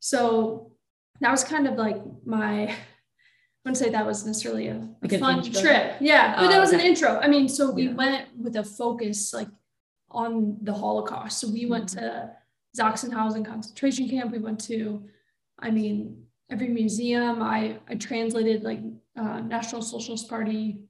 So 0.00 0.72
that 1.20 1.30
was 1.30 1.44
kind 1.44 1.66
of 1.66 1.74
like 1.74 2.00
my 2.24 2.68
I 3.66 3.70
wouldn't 3.70 3.82
say 3.82 3.90
that 3.90 4.04
was 4.04 4.26
necessarily 4.26 4.68
a, 4.68 4.76
a 4.76 5.08
like 5.08 5.18
fun 5.18 5.42
trip. 5.42 5.96
Yeah, 5.98 6.36
but 6.36 6.44
oh, 6.44 6.48
that 6.48 6.60
was 6.60 6.74
okay. 6.74 6.80
an 6.80 6.86
intro. 6.86 7.18
I 7.18 7.28
mean, 7.28 7.48
so 7.48 7.70
we 7.70 7.84
yeah. 7.84 7.94
went 7.94 8.28
with 8.38 8.56
a 8.56 8.62
focus 8.62 9.32
like 9.32 9.48
on 10.10 10.58
the 10.60 10.74
Holocaust. 10.74 11.40
So 11.40 11.48
we 11.48 11.62
mm-hmm. 11.62 11.70
went 11.70 11.88
to 11.90 12.30
Sachsenhausen 12.78 13.44
concentration 13.46 14.08
camp. 14.08 14.32
We 14.32 14.38
went 14.38 14.60
to, 14.64 15.02
I 15.58 15.70
mean, 15.70 16.24
every 16.50 16.68
museum. 16.68 17.42
I 17.42 17.78
I 17.88 17.94
translated 17.94 18.62
like 18.62 18.80
uh, 19.16 19.40
National 19.40 19.82
Socialist 19.82 20.28
Party, 20.28 20.80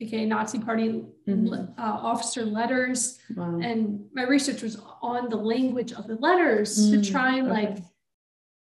aka 0.00 0.24
Nazi 0.24 0.58
Party 0.58 1.04
mm-hmm. 1.28 1.52
uh, 1.52 1.64
officer 1.78 2.44
letters, 2.44 3.18
wow. 3.36 3.58
and 3.60 4.04
my 4.12 4.24
research 4.24 4.62
was 4.62 4.80
on 5.00 5.28
the 5.28 5.36
language 5.36 5.92
of 5.92 6.06
the 6.06 6.16
letters 6.16 6.78
mm-hmm. 6.78 7.02
to 7.02 7.08
mm, 7.08 7.12
try 7.12 7.36
and 7.36 7.50
okay. 7.50 7.62
like 7.66 7.78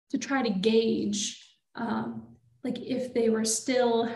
to 0.10 0.18
try 0.18 0.42
to 0.42 0.50
gauge 0.50 1.42
um, 1.76 2.24
like 2.64 2.80
if 2.80 3.14
they 3.14 3.30
were 3.30 3.46
still 3.46 4.10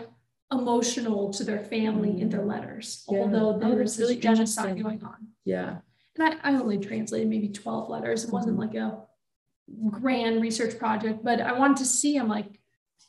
emotional 0.52 1.32
to 1.32 1.42
their 1.42 1.64
family 1.64 2.10
mm. 2.10 2.20
in 2.20 2.28
their 2.28 2.44
letters, 2.44 3.04
yeah. 3.08 3.18
although 3.18 3.58
there 3.58 3.72
oh, 3.72 3.82
was 3.82 3.98
really 3.98 4.16
genocide 4.16 4.80
going 4.80 5.02
on. 5.02 5.28
Yeah. 5.44 5.78
And 6.18 6.38
I, 6.42 6.50
I 6.50 6.54
only 6.54 6.78
translated 6.78 7.28
maybe 7.28 7.48
12 7.48 7.88
letters. 7.88 8.24
It 8.24 8.32
wasn't 8.32 8.58
mm-hmm. 8.58 8.74
like 8.74 8.74
a 8.74 9.90
grand 9.90 10.40
research 10.40 10.78
project, 10.78 11.24
but 11.24 11.40
I 11.40 11.52
wanted 11.52 11.78
to 11.78 11.84
see, 11.84 12.16
I'm 12.16 12.28
like, 12.28 12.60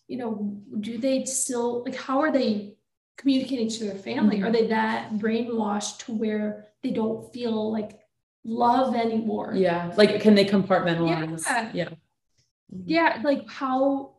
you 0.08 0.18
know, 0.18 0.58
do 0.80 0.98
they 0.98 1.26
still 1.26 1.84
like 1.84 1.96
how 1.96 2.22
are 2.22 2.32
they 2.32 2.76
communicating 3.18 3.70
to 3.70 3.86
their 3.86 3.96
family? 3.96 4.38
Mm-hmm. 4.38 4.46
Are 4.46 4.52
they 4.52 4.68
that 4.68 5.14
brainwashed 5.16 6.06
to 6.06 6.14
where 6.14 6.68
they 6.82 6.92
don't 6.92 7.32
feel 7.34 7.72
like 7.72 8.00
love 8.46 8.96
anymore? 8.96 9.52
Yeah. 9.54 9.94
Like 9.98 10.22
can 10.22 10.36
they 10.36 10.46
compartmentalize? 10.46 11.44
Yeah. 11.46 11.72
Yeah. 11.74 11.90
Mm-hmm. 12.74 12.84
yeah 12.86 13.22
like 13.24 13.50
how 13.50 14.12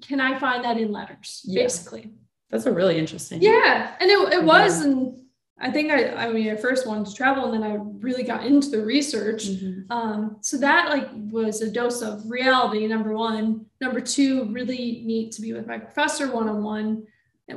can 0.00 0.18
i 0.18 0.38
find 0.38 0.64
that 0.64 0.78
in 0.78 0.90
letters 0.90 1.42
yeah. 1.44 1.64
basically 1.64 2.12
that's 2.48 2.64
a 2.64 2.72
really 2.72 2.96
interesting 2.96 3.42
yeah 3.42 3.94
and 4.00 4.10
it, 4.10 4.32
it 4.32 4.42
was 4.42 4.80
and 4.80 5.18
i 5.60 5.70
think 5.70 5.90
i 5.90 6.12
i 6.14 6.32
mean 6.32 6.50
i 6.50 6.56
first 6.56 6.86
wanted 6.86 7.06
to 7.06 7.14
travel 7.14 7.44
and 7.44 7.54
then 7.54 7.70
i 7.70 7.76
really 8.00 8.22
got 8.22 8.44
into 8.44 8.70
the 8.70 8.84
research 8.84 9.48
mm-hmm. 9.48 9.90
um, 9.92 10.36
so 10.40 10.56
that 10.56 10.88
like 10.88 11.08
was 11.14 11.60
a 11.62 11.70
dose 11.70 12.02
of 12.02 12.28
reality 12.28 12.86
number 12.86 13.12
one 13.12 13.64
number 13.80 14.00
two 14.00 14.46
really 14.52 15.02
neat 15.04 15.32
to 15.32 15.42
be 15.42 15.52
with 15.52 15.66
my 15.66 15.78
professor 15.78 16.30
one-on-one 16.32 17.06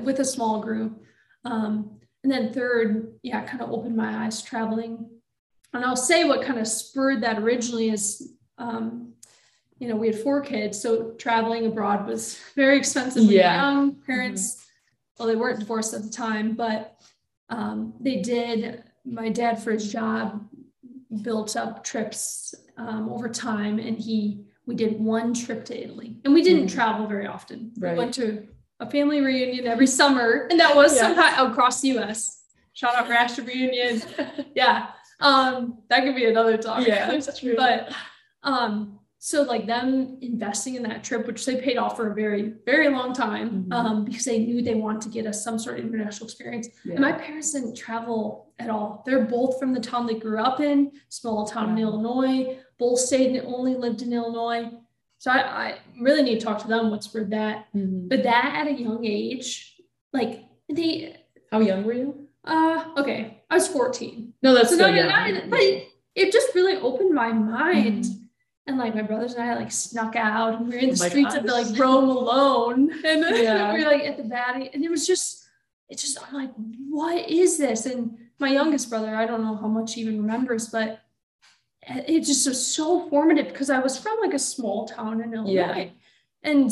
with 0.03 0.19
a 0.19 0.25
small 0.25 0.61
group 0.61 1.01
um, 1.45 1.97
and 2.23 2.31
then 2.31 2.53
third 2.53 3.13
yeah 3.23 3.43
kind 3.45 3.61
of 3.61 3.71
opened 3.71 3.95
my 3.95 4.25
eyes 4.25 4.41
traveling 4.41 5.09
and 5.73 5.83
i'll 5.83 5.95
say 5.95 6.23
what 6.23 6.45
kind 6.45 6.59
of 6.59 6.67
spurred 6.67 7.21
that 7.21 7.39
originally 7.39 7.89
is 7.89 8.33
um, 8.59 9.13
you 9.79 9.87
know, 9.87 9.95
we 9.95 10.07
had 10.07 10.19
four 10.19 10.41
kids, 10.41 10.81
so 10.81 11.11
traveling 11.11 11.65
abroad 11.65 12.07
was 12.07 12.39
very 12.55 12.77
expensive. 12.77 13.23
Yeah. 13.23 13.55
Young 13.55 13.95
parents, 13.95 14.55
mm-hmm. 14.55 15.23
well, 15.23 15.27
they 15.27 15.35
weren't 15.35 15.59
divorced 15.59 15.93
at 15.93 16.03
the 16.03 16.09
time, 16.09 16.53
but 16.53 16.97
um, 17.49 17.93
they 17.99 18.21
did. 18.21 18.83
My 19.05 19.29
dad, 19.29 19.61
for 19.63 19.71
his 19.71 19.91
job, 19.91 20.45
built 21.21 21.55
up 21.55 21.83
trips 21.83 22.53
um, 22.77 23.09
over 23.09 23.29
time, 23.29 23.79
and 23.79 23.97
he 23.97 24.45
we 24.65 24.75
did 24.75 24.99
one 24.99 25.33
trip 25.33 25.63
to 25.65 25.81
Italy, 25.83 26.17
and 26.25 26.33
we 26.33 26.43
didn't 26.43 26.67
mm-hmm. 26.67 26.75
travel 26.75 27.07
very 27.07 27.27
often. 27.27 27.71
Right. 27.77 27.93
We 27.93 27.97
went 27.97 28.13
to 28.15 28.47
a 28.79 28.89
family 28.89 29.21
reunion 29.21 29.65
every 29.65 29.87
summer, 29.87 30.47
and 30.51 30.59
that 30.59 30.75
was 30.75 30.95
yeah. 30.95 31.01
somehow 31.01 31.51
across 31.51 31.81
the 31.81 31.89
U.S. 31.89 32.43
Shout 32.73 32.95
out 32.95 33.09
Rash 33.09 33.39
reunion, 33.39 34.03
yeah. 34.55 34.89
Um, 35.19 35.79
that 35.89 36.03
could 36.03 36.15
be 36.15 36.25
another 36.25 36.57
talk. 36.57 36.85
Yeah, 36.85 37.09
that's 37.09 37.39
true. 37.39 37.55
But 37.55 37.91
um, 38.43 38.99
so 39.19 39.41
like 39.41 39.65
them 39.65 40.17
investing 40.21 40.75
in 40.75 40.83
that 40.83 41.03
trip 41.03 41.25
which 41.25 41.45
they 41.45 41.59
paid 41.59 41.77
off 41.77 41.95
for 41.95 42.11
a 42.11 42.13
very 42.13 42.53
very 42.65 42.89
long 42.89 43.13
time 43.13 43.63
mm-hmm. 43.63 43.73
um, 43.73 44.05
because 44.05 44.25
they 44.25 44.39
knew 44.39 44.61
they 44.61 44.75
wanted 44.75 45.01
to 45.01 45.09
get 45.09 45.25
us 45.25 45.43
some 45.43 45.57
sort 45.57 45.79
of 45.79 45.85
international 45.85 46.27
experience. 46.27 46.69
Yeah. 46.85 46.93
and 46.93 47.01
my 47.01 47.11
parents 47.11 47.51
didn't 47.51 47.75
travel 47.75 48.53
at 48.59 48.69
all. 48.69 49.03
They're 49.05 49.25
both 49.25 49.59
from 49.59 49.73
the 49.73 49.79
town 49.79 50.05
they 50.07 50.15
grew 50.15 50.39
up 50.39 50.59
in 50.59 50.91
small 51.09 51.45
town 51.45 51.71
in 51.71 51.79
illinois. 51.79 52.57
Both 52.77 52.99
stayed 52.99 53.35
and 53.35 53.47
only 53.47 53.75
lived 53.75 54.01
in 54.01 54.13
illinois. 54.13 54.71
So 55.19 55.31
I, 55.31 55.37
I, 55.39 55.77
really 55.99 56.21
need 56.21 56.39
to 56.39 56.45
talk 56.45 56.59
to 56.61 56.67
them 56.67 56.91
what's 56.91 57.07
for 57.07 57.23
that. 57.25 57.65
Mm-hmm. 57.75 58.07
but 58.07 58.23
that 58.23 58.53
at 58.55 58.67
a 58.67 58.79
young 58.79 59.03
age 59.03 59.75
like 60.13 60.43
they 60.71 61.15
how 61.51 61.59
young 61.59 61.83
were 61.83 61.93
you? 61.93 62.27
uh 62.45 62.91
okay 62.97 63.43
i 63.49 63.55
was 63.55 63.67
14 63.67 64.33
no 64.41 64.53
that's 64.53 64.69
so 64.69 64.87
young. 64.87 65.49
but 65.49 65.59
it 65.59 66.31
just 66.31 66.55
really 66.55 66.77
opened 66.77 67.13
my 67.13 67.31
mind. 67.31 68.03
Mm-hmm 68.03 68.16
and 68.67 68.77
like 68.77 68.93
my 68.93 69.01
brothers 69.01 69.33
and 69.33 69.49
I 69.49 69.55
like 69.55 69.71
snuck 69.71 70.15
out 70.15 70.55
and 70.55 70.67
we 70.67 70.75
were 70.75 70.79
in 70.79 70.89
the 70.89 71.03
oh 71.03 71.07
streets 71.07 71.33
gosh. 71.33 71.43
of 71.43 71.45
like 71.45 71.79
Rome 71.79 72.09
alone. 72.09 72.91
And 73.05 73.23
yeah. 73.37 73.73
we 73.73 73.83
were 73.83 73.89
like 73.89 74.03
at 74.03 74.17
the 74.17 74.23
valley. 74.23 74.69
And 74.73 74.83
it 74.83 74.91
was 74.91 75.07
just, 75.07 75.47
it's 75.89 76.01
just, 76.01 76.19
I'm 76.27 76.33
like, 76.33 76.51
what 76.89 77.29
is 77.29 77.57
this? 77.57 77.85
And 77.85 78.17
my 78.39 78.49
youngest 78.49 78.89
brother, 78.89 79.15
I 79.15 79.25
don't 79.25 79.41
know 79.41 79.55
how 79.55 79.67
much 79.67 79.93
he 79.93 80.01
even 80.01 80.21
remembers, 80.21 80.67
but 80.67 80.99
it 81.81 82.21
just 82.21 82.45
was 82.47 82.65
so 82.65 83.07
formative 83.09 83.47
because 83.47 83.69
I 83.69 83.79
was 83.79 83.97
from 83.97 84.17
like 84.21 84.33
a 84.33 84.39
small 84.39 84.87
town 84.87 85.21
in 85.21 85.33
Illinois. 85.33 85.53
Yeah. 85.53 85.89
And 86.43 86.71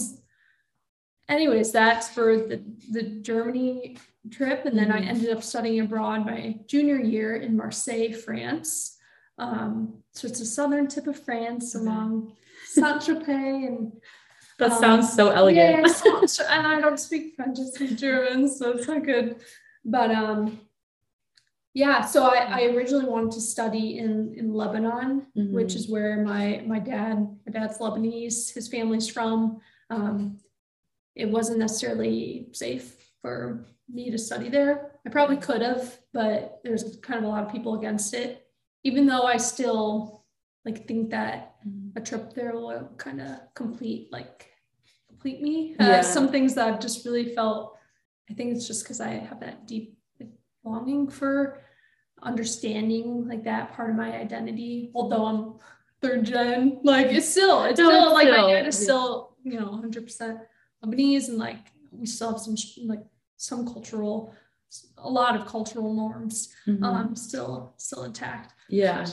anyways, 1.29 1.71
that's 1.71 2.09
for 2.09 2.35
the, 2.37 2.61
the 2.91 3.03
Germany 3.03 3.97
trip. 4.31 4.65
And 4.65 4.77
then 4.77 4.89
mm-hmm. 4.89 5.03
I 5.03 5.09
ended 5.09 5.29
up 5.29 5.43
studying 5.43 5.79
abroad 5.79 6.25
my 6.25 6.59
junior 6.67 6.97
year 6.97 7.37
in 7.37 7.55
Marseille, 7.55 8.11
France. 8.11 8.94
Um, 9.37 10.03
so 10.13 10.27
it's 10.27 10.39
the 10.39 10.45
southern 10.45 10.87
tip 10.87 11.07
of 11.07 11.19
France 11.19 11.75
along 11.75 12.33
Saint 12.67 13.01
Tropez 13.01 13.67
and 13.67 13.91
that 14.57 14.71
um, 14.71 14.79
sounds 14.79 15.13
so 15.13 15.29
elegant. 15.29 15.87
Yeah, 16.05 16.21
and 16.49 16.67
I 16.67 16.79
don't 16.79 16.99
speak 16.99 17.35
French, 17.35 17.59
I 17.59 17.65
speak 17.65 17.97
German, 17.97 18.49
so 18.49 18.71
it's 18.71 18.87
not 18.87 19.03
good. 19.03 19.37
But 19.83 20.11
um, 20.11 20.59
yeah, 21.73 22.05
so 22.05 22.23
I, 22.23 22.61
I 22.61 22.61
originally 22.67 23.05
wanted 23.05 23.31
to 23.33 23.41
study 23.41 23.97
in 23.97 24.33
in 24.37 24.53
Lebanon, 24.53 25.27
mm-hmm. 25.37 25.53
which 25.53 25.75
is 25.75 25.89
where 25.89 26.23
my 26.23 26.63
my 26.65 26.79
dad, 26.79 27.17
my 27.45 27.51
dad's 27.51 27.79
Lebanese, 27.79 28.53
his 28.53 28.67
family's 28.67 29.09
from. 29.09 29.59
Um, 29.89 30.39
it 31.15 31.29
wasn't 31.29 31.59
necessarily 31.59 32.47
safe 32.53 32.95
for 33.21 33.65
me 33.89 34.09
to 34.09 34.17
study 34.17 34.49
there. 34.49 34.91
I 35.05 35.09
probably 35.09 35.37
could 35.37 35.61
have, 35.61 35.97
but 36.13 36.59
there's 36.63 36.97
kind 37.01 37.19
of 37.19 37.25
a 37.25 37.27
lot 37.27 37.43
of 37.43 37.51
people 37.51 37.75
against 37.75 38.13
it 38.13 38.44
even 38.85 39.07
though 39.07 39.23
I 39.23 39.37
still 39.37 40.23
like 40.63 40.87
think 40.87 41.09
that 41.09 41.55
a 41.95 42.01
trip 42.01 42.33
there 42.33 42.53
will 42.53 42.91
kind 42.97 43.19
of 43.19 43.39
complete 43.55 44.11
like 44.11 44.51
complete 45.09 45.41
me. 45.41 45.75
Uh, 45.79 45.85
yeah. 45.85 46.01
Some 46.01 46.29
things 46.29 46.53
that 46.53 46.67
I've 46.67 46.79
just 46.79 47.03
really 47.03 47.33
felt. 47.33 47.77
I 48.29 48.33
think 48.33 48.55
it's 48.55 48.67
just 48.67 48.83
because 48.83 49.01
I 49.01 49.09
have 49.09 49.39
that 49.41 49.67
deep 49.67 49.97
longing 50.63 51.09
for 51.09 51.61
understanding 52.21 53.27
like 53.27 53.43
that 53.43 53.73
part 53.73 53.89
of 53.89 53.95
my 53.95 54.15
identity. 54.15 54.91
Although 54.93 55.25
I'm 55.25 55.53
third 56.01 56.25
gen, 56.25 56.79
like 56.83 57.07
it's 57.07 57.27
still 57.27 57.63
it's 57.63 57.79
no, 57.79 57.89
still 57.89 58.05
it's 58.05 58.13
like 58.13 58.27
still, 58.27 58.47
my 58.47 58.53
dad 58.53 58.67
is 58.67 58.77
still 58.77 59.35
you 59.43 59.59
know 59.59 59.71
100 59.71 60.03
percent 60.03 60.39
Lebanese 60.83 61.29
and 61.29 61.39
like 61.39 61.71
we 61.91 62.05
still 62.05 62.31
have 62.31 62.39
some 62.39 62.55
like 62.85 63.03
some 63.37 63.65
cultural 63.65 64.33
a 64.97 65.09
lot 65.09 65.35
of 65.35 65.45
cultural 65.45 65.93
norms 65.93 66.53
mm-hmm. 66.67 66.83
um 66.83 67.15
still 67.15 67.73
still 67.77 68.03
intact 68.03 68.55
yeah. 68.69 69.05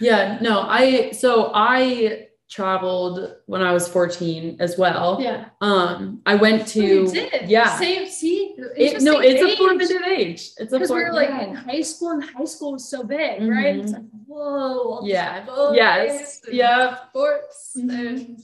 Yeah. 0.00 0.38
No, 0.40 0.62
I, 0.62 1.10
so 1.12 1.50
I 1.54 2.28
traveled 2.48 3.34
when 3.46 3.62
I 3.62 3.72
was 3.72 3.88
14 3.88 4.58
as 4.60 4.78
well. 4.78 5.18
Yeah. 5.20 5.46
Um, 5.60 6.20
I 6.26 6.36
went 6.36 6.66
to, 6.68 7.10
yeah. 7.46 7.76
Same, 7.78 8.08
see, 8.08 8.54
it, 8.76 9.02
no, 9.02 9.18
it's 9.18 9.42
age. 9.42 9.54
a 9.54 9.56
formative 9.56 10.02
age. 10.02 10.50
It's 10.58 10.72
a 10.72 10.78
because 10.78 10.90
we 10.90 11.02
were 11.02 11.12
like 11.12 11.28
yeah. 11.28 11.44
in 11.44 11.54
high 11.54 11.80
school 11.80 12.10
and 12.10 12.22
high 12.22 12.44
school 12.44 12.72
was 12.72 12.88
so 12.88 13.02
big, 13.02 13.40
mm-hmm. 13.40 13.48
right? 13.48 13.76
It's 13.76 13.92
like, 13.92 14.02
whoa. 14.26 15.00
Yeah. 15.04 15.44
Yes. 15.72 16.42
Yeah. 16.50 16.98
Sports. 17.08 17.76
Mm-hmm. 17.76 17.90
And, 17.90 18.42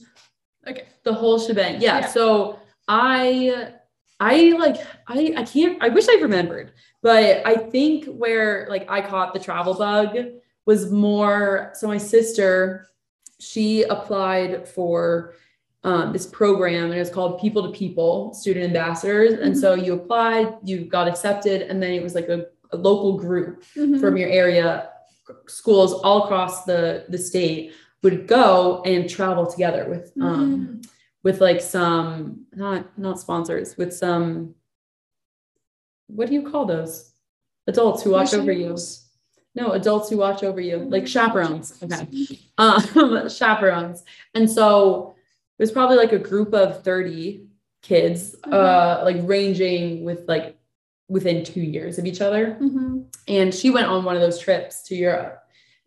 okay. 0.67 0.87
The 1.03 1.13
whole 1.13 1.39
shebang. 1.39 1.81
Yeah. 1.81 1.99
yeah. 1.99 2.07
So 2.07 2.59
I, 2.87 3.73
I 4.23 4.35
like, 4.65 4.77
I, 5.07 5.33
I 5.37 5.43
can't, 5.43 5.75
I 5.83 5.89
wish 5.89 6.07
I 6.09 6.17
remembered, 6.21 6.71
but 7.01 7.45
I 7.45 7.55
think 7.55 8.05
where 8.05 8.67
like 8.69 8.85
I 8.89 9.01
caught 9.01 9.33
the 9.33 9.39
travel 9.39 9.73
bug 9.73 10.15
was 10.65 10.91
more 10.91 11.71
so 11.75 11.87
my 11.87 11.97
sister 11.97 12.87
she 13.39 13.83
applied 13.83 14.65
for 14.75 15.33
um, 15.83 16.13
this 16.13 16.25
program 16.25 16.85
and 16.85 16.93
it 16.93 16.99
was 16.99 17.09
called 17.09 17.41
People 17.41 17.61
to 17.63 17.77
People 17.77 18.33
Student 18.33 18.65
Ambassadors. 18.67 19.33
And 19.33 19.57
so 19.57 19.73
you 19.73 19.91
applied, 19.95 20.47
you 20.63 20.85
got 20.85 21.09
accepted, 21.09 21.63
and 21.63 21.83
then 21.83 21.91
it 21.91 22.01
was 22.01 22.15
like 22.15 22.29
a, 22.29 22.45
a 22.71 22.77
local 22.77 23.17
group 23.17 23.63
Mhm. 23.75 23.99
from 23.99 24.15
your 24.15 24.29
area, 24.29 24.89
schools 25.47 25.91
all 26.05 26.23
across 26.23 26.63
the 26.63 27.03
the 27.09 27.17
state 27.17 27.73
would 28.01 28.27
go 28.27 28.81
and 28.85 29.09
travel 29.09 29.45
together 29.45 29.83
with 29.89 30.05
um 30.21 30.81
Mhm. 30.81 30.89
With 31.23 31.39
like 31.41 31.61
some 31.61 32.45
not 32.53 32.97
not 32.97 33.19
sponsors 33.19 33.77
with 33.77 33.93
some 33.93 34.53
what 36.07 36.27
do 36.27 36.33
you 36.33 36.49
call 36.49 36.65
those? 36.65 37.11
Adults 37.67 38.03
who 38.03 38.11
watch 38.11 38.33
over 38.33 38.51
you. 38.51 38.77
No 39.55 39.71
adults 39.71 40.09
who 40.09 40.17
watch 40.17 40.43
over 40.43 40.59
you 40.59 40.77
like 40.79 41.03
Mhm. 41.03 41.07
chaperones. 41.07 41.81
Okay. 41.81 42.07
Um 42.57 43.29
chaperones. 43.29 44.03
And 44.33 44.49
so 44.49 45.15
it 45.57 45.63
was 45.63 45.71
probably 45.71 45.95
like 45.97 46.11
a 46.11 46.19
group 46.19 46.53
of 46.53 46.83
30 46.83 47.47
kids 47.81 48.35
uh 48.51 49.01
like 49.03 49.17
ranging 49.23 50.03
with 50.03 50.27
like 50.27 50.57
within 51.09 51.43
two 51.43 51.61
years 51.61 51.97
of 51.99 52.05
each 52.05 52.21
other. 52.21 52.57
Mhm. 52.61 53.05
and 53.27 53.53
she 53.53 53.69
went 53.69 53.87
on 53.87 54.03
one 54.03 54.15
of 54.15 54.21
those 54.21 54.39
trips 54.39 54.83
to 54.83 54.95
Europe. 54.95 55.39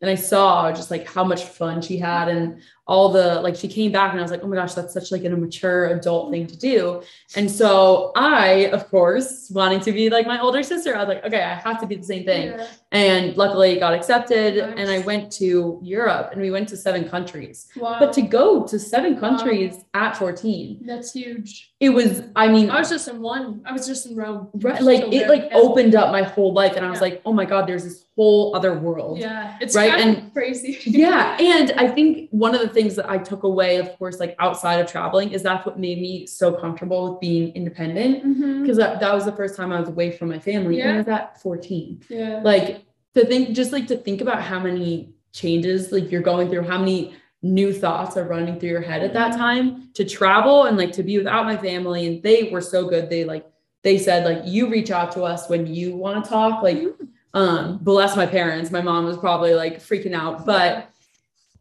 And 0.03 0.11
I 0.11 0.15
saw 0.15 0.71
just 0.73 0.91
like 0.91 1.09
how 1.09 1.25
much 1.25 1.45
fun 1.45 1.81
she 1.81 1.97
had 1.97 2.29
and 2.29 2.61
all 2.87 3.09
the 3.09 3.41
like 3.41 3.57
she 3.57 3.67
came 3.67 3.91
back 3.91 4.11
and 4.13 4.21
I 4.21 4.23
was 4.23 4.31
like, 4.31 4.43
oh 4.45 4.47
my 4.47 4.55
gosh, 4.55 4.75
that's 4.75 4.93
such 4.93 5.11
like 5.11 5.25
an 5.25 5.41
mature 5.41 5.87
adult 5.87 6.31
thing 6.31 6.47
to 6.47 6.57
do. 6.57 7.03
And 7.35 7.51
so 7.51 8.13
I, 8.15 8.69
of 8.77 8.89
course, 8.91 9.51
wanting 9.53 9.81
to 9.81 9.93
be 9.93 10.09
like 10.11 10.27
my 10.27 10.39
older 10.39 10.63
sister, 10.63 10.95
I 10.95 10.99
was 11.01 11.09
like, 11.09 11.25
okay, 11.25 11.43
I 11.43 11.55
have 11.55 11.81
to 11.81 11.87
be 11.87 11.97
the 11.97 12.05
same 12.05 12.25
thing. 12.25 12.49
Yeah. 12.49 12.67
And 12.93 13.37
luckily 13.39 13.79
got 13.81 13.95
accepted 13.95 14.57
Nice. 14.59 14.75
and 14.77 14.91
I 14.91 14.99
went 15.01 15.33
to 15.33 15.81
Europe 15.83 16.29
and 16.33 16.41
we 16.43 16.51
went 16.51 16.69
to 16.69 16.77
seven 16.77 17.09
countries. 17.09 17.67
Wow. 17.77 17.97
But 17.99 18.13
to 18.13 18.23
go 18.23 18.65
to 18.67 18.79
seven 18.79 19.19
countries 19.19 19.83
at 19.95 20.17
14, 20.17 20.83
that's 20.87 21.13
huge. 21.13 21.73
it 21.81 21.89
was, 21.91 22.23
I 22.37 22.49
mean, 22.49 22.71
I 22.71 22.79
was 22.79 22.91
just 22.91 23.09
in 23.09 23.21
one. 23.23 23.63
I 23.65 23.73
was 23.73 23.87
just 23.87 24.07
in 24.07 24.15
Rome. 24.15 24.49
right, 24.55 24.81
like 24.83 25.05
it 25.13 25.29
like 25.29 25.49
opened 25.53 25.95
up 25.97 26.13
my 26.13 26.23
whole 26.23 26.53
life 26.53 26.77
and 26.77 26.85
I 26.85 26.91
was 26.91 26.99
Yeah. 26.99 27.09
like, 27.09 27.23
oh 27.25 27.33
my 27.33 27.47
God, 27.47 27.67
there's 27.67 27.83
this 27.85 28.05
whole 28.17 28.57
other 28.57 28.73
world. 28.79 29.19
Yeah, 29.19 29.57
it's 29.61 29.75
Right, 29.77 29.93
and- 30.01 30.33
crazy. 30.33 30.79
yeah 30.87 31.37
and 31.39 31.73
i 31.73 31.87
think 31.87 32.29
one 32.31 32.55
of 32.55 32.61
the 32.63 32.69
things 32.69 32.95
that 32.97 33.09
i 33.11 33.19
took 33.19 33.43
away 33.43 33.77
of 33.77 33.89
course 33.99 34.19
like 34.21 34.35
outside 34.39 34.81
of 34.81 34.87
traveling 34.91 35.31
is 35.33 35.43
that's 35.43 35.65
what 35.67 35.79
made 35.79 36.01
me 36.01 36.27
so 36.27 36.53
comfortable 36.53 37.11
with 37.13 37.21
being 37.21 37.55
independent 37.55 38.15
because 38.63 38.77
that, 38.79 39.01
that 39.01 39.13
was 39.15 39.25
the 39.27 39.33
first 39.33 39.55
time 39.57 39.71
i 39.73 39.79
was 39.79 39.89
away 39.89 40.11
from 40.11 40.29
my 40.31 40.39
family 40.39 40.81
and 40.81 40.91
i 40.93 40.97
was 40.97 41.09
at 41.09 41.41
14 41.43 42.03
Yeah. 42.09 42.41
like 42.43 42.85
to 43.15 43.25
think 43.27 43.55
just 43.55 43.73
like 43.73 43.87
to 43.89 43.97
think 43.97 44.21
about 44.21 44.43
how 44.43 44.59
many 44.61 45.15
changes 45.33 45.93
like 45.93 46.11
you're 46.11 46.23
going 46.33 46.49
through 46.51 46.63
how 46.63 46.79
many 46.79 47.15
new 47.43 47.73
thoughts 47.73 48.17
are 48.17 48.25
running 48.25 48.59
through 48.59 48.71
your 48.71 48.81
head 48.81 49.03
at 49.03 49.13
that 49.13 49.33
Mhm. 49.33 49.37
time 49.37 49.91
to 49.95 50.05
travel 50.05 50.65
and 50.65 50.77
like 50.79 50.93
to 50.93 51.03
be 51.03 51.19
without 51.19 51.45
my 51.45 51.57
family 51.57 52.07
and 52.07 52.23
they 52.23 52.45
were 52.53 52.63
so 52.63 52.89
good 52.89 53.11
they 53.11 53.25
like 53.25 53.45
they 53.83 53.99
said 53.99 54.25
like 54.25 54.41
you 54.47 54.69
reach 54.69 54.91
out 54.91 55.13
to 55.13 55.23
us 55.23 55.49
when 55.51 55.67
you 55.67 55.95
want 55.97 56.25
to 56.25 56.31
talk 56.31 56.63
like 56.63 56.79
Mhm. 56.79 57.09
Um 57.37 57.79
bless 57.79 58.17
my 58.17 58.27
parents. 58.27 58.71
My 58.71 58.81
mom 58.81 59.05
was 59.05 59.17
probably 59.17 59.55
like 59.55 59.79
freaking 59.79 60.15
out 60.15 60.45
but 60.45 60.91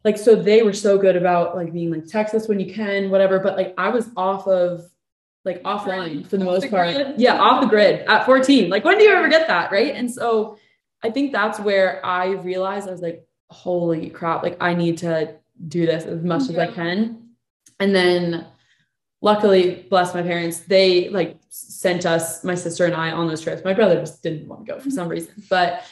like 0.06 0.16
so 0.16 0.36
they 0.36 0.62
were 0.62 0.72
so 0.72 0.96
good 0.96 1.16
about 1.16 1.56
like 1.56 1.72
being 1.72 1.90
like 1.90 2.06
text 2.06 2.34
us 2.34 2.48
when 2.48 2.60
you 2.60 2.72
can 2.72 3.10
whatever 3.10 3.40
but 3.40 3.56
like 3.56 3.74
i 3.76 3.88
was 3.88 4.08
off 4.16 4.46
of 4.46 4.88
like 5.44 5.60
offline 5.64 6.24
for 6.26 6.36
the 6.36 6.44
most 6.44 6.62
the 6.62 6.68
part. 6.68 6.94
grid. 6.94 7.20
yeah 7.20 7.38
off 7.38 7.60
the 7.60 7.66
grid 7.66 8.06
at 8.08 8.24
14 8.24 8.70
like 8.70 8.84
when 8.84 8.98
do 8.98 9.04
you 9.04 9.12
ever 9.12 9.28
get 9.28 9.46
that 9.48 9.70
right? 9.70 9.94
And 9.94 10.10
so 10.10 10.58
i 11.02 11.10
think 11.10 11.32
that's 11.32 11.58
where 11.58 12.04
i 12.06 12.28
realized 12.28 12.88
i 12.88 12.92
was 12.92 13.02
like 13.02 13.26
holy 13.50 14.08
crap 14.08 14.42
like 14.42 14.56
i 14.60 14.74
need 14.74 14.98
to 14.98 15.34
do 15.68 15.86
this 15.86 16.04
as 16.04 16.22
much 16.22 16.42
as 16.42 16.56
i 16.56 16.68
can. 16.68 17.22
And 17.78 17.94
then 17.94 18.46
luckily 19.22 19.86
bless 19.90 20.14
my 20.14 20.22
parents 20.22 20.60
they 20.60 21.08
like 21.08 21.36
sent 21.48 22.04
us 22.06 22.44
my 22.44 22.54
sister 22.54 22.84
and 22.84 22.94
i 22.94 23.10
on 23.10 23.26
those 23.26 23.40
trips. 23.40 23.64
My 23.64 23.72
brother 23.74 23.96
just 23.98 24.22
didn't 24.22 24.46
want 24.48 24.66
to 24.66 24.72
go 24.72 24.78
for 24.78 24.90
some 24.90 25.08
reason. 25.08 25.32
But 25.48 25.82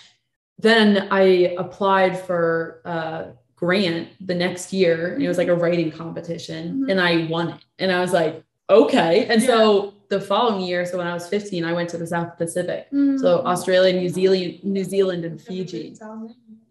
then 0.58 1.08
i 1.10 1.22
applied 1.58 2.18
for 2.18 2.80
a 2.84 3.32
grant 3.56 4.08
the 4.26 4.34
next 4.34 4.72
year 4.72 5.14
and 5.14 5.22
it 5.22 5.28
was 5.28 5.38
like 5.38 5.48
a 5.48 5.54
writing 5.54 5.90
competition 5.90 6.62
Mhm. 6.84 6.90
and 6.90 7.00
i 7.00 7.26
won 7.26 7.48
it. 7.50 7.60
And 7.78 7.90
i 7.90 8.00
was 8.00 8.12
like 8.12 8.42
okay. 8.70 9.26
And 9.26 9.42
so 9.42 9.92
the 10.08 10.20
following 10.20 10.60
year 10.64 10.84
so 10.86 10.98
when 10.98 11.06
i 11.06 11.14
was 11.14 11.26
15 11.28 11.64
i 11.64 11.72
went 11.72 11.88
to 11.90 11.98
the 11.98 12.06
south 12.06 12.36
pacific. 12.38 12.86
So 12.90 12.96
Mhm. 12.96 13.44
australia 13.46 13.92
new 13.98 14.08
zealand 14.08 14.62
new 14.64 14.84
zealand 14.84 15.24
and 15.24 15.40
fiji. 15.40 15.96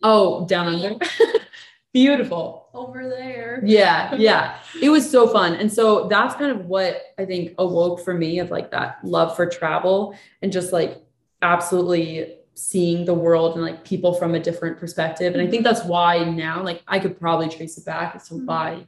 oh 0.04 0.46
down 0.46 0.68
under 0.76 0.96
beautiful 1.94 2.68
Over 2.74 3.08
there. 3.08 3.62
yeah 3.64 4.14
yeah 4.30 4.58
it 4.82 4.90
was 4.90 5.10
so 5.10 5.28
fun 5.28 5.54
and 5.54 5.72
so 5.72 6.08
that's 6.08 6.34
kind 6.36 6.52
of 6.52 6.66
what 6.66 7.02
i 7.20 7.26
think 7.26 7.54
awoke 7.60 8.04
for 8.04 8.14
me 8.14 8.40
of 8.40 8.50
like 8.52 8.72
that 8.72 8.98
love 9.04 9.36
for 9.36 9.46
travel 9.46 10.16
and 10.42 10.52
just 10.52 10.74
like 10.74 10.98
absolutely 11.44 12.36
seeing 12.56 13.06
the 13.06 13.14
world 13.14 13.54
and 13.56 13.64
like 13.64 13.84
people 13.84 14.14
from 14.14 14.34
a 14.36 14.40
different 14.40 14.78
perspective 14.80 15.34
and 15.34 15.42
i 15.42 15.48
think 15.50 15.64
that's 15.64 15.84
why 15.84 16.24
now 16.24 16.64
like 16.64 16.82
i 16.88 16.98
could 17.00 17.20
probably 17.20 17.48
trace 17.50 17.78
it 17.78 17.86
back 17.86 18.16
as 18.16 18.28
to 18.28 18.36
Mhm. 18.36 18.46
why 18.46 18.88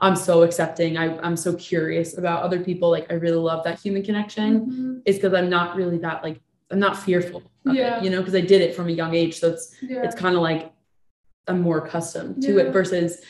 i'm 0.00 0.16
so 0.16 0.42
accepting 0.42 0.96
I, 0.98 1.16
i'm 1.20 1.36
so 1.36 1.54
curious 1.54 2.16
about 2.18 2.42
other 2.42 2.60
people 2.62 2.90
like 2.90 3.06
i 3.10 3.14
really 3.14 3.38
love 3.38 3.64
that 3.64 3.78
human 3.78 4.02
connection 4.02 4.50
Mhm. 4.66 5.02
is 5.06 5.16
because 5.16 5.34
i'm 5.34 5.48
not 5.50 5.76
really 5.76 5.98
that 5.98 6.22
like 6.22 6.40
i'm 6.70 6.78
not 6.78 6.96
fearful 6.98 7.42
of 7.66 7.74
Yeah. 7.74 7.98
it, 7.98 8.04
you 8.04 8.10
know 8.10 8.18
because 8.18 8.34
i 8.34 8.40
did 8.40 8.60
it 8.62 8.74
from 8.74 8.88
a 8.88 8.92
young 8.92 9.14
age 9.14 9.38
so 9.40 9.48
it's 9.50 9.74
Yeah. 9.82 10.02
it's 10.04 10.14
kind 10.14 10.36
of 10.36 10.42
like 10.42 10.72
I'm 11.48 11.60
more 11.62 11.78
accustomed 11.78 12.42
to 12.42 12.54
Yeah. 12.54 12.62
it 12.64 12.72
versus 12.72 13.22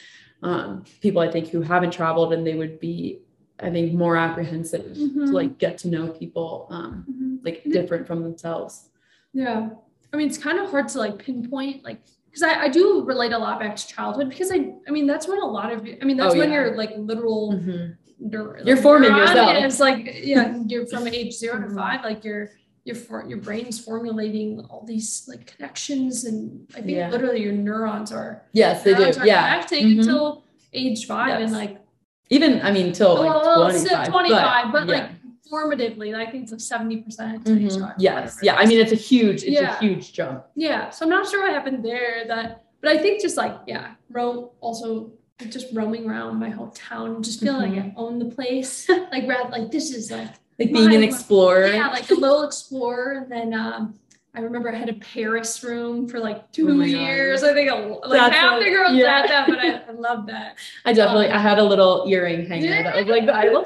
um, 0.43 0.85
people 1.01 1.21
I 1.23 1.31
think 1.31 1.49
who 1.49 1.63
haven't 1.63 1.93
traveled 1.93 2.33
and 2.33 2.47
they 2.47 2.55
would 2.55 2.79
be, 2.79 3.21
I 3.59 3.71
think, 3.71 3.95
more 3.95 4.17
apprehensive 4.17 4.85
Mhm. 4.97 5.27
to 5.27 5.33
like 5.33 5.59
get 5.59 5.79
to 5.79 5.89
know 5.89 6.09
people 6.09 6.67
um, 6.71 7.05
Mhm. 7.11 7.45
like 7.45 7.65
different 7.65 8.07
from 8.07 8.23
themselves. 8.23 8.91
Yeah. 9.33 9.71
I 10.13 10.17
mean, 10.17 10.29
it's 10.29 10.39
kind 10.39 10.59
of 10.59 10.71
hard 10.71 10.89
to 10.89 10.99
like 10.99 11.19
pinpoint, 11.19 11.85
like, 11.85 12.01
because 12.27 12.43
I, 12.43 12.65
I 12.65 12.69
do 12.69 13.03
relate 13.05 13.33
a 13.33 13.39
lot 13.39 13.59
back 13.61 13.77
to 13.77 13.87
childhood 13.87 14.29
because 14.29 14.53
I, 14.53 14.75
I 14.87 14.91
mean, 14.91 15.07
that's 15.07 15.27
when 15.27 15.39
a 15.39 15.47
lot 15.47 15.73
of, 15.73 15.81
I 16.01 16.05
mean, 16.05 16.17
that's 16.19 16.35
Oh, 16.35 16.39
when 16.39 16.51
yeah. 16.51 16.65
you're 16.67 16.77
like 16.77 16.93
literal, 16.97 17.53
Mhm. 17.55 17.97
neur- 18.23 18.65
You're 18.65 18.77
like, 18.77 18.83
forming 18.83 19.17
yourself. 19.17 19.65
Is 19.65 19.81
like, 19.81 20.21
yeah, 20.23 20.59
you're 20.67 20.87
from 20.87 21.07
age 21.19 21.33
0 21.35 21.57
Mhm. 21.57 21.69
to 21.71 21.75
five, 21.75 22.05
like 22.05 22.25
you're, 22.25 22.51
your 22.87 22.97
for 22.97 23.27
your 23.29 23.39
brain's 23.39 23.79
formulating 23.81 24.61
all 24.71 24.85
these 24.87 25.25
like 25.29 25.47
connections, 25.47 26.25
and 26.25 26.67
I 26.77 26.81
think 26.81 26.97
Yeah. 26.97 27.11
literally 27.11 27.43
your 27.43 27.53
neurons 27.53 28.13
are 28.13 28.43
Yes, 28.53 28.85
they 28.85 28.95
do. 28.95 29.03
Yeah. 29.25 29.51
connecting 29.55 29.87
Mhm. 29.89 29.99
until 29.99 30.45
age 30.73 31.07
five, 31.07 31.41
Yes. 31.41 31.51
and 31.51 31.53
like 31.53 31.81
Even, 32.29 32.61
I 32.63 32.73
mean, 32.73 32.93
till 32.93 33.15
like 33.15 33.45
well, 33.45 33.71
25. 33.71 34.09
25, 34.09 34.73
but, 34.73 34.89
yeah. 34.89 34.95
like 34.95 35.11
formatively, 35.49 36.13
like, 36.13 36.27
I 36.27 36.31
think 36.33 36.43
it's 36.45 36.51
like 36.53 36.61
70% 36.61 37.45
to 37.47 37.53
age 37.53 37.73
Mhm. 37.75 37.95
yes. 37.99 38.39
Yeah. 38.43 38.57
I 38.57 38.67
mean, 38.67 38.81
it's 38.81 38.91
a 38.91 38.97
huge, 38.97 39.45
it's 39.45 39.53
Yeah. 39.61 39.77
a 39.77 39.79
huge 39.79 40.13
jump. 40.13 40.45
Yeah, 40.57 40.91
so 40.91 41.05
I'm 41.05 41.11
not 41.11 41.29
sure 41.29 41.43
what 41.43 41.53
happened 41.53 41.85
there. 41.85 42.25
That, 42.27 42.65
but 42.81 42.91
I 42.91 42.99
think 42.99 43.21
just 43.23 43.37
like 43.37 43.55
yeah, 43.67 43.95
Rome 44.11 44.49
also 44.61 45.13
just 45.51 45.67
roaming 45.75 46.09
around 46.11 46.39
my 46.41 46.51
hometown, 46.51 47.21
just 47.23 47.39
feeling 47.41 47.77
like 47.77 47.85
I 47.85 47.93
own 47.97 48.19
the 48.19 48.25
place. 48.39 48.89
like 49.13 49.29
rather 49.29 49.51
like 49.51 49.71
this 49.71 49.95
is 49.95 50.11
like 50.11 50.31
Like 50.59 50.73
being 50.73 50.95
an 50.95 51.03
explorer. 51.03 51.67
yeah, 51.69 51.89
like 51.89 52.11
a 52.11 52.15
little 52.15 52.43
explorer. 52.43 53.13
And 53.23 53.31
then 53.33 53.53
um, 53.55 53.95
I 54.35 54.41
remember 54.41 54.71
I 54.73 54.77
had 54.77 54.89
a 54.89 54.95
Paris 54.95 55.63
room 55.63 56.09
for 56.09 56.19
like 56.19 56.51
two 56.53 56.71
Oh 56.71 56.75
my 56.75 56.87
God. 56.91 56.99
years. 56.99 57.43
I 57.43 57.53
think 57.53 57.71
a, 57.71 57.75
like 57.75 58.19
That's 58.21 58.35
half 58.37 58.61
a- 58.61 58.65
the 58.65 58.71
girls 58.71 58.93
yeah. 58.95 59.21
had 59.21 59.31
that, 59.31 59.49
but 59.49 59.59
I, 59.59 59.75
I 59.89 59.93
love 59.93 60.27
that. 60.27 60.57
I 60.87 60.93
definitely, 60.93 61.27
Um, 61.29 61.37
I 61.37 61.41
had 61.41 61.59
a 61.59 61.65
little 61.65 62.05
earring 62.09 62.47
hanger 62.47 62.83
that 62.83 62.95
was 62.97 63.07
like, 63.07 63.27
the 63.27 63.35
Eiffel 63.37 63.65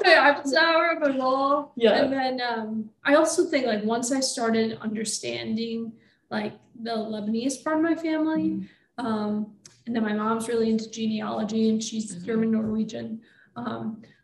Tower, 0.51 0.97
my 0.99 1.11
wall. 1.17 1.71
Yeah. 1.77 1.93
And 2.03 2.11
then 2.11 2.41
um, 2.41 2.89
I 3.05 3.15
also 3.15 3.45
think 3.45 3.65
like 3.65 3.83
once 3.83 4.11
I 4.11 4.19
started 4.19 4.77
understanding 4.81 5.93
like 6.29 6.53
the 6.81 6.91
Lebanese 6.91 7.63
part 7.63 7.77
of 7.77 7.83
my 7.83 7.95
family, 7.95 8.67
um, 8.97 9.47
and 9.87 9.95
then 9.95 10.03
my 10.03 10.13
mom's 10.13 10.47
really 10.47 10.69
into 10.69 10.89
genealogy 10.89 11.69
and 11.69 11.81
she's 11.83 12.15
Mhm. 12.15 12.25
German 12.25 12.51
Norwegian. 12.51 13.21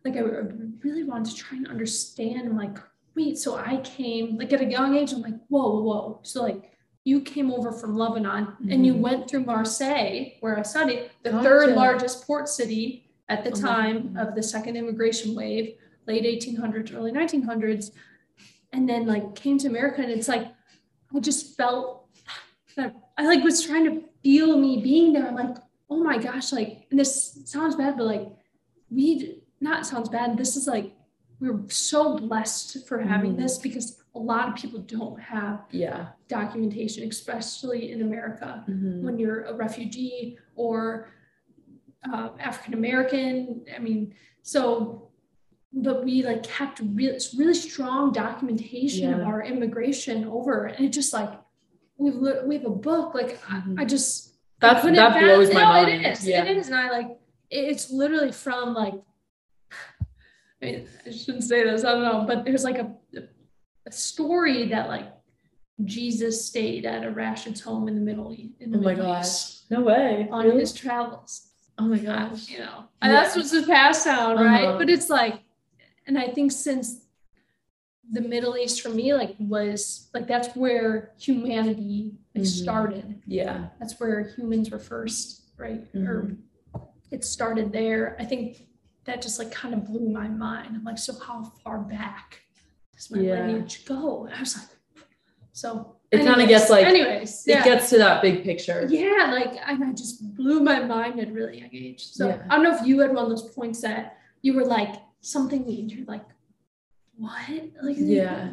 Like 0.07 0.15
I 0.15 0.21
really 0.83 1.03
wanted 1.03 1.29
to 1.31 1.35
try 1.35 1.57
and 1.57 1.67
understand. 1.67 2.47
I'm 2.47 2.55
like, 2.57 2.77
wait, 3.15 3.37
so 3.37 3.57
I 3.57 3.77
came 3.83 4.37
like 4.37 4.53
at 4.53 4.61
a 4.61 4.65
young 4.65 4.95
age. 4.95 5.11
I'm 5.11 5.21
like, 5.21 5.33
whoa, 5.49 5.69
whoa, 5.69 5.81
whoa. 5.81 6.19
So 6.23 6.43
like 6.43 6.71
you 7.03 7.19
came 7.21 7.51
over 7.51 7.71
from 7.73 7.97
Lebanon 7.97 8.53
and 8.69 8.85
you 8.85 8.93
Mhm. 8.93 8.99
went 9.01 9.29
through 9.29 9.43
Marseille, 9.45 10.33
where 10.39 10.57
I 10.57 10.61
studied, 10.61 11.09
the 11.23 11.31
Gotcha. 11.31 11.43
third 11.43 11.75
largest 11.75 12.25
port 12.25 12.47
city 12.47 13.09
at 13.27 13.43
the 13.43 13.51
Oh 13.51 13.55
time 13.55 14.13
God. 14.13 14.29
of 14.29 14.35
the 14.35 14.43
second 14.43 14.77
immigration 14.77 15.35
wave, 15.35 15.75
late 16.05 16.25
1800s, 16.25 16.93
early 16.95 17.11
1900s, 17.11 17.91
and 18.71 18.87
then 18.87 19.05
like 19.07 19.35
came 19.35 19.57
to 19.57 19.67
America, 19.67 20.01
and 20.01 20.11
it's 20.11 20.27
like 20.29 20.47
I 21.15 21.19
just 21.19 21.55
felt 21.57 22.07
that 22.77 22.93
I 23.17 23.25
like 23.25 23.43
was 23.43 23.61
trying 23.61 23.85
to 23.85 24.03
feel 24.23 24.57
me 24.57 24.81
being 24.81 25.11
there. 25.13 25.27
I'm 25.27 25.35
like, 25.35 25.57
oh 25.89 26.01
my 26.03 26.17
gosh, 26.17 26.51
like, 26.53 26.87
and 26.91 26.99
this 26.99 27.41
sounds 27.45 27.75
bad, 27.75 27.97
but 27.97 28.05
like, 28.05 28.27
we 28.89 29.41
not 29.59 29.85
sounds 29.85 30.09
bad. 30.09 30.37
This 30.37 30.55
is 30.55 30.67
like 30.67 30.93
we're 31.39 31.69
so 31.69 32.17
blessed 32.17 32.87
for 32.87 32.97
having 32.99 33.35
Mhm. 33.35 33.37
this 33.37 33.57
because 33.59 34.03
a 34.15 34.19
lot 34.19 34.49
of 34.49 34.55
people 34.55 34.79
don't 34.79 35.19
have 35.19 35.65
Yeah. 35.71 36.07
documentation, 36.27 37.07
especially 37.07 37.91
in 37.91 38.01
America 38.01 38.63
Mhm. 38.67 39.03
when 39.03 39.19
you're 39.19 39.43
a 39.43 39.53
refugee 39.53 40.37
or 40.55 41.09
uh, 42.11 42.29
African 42.39 42.73
American. 42.73 43.65
I 43.75 43.79
mean, 43.79 44.13
so 44.41 45.07
but 45.73 46.03
we 46.03 46.23
like 46.23 46.43
kept 46.43 46.79
really 46.79 47.19
really 47.37 47.53
strong 47.53 48.11
documentation 48.11 49.09
yeah. 49.09 49.17
of 49.17 49.27
our 49.27 49.43
immigration 49.43 50.25
over 50.25 50.65
and 50.65 50.85
it 50.85 50.89
just 50.89 51.13
like 51.13 51.29
we 51.97 52.11
we 52.45 52.55
have 52.55 52.65
a 52.65 52.69
book 52.69 53.13
like 53.13 53.39
mm-hmm. 53.41 53.77
I, 53.77 53.81
I, 53.81 53.85
just 53.85 54.35
that's 54.59 54.83
that 54.83 55.19
blows 55.19 55.53
my 55.53 55.61
no, 55.61 55.67
mind 55.67 55.89
it 55.89 56.05
is 56.05 56.25
yeah. 56.25 56.43
it 56.43 56.57
is 56.57 56.67
and 56.67 56.75
I 56.75 56.89
like 56.89 57.19
it's 57.49 57.91
literally 57.91 58.31
from 58.31 58.73
like 58.73 58.93
I 60.61 60.65
mean 60.65 60.87
I 61.05 61.11
shouldn't 61.11 61.43
say 61.43 61.63
this 61.63 61.83
I 61.83 61.93
don't 61.93 62.03
know 62.03 62.25
but 62.27 62.45
there's 62.45 62.63
like 62.63 62.77
a, 62.77 62.91
a 63.85 63.91
story 63.91 64.67
that 64.69 64.87
like 64.87 65.07
Jesus 65.83 66.45
stayed 66.45 66.85
at 66.85 67.05
a 67.05 67.11
Rashid's 67.11 67.61
home 67.61 67.87
in 67.87 67.95
the 67.95 68.01
Middle 68.01 68.33
East. 68.33 68.55
In 68.59 68.71
the 68.71 68.79
oh 68.79 68.81
my 68.81 68.95
gosh. 68.95 69.61
No 69.69 69.81
way. 69.81 70.27
On 70.31 70.45
really? 70.45 70.61
his 70.61 70.73
travels. 70.73 71.49
Oh 71.77 71.83
my 71.83 71.99
gosh. 71.99 72.49
You 72.49 72.59
know, 72.59 72.85
and 73.01 73.11
yeah. 73.11 73.21
that's 73.21 73.35
what's 73.35 73.51
the 73.51 73.63
past 73.63 74.03
sound, 74.03 74.39
right? 74.39 74.65
Uh-huh. 74.65 74.77
But 74.79 74.89
it's 74.89 75.09
like, 75.09 75.41
and 76.07 76.17
I 76.17 76.29
think 76.29 76.51
since 76.51 77.01
the 78.11 78.21
Middle 78.21 78.57
East 78.57 78.81
for 78.81 78.89
me, 78.89 79.13
like 79.13 79.35
was 79.37 80.09
like 80.13 80.27
that's 80.27 80.55
where 80.55 81.11
humanity 81.19 82.13
like, 82.33 82.45
mm-hmm. 82.45 82.63
started. 82.63 83.21
Yeah. 83.27 83.67
That's 83.79 83.99
where 83.99 84.33
humans 84.35 84.71
were 84.71 84.79
first, 84.79 85.43
right? 85.57 85.83
Mm-hmm. 85.93 86.07
Or 86.07 86.37
it 87.11 87.23
started 87.23 87.71
there. 87.71 88.17
I 88.19 88.25
think 88.25 88.63
that 89.07 89.21
just 89.21 89.39
like 89.39 89.51
kind 89.51 89.73
of 89.73 89.85
blew 89.85 90.09
my 90.09 90.27
mind. 90.27 90.75
I'm 90.75 90.83
like, 90.83 90.99
so 90.99 91.13
how 91.19 91.51
far 91.63 91.79
back 91.79 92.41
does 92.93 93.09
my 93.09 93.19
yeah. 93.19 93.47
lineage 93.47 93.85
go? 93.85 94.25
And 94.25 94.35
I 94.35 94.39
was 94.41 94.55
like, 94.57 94.67
so 95.53 95.97
it 96.11 96.23
kind 96.23 96.41
of 96.41 96.47
gets 96.47 96.69
like 96.69 96.85
anyways 96.85 97.43
yeah. 97.45 97.61
it 97.61 97.65
gets 97.65 97.89
to 97.89 97.97
that 97.97 98.21
big 98.21 98.43
picture 98.43 98.87
yeah 98.89 99.29
like 99.31 99.57
and 99.67 99.83
i 99.83 99.91
just 99.91 100.35
blew 100.35 100.61
my 100.61 100.79
mind 100.79 101.19
at 101.19 101.31
really 101.33 101.59
young 101.59 101.69
age 101.73 102.05
so 102.05 102.29
yeah. 102.29 102.43
i 102.49 102.55
don't 102.55 102.63
know 102.63 102.75
if 102.75 102.85
you 102.85 102.99
had 102.99 103.13
one 103.13 103.25
of 103.25 103.29
those 103.29 103.49
points 103.53 103.81
that 103.81 104.17
you 104.41 104.53
were 104.53 104.65
like 104.65 104.95
something 105.21 105.65
that 105.65 105.73
you're 105.73 106.05
like 106.05 106.23
what 107.17 107.49
like 107.83 107.95
yeah 107.99 108.51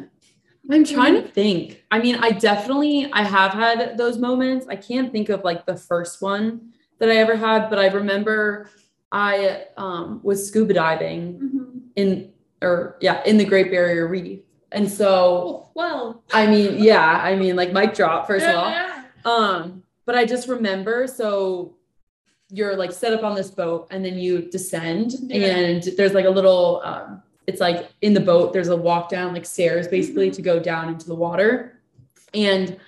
i'm 0.71 0.83
trying 0.83 1.13
to 1.13 1.21
think 1.21 1.85
i 1.91 1.99
mean 1.99 2.15
i 2.15 2.31
definitely 2.31 3.09
i 3.13 3.23
have 3.23 3.51
had 3.51 3.97
those 3.97 4.17
moments 4.17 4.65
i 4.67 4.75
can't 4.75 5.11
think 5.11 5.29
of 5.29 5.43
like 5.43 5.65
the 5.65 5.77
first 5.77 6.21
one 6.21 6.73
that 6.99 7.09
i 7.09 7.15
ever 7.15 7.37
had 7.37 7.69
but 7.69 7.79
i 7.79 7.87
remember 7.87 8.69
i 9.15 9.63
um 9.77 10.19
was 10.21 10.47
scuba 10.47 10.75
diving 10.75 11.33
mm-hmm. 11.39 11.79
in 11.95 12.31
or 12.61 12.97
yeah 13.01 13.23
in 13.25 13.37
the 13.37 13.45
great 13.45 13.71
barrier 13.71 14.07
reef 14.07 14.41
and 14.71 14.91
so, 14.91 15.69
well, 15.73 16.21
I 16.33 16.47
mean, 16.47 16.83
yeah, 16.83 17.21
I 17.23 17.37
mean, 17.37 17.55
like 17.55 17.71
mic 17.71 17.93
drop 17.93 18.27
first 18.27 18.45
of 18.45 18.55
all. 18.55 18.73
Um, 19.23 19.83
but 20.05 20.15
I 20.15 20.25
just 20.25 20.47
remember 20.47 21.07
so 21.07 21.75
you're 22.49 22.75
like 22.75 22.91
set 22.91 23.11
up 23.11 23.23
on 23.23 23.35
this 23.35 23.49
boat 23.49 23.87
and 23.89 24.05
then 24.05 24.17
you 24.17 24.49
descend 24.49 25.13
yeah. 25.23 25.47
and 25.47 25.83
there's 25.97 26.13
like 26.13 26.25
a 26.25 26.29
little 26.29 26.81
um, 26.83 27.23
it's 27.47 27.59
like 27.59 27.89
in 28.01 28.13
the 28.13 28.19
boat 28.19 28.53
there's 28.53 28.67
a 28.67 28.75
walk 28.75 29.09
down 29.09 29.33
like 29.33 29.45
stairs 29.45 29.87
basically 29.87 30.27
mm-hmm. 30.27 30.35
to 30.35 30.41
go 30.41 30.59
down 30.59 30.89
into 30.89 31.07
the 31.07 31.15
water 31.15 31.81
and 32.35 32.79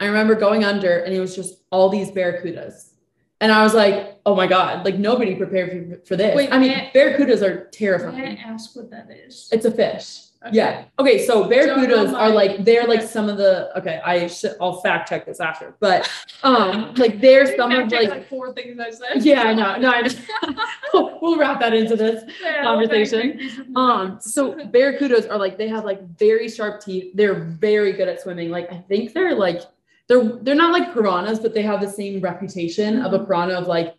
i 0.00 0.06
remember 0.06 0.34
going 0.34 0.64
under 0.64 1.00
and 1.00 1.14
it 1.14 1.20
was 1.20 1.36
just 1.36 1.58
all 1.70 1.90
these 1.90 2.10
barracudas 2.10 2.93
and 3.40 3.52
i 3.52 3.62
was 3.62 3.74
like 3.74 4.20
oh 4.26 4.34
my 4.34 4.46
god 4.46 4.84
like 4.84 4.98
nobody 4.98 5.34
prepared 5.34 5.70
for, 5.70 6.06
for 6.08 6.16
this 6.16 6.34
Wait, 6.36 6.52
i 6.52 6.58
mean 6.58 6.72
I, 6.72 6.90
barracudas 6.94 7.42
are 7.42 7.66
terrifying 7.70 8.16
may 8.16 8.38
i 8.38 8.50
ask 8.50 8.74
what 8.76 8.90
that 8.90 9.10
is 9.10 9.48
it's 9.52 9.64
a 9.64 9.70
fish 9.70 10.24
Okay. 10.46 10.56
Yeah. 10.56 10.84
Okay. 10.98 11.26
So 11.26 11.44
barracudas 11.44 12.12
are 12.12 12.28
like 12.28 12.64
they're 12.64 12.86
like 12.86 13.00
some 13.00 13.30
of 13.30 13.38
the 13.38 13.76
okay. 13.78 14.00
I 14.04 14.26
should 14.26 14.54
I'll 14.60 14.80
fact 14.82 15.08
check 15.08 15.24
this 15.24 15.40
after, 15.40 15.74
but 15.80 16.10
um 16.42 16.94
like 16.96 17.20
they're 17.20 17.56
some 17.56 17.72
of 17.72 17.90
like, 17.90 18.10
like, 18.10 18.28
four 18.28 18.52
things 18.52 18.78
I 18.78 18.90
said. 18.90 19.24
Yeah, 19.24 19.44
I 19.44 19.54
know. 19.54 19.76
No, 19.76 19.90
I 19.90 20.02
just, 20.08 20.20
we'll 20.92 21.38
wrap 21.38 21.60
that 21.60 21.72
into 21.72 21.96
this 21.96 22.24
yeah, 22.42 22.62
conversation. 22.62 23.72
Um, 23.74 24.18
so 24.20 24.54
barracudas 24.54 25.30
are 25.30 25.38
like 25.38 25.56
they 25.56 25.68
have 25.68 25.84
like 25.84 26.06
very 26.18 26.50
sharp 26.50 26.82
teeth. 26.82 27.12
They're 27.14 27.44
very 27.44 27.92
good 27.92 28.08
at 28.08 28.20
swimming. 28.20 28.50
Like 28.50 28.70
I 28.70 28.76
think 28.76 29.14
they're 29.14 29.34
like 29.34 29.62
they're 30.08 30.24
they're 30.42 30.54
not 30.54 30.72
like 30.72 30.92
piranhas, 30.92 31.38
but 31.38 31.54
they 31.54 31.62
have 31.62 31.80
the 31.80 31.88
same 31.88 32.20
reputation 32.20 33.02
of 33.02 33.12
a 33.12 33.18
mm-hmm. 33.18 33.26
piranha 33.26 33.54
of 33.54 33.66
like 33.66 33.94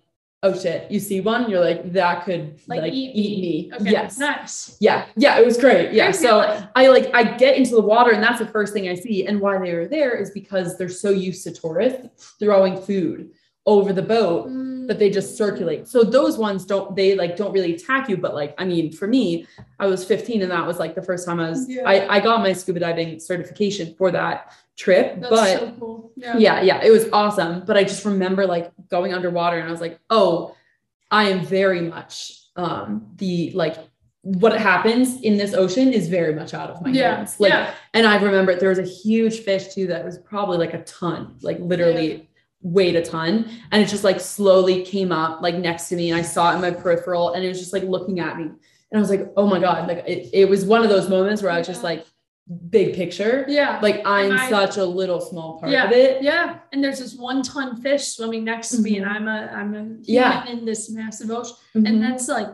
oh 0.46 0.54
shit, 0.58 0.90
you 0.92 1.00
see 1.00 1.22
one, 1.22 1.50
you're 1.50 1.60
like, 1.60 1.92
that 1.92 2.24
could 2.24 2.60
like, 2.68 2.82
like 2.82 2.94
eat, 2.94 3.16
eat, 3.16 3.42
me. 3.42 3.72
Okay, 3.74 3.92
yes. 3.92 4.20
Nice. 4.20 4.78
Yeah. 4.80 5.08
Yeah. 5.16 5.40
It 5.40 5.46
was 5.46 5.58
great. 5.58 5.92
Yeah. 5.92 6.12
So 6.12 6.68
I 6.76 6.88
like, 6.88 7.14
I 7.16 7.24
get 7.36 7.58
into 7.58 7.72
the 7.72 7.82
water 7.82 8.12
and 8.12 8.24
that's 8.24 8.40
the 8.40 8.46
first 8.46 8.72
thing 8.72 8.88
I 8.88 8.94
see. 8.94 9.26
And 9.26 9.42
why 9.42 9.58
they 9.58 9.74
were 9.74 9.88
there 9.88 10.16
is 10.16 10.30
because 10.32 10.78
they're 10.78 10.88
so 10.88 11.10
used 11.10 11.44
to 11.46 11.52
tourists 11.52 12.36
throwing 12.40 12.80
food 12.80 13.32
over 13.66 13.92
the 13.92 14.04
boat 14.04 14.48
mm. 14.48 14.88
that 14.88 15.00
they 15.00 15.10
just 15.10 15.36
circulate. 15.36 15.88
So 15.88 16.04
those 16.04 16.38
ones 16.38 16.64
don't, 16.66 16.96
they 16.96 17.16
like 17.16 17.36
don't 17.36 17.52
really 17.52 17.74
attack 17.74 18.08
you. 18.08 18.18
But 18.18 18.36
like, 18.36 18.54
I 18.60 18.66
mean, 18.66 18.92
for 18.92 19.08
me, 19.08 19.48
I 19.80 19.88
was 19.88 20.06
15 20.06 20.44
and 20.44 20.52
that 20.52 20.68
was 20.68 20.78
like 20.78 20.94
the 20.94 21.02
first 21.02 21.26
time 21.26 21.40
I 21.40 21.50
was, 21.50 21.68
yeah. 21.68 21.82
I, 21.88 22.18
I 22.18 22.20
got 22.20 22.42
my 22.42 22.54
scuba 22.54 22.80
diving 22.80 23.20
certification 23.20 23.96
for 23.96 24.12
that 24.12 24.54
trip. 24.78 25.20
That's 25.22 25.30
but 25.30 25.60
so 25.60 25.72
cool. 25.80 26.12
yeah. 26.16 26.38
yeah, 26.38 26.62
yeah, 26.62 26.84
it 26.84 26.92
was 26.92 27.08
awesome. 27.14 27.64
But 27.66 27.78
I 27.78 27.84
just 27.84 28.06
remember 28.06 28.46
like 28.46 28.72
going 28.90 29.14
underwater 29.14 29.58
and 29.58 29.68
I 29.68 29.72
was 29.72 29.82
like, 29.82 30.00
oh, 30.10 30.56
I 31.12 31.30
am 31.30 31.46
very 31.46 31.82
much 31.82 32.42
um 32.58 33.08
the 33.18 33.52
like 33.52 33.76
what 34.26 34.60
happens 34.60 35.22
in 35.22 35.38
this 35.38 35.54
ocean 35.54 35.94
is 35.94 36.10
very 36.10 36.34
much 36.34 36.56
out 36.56 36.72
of 36.72 36.82
my 36.82 36.90
yeah. 36.90 37.18
hands. 37.18 37.40
Like, 37.40 37.52
yeah. 37.52 37.76
and 37.94 38.08
I 38.08 38.20
remember 38.20 38.56
there 38.56 38.70
was 38.70 38.80
a 38.80 38.84
huge 38.84 39.42
fish 39.42 39.68
too 39.68 39.86
that 39.88 40.04
was 40.04 40.18
probably 40.18 40.58
like 40.58 40.74
a 40.74 40.82
ton, 40.84 41.36
like 41.42 41.60
literally 41.60 42.14
yeah. 42.14 42.24
weighed 42.64 42.96
a 42.96 43.04
ton. 43.04 43.48
And 43.72 43.84
it 43.84 43.88
just 43.88 44.04
like 44.04 44.20
slowly 44.20 44.84
came 44.84 45.12
up 45.12 45.44
like 45.44 45.54
next 45.54 45.90
to 45.90 45.96
me. 45.96 46.10
And 46.10 46.20
I 46.20 46.24
saw 46.24 46.52
it 46.52 46.56
in 46.56 46.62
my 46.62 46.72
peripheral 46.72 47.34
and 47.34 47.46
it 47.46 47.48
was 47.48 47.60
just 47.60 47.72
like 47.72 47.84
looking 47.84 48.20
at 48.20 48.36
me. 48.38 48.46
And 48.46 48.58
I 48.96 49.00
was 49.00 49.12
like, 49.12 49.32
oh 49.38 49.46
my 49.46 49.60
God. 49.60 49.88
Like 49.88 50.04
it, 50.08 50.32
it 50.34 50.50
was 50.50 50.66
one 50.66 50.82
of 50.82 50.90
those 50.90 51.08
moments 51.08 51.44
where 51.44 51.52
I 51.52 51.60
was 51.60 51.68
just 51.68 51.84
like, 51.84 52.04
big 52.70 52.96
picture. 52.96 53.46
Yeah. 53.48 53.80
Like 53.82 54.02
I'm 54.06 54.34
I, 54.34 54.50
such 54.50 54.78
a 54.78 54.86
little 54.86 55.20
small 55.20 55.60
part 55.60 55.72
yeah, 55.72 55.86
of 55.86 55.92
it. 55.92 56.22
Yeah. 56.22 56.60
And 56.72 56.84
there's 56.84 57.00
this 57.00 57.16
one 57.16 57.42
ton 57.42 57.82
fish 57.82 58.08
swimming 58.10 58.44
next 58.44 58.70
to 58.70 58.76
mm-hmm. 58.76 58.84
me 58.84 58.98
and 58.98 59.06
I'm 59.06 59.28
a 59.28 59.52
I'm 59.52 59.74
a 59.74 59.80
human 59.80 60.04
yeah. 60.04 60.48
in 60.48 60.66
this 60.66 60.90
massive 60.92 61.32
ocean. 61.32 61.56
Mm-hmm. 61.76 61.86
And 61.86 62.04
that's 62.04 62.28
like, 62.28 62.50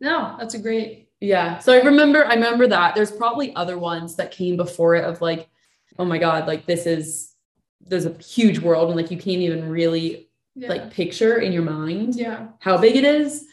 no, 0.00 0.36
that's 0.38 0.54
a 0.54 0.58
great. 0.58 1.08
Yeah. 1.20 1.58
So 1.58 1.72
I 1.72 1.82
remember 1.82 2.24
I 2.24 2.34
remember 2.34 2.66
that. 2.68 2.94
There's 2.94 3.12
probably 3.12 3.54
other 3.56 3.78
ones 3.78 4.16
that 4.16 4.30
came 4.30 4.56
before 4.56 4.94
it 4.96 5.04
of 5.04 5.20
like, 5.20 5.48
oh 5.98 6.04
my 6.04 6.18
God, 6.18 6.46
like 6.46 6.66
this 6.66 6.86
is 6.86 7.30
there's 7.80 8.06
a 8.06 8.16
huge 8.18 8.58
world 8.58 8.88
and 8.88 8.96
like 8.96 9.10
you 9.10 9.16
can't 9.16 9.42
even 9.42 9.68
really 9.68 10.28
yeah. 10.54 10.68
like 10.68 10.90
picture 10.90 11.38
in 11.38 11.52
your 11.52 11.62
mind 11.62 12.14
yeah 12.14 12.48
how 12.58 12.76
big 12.76 12.96
it 12.96 13.04
is 13.04 13.46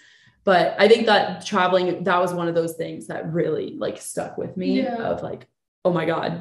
but 0.44 0.76
i 0.80 0.88
think 0.88 1.06
that 1.06 1.46
traveling 1.46 2.04
that 2.04 2.20
was 2.20 2.34
one 2.34 2.48
of 2.48 2.56
those 2.56 2.74
things 2.74 3.08
that 3.08 3.32
really 3.32 3.76
like 3.78 3.98
stuck 4.00 4.38
with 4.38 4.58
me 4.58 4.82
yeah. 4.82 4.96
of 4.96 5.22
like 5.24 5.48
oh 5.88 5.94
my 5.94 6.06
god 6.06 6.32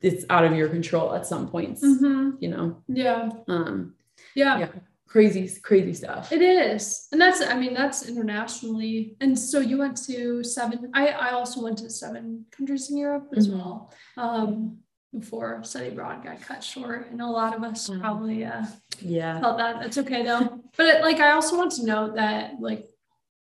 it's 0.00 0.24
out 0.30 0.44
of 0.44 0.54
your 0.54 0.68
control 0.68 1.14
at 1.14 1.26
some 1.26 1.48
points 1.48 1.82
mm-hmm. 1.82 2.30
you 2.40 2.48
know? 2.48 2.82
Yeah. 2.88 3.30
Um 3.48 3.94
yeah. 4.34 4.58
yeah 4.58 4.68
crazy 5.08 5.48
crazy 5.62 5.94
stuff. 5.94 6.32
It 6.32 6.42
is. 6.42 7.08
And 7.12 7.20
that's 7.20 7.40
i 7.40 7.54
mean 7.58 7.74
that's 7.74 8.08
internationally. 8.08 9.16
And 9.20 9.38
so 9.38 9.60
you 9.60 9.78
went 9.78 9.96
to 10.06 10.44
seven 10.44 10.90
i 10.94 11.08
i 11.08 11.30
also 11.30 11.62
went 11.62 11.78
to 11.78 11.90
seven 11.90 12.44
countries 12.50 12.90
in 12.90 12.96
europe 12.98 13.28
as 13.36 13.48
mm-hmm. 13.48 13.58
well 13.58 13.92
um 14.16 14.78
before 15.18 15.62
study 15.64 15.88
abroad 15.88 16.22
got 16.22 16.42
cut 16.42 16.62
short. 16.62 17.10
And 17.10 17.22
a 17.22 17.26
lot 17.26 17.56
of 17.56 17.62
us 17.62 17.88
mm-hmm. 17.88 18.00
probably 18.00 18.44
uh 18.44 18.64
yeah. 19.00 19.40
felt 19.40 19.58
that. 19.58 19.84
It's 19.84 19.98
okay 19.98 20.22
though. 20.22 20.60
But 20.76 20.86
it, 20.86 21.02
like 21.02 21.20
i 21.20 21.32
also 21.32 21.56
want 21.56 21.72
to 21.72 21.86
note 21.86 22.16
that 22.16 22.60
like 22.60 22.86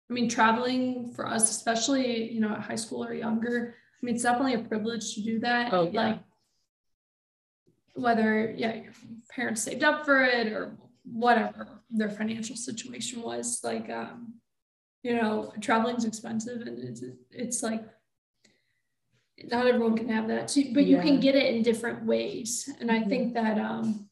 i 0.09 0.13
mean 0.13 0.29
traveling 0.29 1.11
for 1.13 1.27
us 1.27 1.51
especially 1.51 2.31
you 2.31 2.39
know 2.39 2.53
at 2.53 2.61
high 2.61 2.81
school 2.83 3.03
or 3.03 3.13
younger 3.13 3.75
I 4.01 4.05
mean, 4.05 4.15
it's 4.15 4.23
definitely 4.23 4.53
a 4.53 4.59
privilege 4.59 5.15
to 5.15 5.21
do 5.21 5.39
that. 5.39 5.73
Oh, 5.73 5.89
yeah. 5.91 6.01
Like, 6.01 6.19
whether, 7.95 8.53
yeah, 8.55 8.75
your 8.75 8.93
parents 9.31 9.63
saved 9.63 9.83
up 9.83 10.05
for 10.05 10.23
it 10.23 10.47
or 10.47 10.77
whatever 11.03 11.81
their 11.89 12.09
financial 12.09 12.55
situation 12.55 13.21
was, 13.21 13.59
like, 13.63 13.89
um, 13.89 14.35
you 15.01 15.15
know, 15.15 15.51
traveling's 15.61 16.05
expensive 16.05 16.61
and 16.61 16.77
it's, 16.77 17.03
it's 17.31 17.63
like, 17.63 17.83
not 19.45 19.67
everyone 19.67 19.97
can 19.97 20.09
have 20.09 20.27
that, 20.27 20.47
too, 20.47 20.71
but 20.73 20.85
yeah. 20.85 20.97
you 20.97 21.01
can 21.01 21.19
get 21.19 21.35
it 21.35 21.55
in 21.55 21.63
different 21.63 22.05
ways. 22.05 22.69
And 22.79 22.91
I 22.91 22.99
mm-hmm. 22.99 23.09
think 23.09 23.33
that, 23.33 23.57
um, 23.57 24.07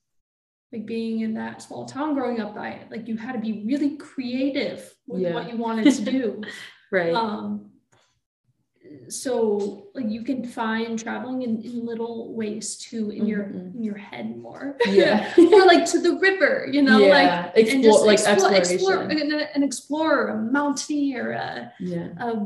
like 0.76 0.86
being 0.86 1.22
in 1.22 1.34
that 1.36 1.62
small 1.62 1.86
town 1.86 2.16
growing 2.16 2.42
up, 2.42 2.58
I 2.58 2.82
like 2.92 3.08
you 3.08 3.18
had 3.18 3.34
to 3.34 3.40
be 3.40 3.64
really 3.66 3.98
creative 3.98 4.94
with 5.08 5.22
yeah. 5.22 5.34
what 5.34 5.52
you 5.52 5.58
wanted 5.58 5.94
to 5.94 6.02
do. 6.04 6.42
right. 6.92 7.14
Um, 7.14 7.64
so 9.10 9.88
like 9.93 10.10
you 10.10 10.24
can 10.24 10.43
find 10.45 10.99
traveling 10.99 11.41
in, 11.41 11.62
in 11.62 11.86
little 11.86 12.34
ways 12.34 12.76
too 12.78 13.10
in 13.10 13.20
mm-hmm. 13.20 13.28
your 13.28 13.43
in 13.43 13.84
your 13.84 13.97
head 13.97 14.38
more 14.38 14.78
yeah 14.88 15.34
or 15.38 15.66
like 15.66 15.86
to 15.86 15.99
the 15.99 16.18
river 16.18 16.68
you 16.72 16.82
know 16.82 16.99
yeah. 16.99 17.51
like 17.53 17.58
explore, 17.58 17.76
and 17.76 17.84
just 17.84 18.06
like 18.06 18.20
explore, 18.20 18.53
explore 18.56 19.01
an, 19.01 19.47
an 19.53 19.64
explorer 19.64 20.28
a 20.30 20.51
mountaineer 20.51 21.32
a, 21.32 21.74
yeah. 21.80 22.08
a 22.20 22.45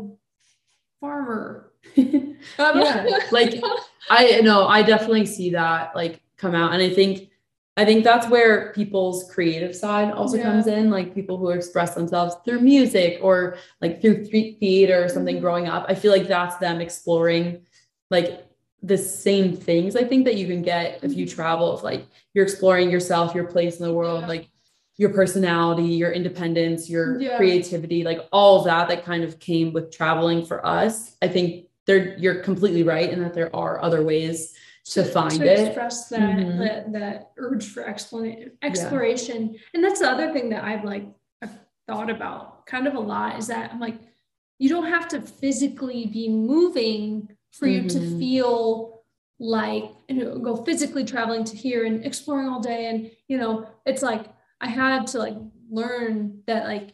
farmer 1.00 1.72
yeah. 1.96 3.20
like 3.32 3.62
i 4.10 4.40
know 4.42 4.68
i 4.68 4.82
definitely 4.82 5.26
see 5.26 5.52
that 5.52 5.96
like 5.96 6.22
come 6.38 6.56
out 6.56 6.74
and 6.74 6.82
i 6.82 6.90
think 6.90 7.30
I 7.78 7.86
think 7.86 8.04
that's 8.04 8.28
where 8.28 8.74
people's 8.74 9.32
creative 9.32 9.74
side 9.76 10.12
also 10.12 10.38
yeah. 10.38 10.44
comes 10.44 10.68
in, 10.68 10.90
like 10.90 11.16
people 11.16 11.38
who 11.38 11.50
express 11.50 11.96
themselves 11.96 12.36
through 12.44 12.60
music 12.60 13.20
or 13.22 13.58
like 13.80 14.02
through 14.02 14.26
street 14.26 14.58
theater 14.60 15.04
or 15.04 15.08
something 15.10 15.36
mm-hmm. 15.36 15.44
growing 15.44 15.68
up. 15.68 15.86
I 15.88 15.96
feel 15.96 16.12
like 16.12 16.28
that's 16.28 16.58
them 16.58 16.82
exploring 16.82 17.66
like 18.10 18.46
the 18.82 18.98
same 18.98 19.56
things 19.56 19.96
I 19.96 20.04
think 20.04 20.26
that 20.26 20.36
you 20.36 20.48
can 20.48 20.62
get 20.62 21.04
if 21.04 21.14
you 21.14 21.26
mm-hmm. 21.26 21.36
travel, 21.36 21.78
if 21.78 21.84
like 21.84 22.06
you're 22.34 22.46
exploring 22.46 22.90
yourself, 22.90 23.34
your 23.34 23.46
place 23.46 23.80
in 23.80 23.86
the 23.86 23.94
world, 23.94 24.22
yeah. 24.22 24.28
like 24.28 24.50
your 24.98 25.12
personality, 25.12 25.84
your 25.84 26.12
independence, 26.12 26.90
your 26.90 27.20
yeah. 27.22 27.38
creativity, 27.38 28.04
like 28.04 28.28
all 28.34 28.62
that 28.64 28.90
that 28.90 29.06
kind 29.06 29.24
of 29.24 29.40
came 29.40 29.72
with 29.72 29.92
traveling 29.92 30.46
for 30.46 30.66
us. 30.66 31.16
I 31.22 31.30
think 31.30 31.68
there 31.86 32.18
you're 32.18 32.44
completely 32.44 32.84
right 32.84 33.10
in 33.10 33.22
that 33.24 33.34
there 33.34 33.56
are 33.56 33.82
other 33.82 34.04
ways 34.04 34.54
to, 34.86 35.04
to 35.04 35.10
find 35.10 35.32
to 35.32 35.46
it. 35.46 35.68
Express 35.68 36.10
that, 36.10 36.20
mm-hmm. 36.20 36.60
that 36.60 36.94
that 36.94 37.32
urge 37.38 37.68
for 37.68 37.88
exploration 37.88 38.52
exploration. 38.62 39.54
Yeah. 39.54 39.60
And 39.74 39.84
that's 39.84 40.00
the 40.00 40.10
other 40.10 40.34
thing 40.34 40.50
that 40.50 40.64
I've 40.64 40.84
like 40.84 41.06
I've 41.42 41.58
thought 41.88 42.10
about 42.10 42.66
kind 42.66 42.88
of 42.88 42.96
a 42.96 43.00
lot 43.00 43.38
is 43.40 43.48
that 43.48 43.72
I'm 43.74 43.80
like, 43.80 44.00
you 44.58 44.70
don't 44.70 44.88
have 44.88 45.08
to 45.10 45.22
physically 45.22 46.08
be 46.08 46.30
moving 46.30 47.30
for 47.52 47.68
mm-hmm. 47.68 47.84
you 47.84 47.90
to 47.90 48.00
mm-hmm. 48.00 48.20
feel 48.20 49.04
like 49.42 49.86
you 50.08 50.16
know 50.16 50.38
go 50.38 50.56
physically 50.56 51.06
traveling 51.06 51.44
to 51.46 51.56
here 51.56 51.86
and 51.86 52.06
exploring 52.06 52.50
all 52.50 52.60
day 52.60 52.88
and 52.88 53.10
you 53.30 53.38
know 53.38 53.66
it's 53.86 54.02
like 54.02 54.26
I 54.62 54.68
had 54.68 55.08
to 55.08 55.20
like 55.20 55.38
learn 55.70 56.42
that 56.48 56.66
like, 56.66 56.92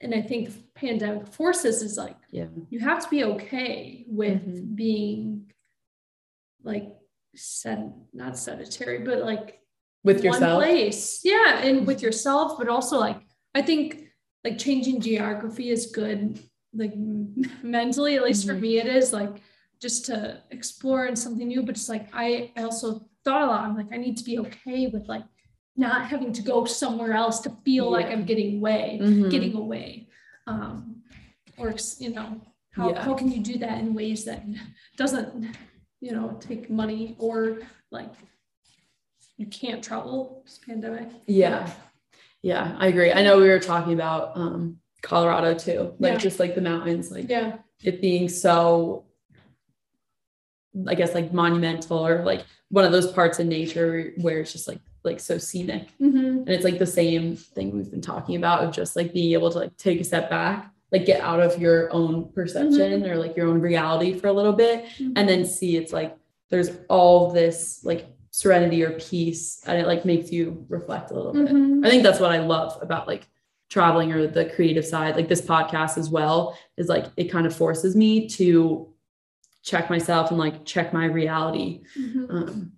and 0.00 0.14
I 0.14 0.20
think 0.20 0.50
pandemic 0.74 1.28
forces 1.28 1.82
is 1.82 1.96
like, 1.96 2.16
yeah, 2.30 2.46
you 2.68 2.80
have 2.80 3.02
to 3.02 3.08
be 3.08 3.24
okay 3.24 4.04
with 4.08 4.46
mm-hmm. 4.46 4.74
being 4.74 5.52
like 6.62 6.88
said 7.34 7.92
not 8.12 8.38
sedentary, 8.38 8.98
but 8.98 9.22
like 9.22 9.60
with 10.04 10.22
yourself 10.22 10.62
place. 10.62 11.20
Yeah. 11.24 11.58
And 11.58 11.86
with 11.86 12.00
yourself, 12.02 12.58
but 12.58 12.68
also 12.68 12.98
like, 12.98 13.20
I 13.54 13.62
think 13.62 14.04
like 14.44 14.58
changing 14.58 15.00
geography 15.00 15.70
is 15.70 15.86
good. 15.86 16.40
Like 16.72 16.94
mentally, 17.62 18.16
at 18.16 18.22
least 18.22 18.46
mm-hmm. 18.46 18.56
for 18.56 18.60
me, 18.60 18.78
it 18.78 18.86
is 18.86 19.12
like 19.12 19.42
just 19.80 20.06
to 20.06 20.42
explore 20.50 21.04
and 21.04 21.18
something 21.18 21.48
new. 21.48 21.62
But 21.62 21.76
it's 21.76 21.88
like, 21.88 22.08
I, 22.12 22.52
I 22.56 22.62
also 22.62 23.08
thought 23.24 23.42
a 23.42 23.46
lot. 23.46 23.62
I'm 23.62 23.76
like, 23.76 23.92
I 23.92 23.96
need 23.96 24.16
to 24.18 24.24
be 24.24 24.38
okay 24.38 24.86
with 24.86 25.08
like 25.08 25.24
not 25.76 26.06
having 26.06 26.32
to 26.32 26.42
go 26.42 26.64
somewhere 26.64 27.12
else 27.12 27.40
to 27.40 27.50
feel 27.64 27.84
yeah. 27.84 27.90
like 27.90 28.06
I'm 28.06 28.24
getting 28.24 28.58
away, 28.58 28.98
mm-hmm. 29.02 29.28
getting 29.28 29.54
away. 29.54 30.08
Um, 30.46 31.02
or 31.58 31.74
you 31.98 32.10
know, 32.10 32.40
how, 32.70 32.90
yeah. 32.90 33.02
how 33.02 33.14
can 33.14 33.32
you 33.32 33.40
do 33.40 33.58
that 33.58 33.78
in 33.80 33.94
ways 33.94 34.24
that 34.26 34.44
doesn't, 34.96 35.56
you 36.06 36.12
know, 36.12 36.38
take 36.40 36.70
money 36.70 37.16
or 37.18 37.58
like 37.90 38.12
you 39.36 39.46
can't 39.46 39.82
travel 39.82 40.42
this 40.44 40.60
pandemic. 40.64 41.08
Yeah. 41.26 41.68
Yeah, 42.42 42.76
I 42.78 42.86
agree. 42.86 43.12
I 43.12 43.22
know 43.24 43.38
we 43.38 43.48
were 43.48 43.58
talking 43.58 43.92
about 43.92 44.36
um 44.36 44.78
Colorado 45.02 45.54
too, 45.54 45.94
like 45.98 46.12
yeah. 46.12 46.18
just 46.18 46.38
like 46.38 46.54
the 46.54 46.60
mountains, 46.60 47.10
like 47.10 47.28
yeah, 47.28 47.58
it 47.82 48.00
being 48.00 48.28
so 48.28 49.04
I 50.86 50.94
guess 50.94 51.12
like 51.12 51.32
monumental 51.32 52.06
or 52.06 52.24
like 52.24 52.44
one 52.68 52.84
of 52.84 52.92
those 52.92 53.10
parts 53.10 53.40
in 53.40 53.48
nature 53.48 54.12
where 54.18 54.40
it's 54.40 54.52
just 54.52 54.68
like 54.68 54.80
like 55.02 55.18
so 55.18 55.38
scenic. 55.38 55.88
Mm-hmm. 56.00 56.26
And 56.46 56.48
it's 56.48 56.64
like 56.64 56.78
the 56.78 56.86
same 56.86 57.34
thing 57.34 57.72
we've 57.72 57.90
been 57.90 58.00
talking 58.00 58.36
about 58.36 58.62
of 58.62 58.72
just 58.72 58.94
like 58.94 59.12
being 59.12 59.32
able 59.32 59.50
to 59.50 59.58
like 59.58 59.76
take 59.76 60.00
a 60.00 60.04
step 60.04 60.30
back, 60.30 60.70
like 60.96 61.06
get 61.06 61.20
out 61.20 61.40
of 61.40 61.60
your 61.60 61.92
own 61.92 62.30
perception 62.32 63.02
mm-hmm. 63.02 63.10
or 63.10 63.16
like 63.16 63.36
your 63.36 63.48
own 63.48 63.60
reality 63.60 64.18
for 64.18 64.28
a 64.28 64.32
little 64.32 64.52
bit 64.52 64.84
mm-hmm. 64.84 65.12
and 65.16 65.28
then 65.28 65.44
see 65.44 65.76
it's 65.76 65.92
like 65.92 66.16
there's 66.48 66.70
all 66.88 67.30
this 67.30 67.84
like 67.84 68.06
serenity 68.30 68.82
or 68.82 68.90
peace 68.92 69.62
and 69.66 69.78
it 69.78 69.86
like 69.86 70.04
makes 70.04 70.30
you 70.30 70.64
reflect 70.68 71.10
a 71.10 71.14
little 71.14 71.32
bit. 71.32 71.48
Mm-hmm. 71.48 71.84
I 71.84 71.88
think 71.90 72.02
that's 72.02 72.20
what 72.20 72.32
I 72.32 72.38
love 72.38 72.78
about 72.82 73.06
like 73.06 73.28
traveling 73.68 74.12
or 74.12 74.26
the 74.26 74.44
creative 74.44 74.84
side, 74.84 75.16
like 75.16 75.28
this 75.28 75.40
podcast 75.40 75.98
as 75.98 76.08
well, 76.08 76.56
is 76.76 76.88
like 76.88 77.06
it 77.16 77.24
kind 77.30 77.46
of 77.46 77.56
forces 77.56 77.96
me 77.96 78.28
to 78.28 78.92
check 79.62 79.90
myself 79.90 80.30
and 80.30 80.38
like 80.38 80.64
check 80.64 80.92
my 80.92 81.06
reality. 81.06 81.82
Mm-hmm. 81.98 82.30
Um, 82.30 82.72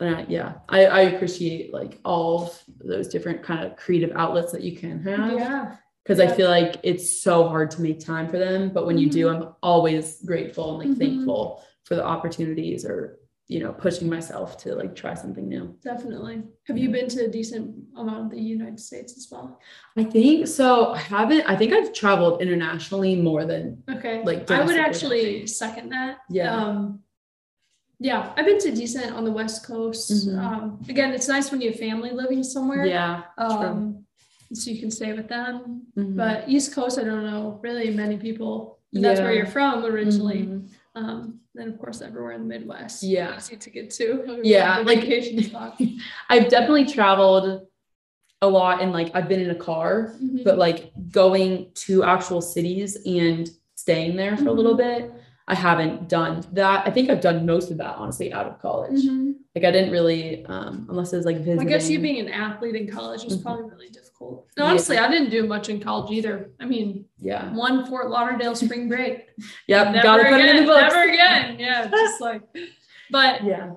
uh, 0.00 0.24
yeah, 0.28 0.54
I, 0.68 0.86
I 0.86 1.00
appreciate 1.02 1.72
like 1.72 2.00
all 2.04 2.54
those 2.82 3.08
different 3.08 3.42
kind 3.42 3.64
of 3.64 3.76
creative 3.76 4.16
outlets 4.16 4.52
that 4.52 4.62
you 4.62 4.76
can 4.76 5.02
have. 5.02 5.32
Yeah. 5.32 5.76
Because 6.06 6.22
yeah. 6.22 6.30
I 6.30 6.36
feel 6.36 6.48
like 6.48 6.76
it's 6.84 7.20
so 7.20 7.48
hard 7.48 7.72
to 7.72 7.82
make 7.82 7.98
time 7.98 8.28
for 8.28 8.38
them. 8.38 8.70
But 8.72 8.86
when 8.86 8.94
mm-hmm. 8.94 9.04
you 9.06 9.10
do, 9.10 9.26
mm-hmm. 9.26 9.42
I'm 9.42 9.54
always 9.60 10.22
grateful 10.24 10.70
and 10.70 10.78
like 10.78 10.88
mm-hmm. 10.96 11.16
thankful 11.16 11.64
for 11.82 11.96
the 11.96 12.04
opportunities 12.04 12.84
or, 12.84 13.18
you 13.48 13.58
know, 13.58 13.72
pushing 13.72 14.08
myself 14.08 14.56
to 14.58 14.76
like 14.76 14.94
try 14.94 15.14
something 15.14 15.48
new. 15.48 15.76
Definitely. 15.82 16.44
Have 16.68 16.78
you 16.78 16.90
been 16.90 17.08
to 17.08 17.24
a 17.24 17.28
decent 17.28 17.74
amount 17.96 18.26
of 18.26 18.30
the 18.30 18.40
United 18.40 18.78
States 18.78 19.16
as 19.16 19.26
well? 19.32 19.58
I 19.96 20.04
think 20.04 20.46
so. 20.46 20.92
I 20.92 20.98
haven't, 20.98 21.42
I 21.42 21.56
think 21.56 21.72
I've 21.72 21.92
traveled 21.92 22.40
internationally 22.40 23.16
more 23.16 23.44
than 23.44 23.82
okay. 23.90 24.22
Like 24.22 24.48
I 24.48 24.64
would 24.64 24.76
actually 24.76 25.48
second 25.48 25.90
that. 25.90 26.18
Yeah. 26.30 26.54
Um, 26.54 27.00
yeah, 27.98 28.32
I've 28.36 28.46
been 28.46 28.60
to 28.60 28.70
decent 28.70 29.12
on 29.12 29.24
the 29.24 29.32
West 29.32 29.66
Coast. 29.66 30.12
Mm-hmm. 30.12 30.38
Um, 30.38 30.80
again, 30.88 31.12
it's 31.12 31.28
nice 31.28 31.50
when 31.50 31.60
you 31.60 31.70
have 31.70 31.80
family 31.80 32.10
living 32.10 32.44
somewhere. 32.44 32.84
Yeah. 32.84 33.22
Um, 33.38 34.05
so 34.52 34.70
you 34.70 34.80
can 34.80 34.90
stay 34.90 35.12
with 35.12 35.28
them. 35.28 35.82
Mm-hmm. 35.96 36.16
But 36.16 36.48
East 36.48 36.74
Coast, 36.74 36.98
I 36.98 37.04
don't 37.04 37.24
know 37.24 37.58
really 37.62 37.90
many 37.90 38.16
people. 38.16 38.78
And 38.92 39.02
yeah. 39.02 39.08
That's 39.08 39.20
where 39.20 39.32
you're 39.32 39.46
from 39.46 39.84
originally. 39.84 40.42
Mm-hmm. 40.42 41.02
Um, 41.02 41.40
then 41.54 41.68
of 41.68 41.78
course 41.78 42.00
everywhere 42.00 42.32
in 42.32 42.42
the 42.42 42.46
Midwest. 42.46 43.02
Yeah. 43.02 43.36
Easy 43.36 43.56
to 43.56 43.70
get 43.70 43.90
to. 43.92 44.40
Yeah. 44.44 44.78
Like 44.78 45.00
I've 46.30 46.48
definitely 46.48 46.86
traveled 46.86 47.66
a 48.42 48.48
lot 48.48 48.82
and 48.82 48.92
like 48.92 49.10
I've 49.14 49.28
been 49.28 49.40
in 49.40 49.50
a 49.50 49.54
car, 49.54 50.14
mm-hmm. 50.16 50.44
but 50.44 50.58
like 50.58 50.92
going 51.10 51.70
to 51.74 52.04
actual 52.04 52.40
cities 52.40 52.96
and 53.06 53.48
staying 53.74 54.16
there 54.16 54.36
for 54.36 54.48
a 54.48 54.52
little 54.52 54.76
mm-hmm. 54.76 55.08
bit 55.08 55.22
I 55.48 55.54
haven't 55.54 56.08
done 56.08 56.44
that. 56.52 56.86
I 56.86 56.90
think 56.90 57.08
I've 57.08 57.20
done 57.20 57.46
most 57.46 57.70
of 57.70 57.78
that 57.78 57.96
honestly 57.96 58.32
out 58.32 58.46
of 58.46 58.60
college. 58.60 59.04
Mm-hmm. 59.04 59.32
Like 59.54 59.64
I 59.64 59.70
didn't 59.70 59.92
really, 59.92 60.44
um, 60.46 60.86
unless 60.90 61.12
it 61.12 61.18
was 61.18 61.26
like 61.26 61.38
visiting. 61.38 61.60
I 61.60 61.64
guess 61.64 61.88
you 61.88 62.00
being 62.00 62.18
an 62.18 62.28
athlete 62.28 62.74
in 62.74 62.90
college 62.90 63.22
was 63.22 63.34
mm-hmm. 63.34 63.42
probably 63.42 63.70
really 63.70 63.88
difficult. 63.88 64.48
And 64.56 64.66
honestly, 64.66 64.96
yeah. 64.96 65.06
I 65.06 65.08
didn't 65.08 65.30
do 65.30 65.46
much 65.46 65.68
in 65.68 65.80
college 65.80 66.10
either. 66.10 66.50
I 66.58 66.66
mean, 66.66 67.04
yeah, 67.18 67.54
one 67.54 67.86
Fort 67.86 68.10
Lauderdale 68.10 68.56
spring 68.56 68.88
break. 68.88 69.28
yep, 69.68 69.92
never 69.92 70.02
gotta 70.02 70.22
again, 70.22 70.32
put 70.32 70.40
it 70.40 70.56
in 70.56 70.56
the 70.56 70.66
books. 70.66 70.94
Never 70.94 71.12
again. 71.12 71.58
Yeah, 71.60 71.86
just 71.88 72.20
like, 72.20 72.42
but 73.12 73.44
yeah, 73.44 73.70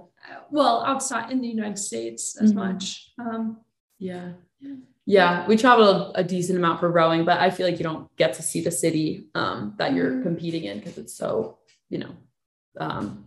well, 0.50 0.84
outside 0.86 1.32
in 1.32 1.40
the 1.40 1.48
United 1.48 1.78
States 1.78 2.36
as 2.42 2.50
mm-hmm. 2.52 2.60
much. 2.60 3.12
Um, 3.20 3.60
yeah. 4.00 4.32
yeah 4.60 4.76
yeah 5.10 5.48
we 5.48 5.58
traveled 5.58 6.12
a 6.14 6.24
decent 6.24 6.56
amount 6.56 6.80
for 6.80 6.92
rowing 6.92 7.26
but 7.26 7.40
i 7.40 7.50
feel 7.50 7.66
like 7.66 7.80
you 7.80 7.84
don't 7.84 8.16
get 8.16 8.32
to 8.32 8.44
see 8.44 8.62
the 8.62 8.70
city 8.70 9.26
um, 9.34 9.74
that 9.80 9.94
you're 9.94 10.12
mm-hmm. 10.12 10.24
competing 10.24 10.66
in 10.66 10.78
because 10.78 11.00
it's 11.00 11.16
so 11.16 11.58
you 11.90 12.00
know, 12.00 12.16
um, 12.80 13.26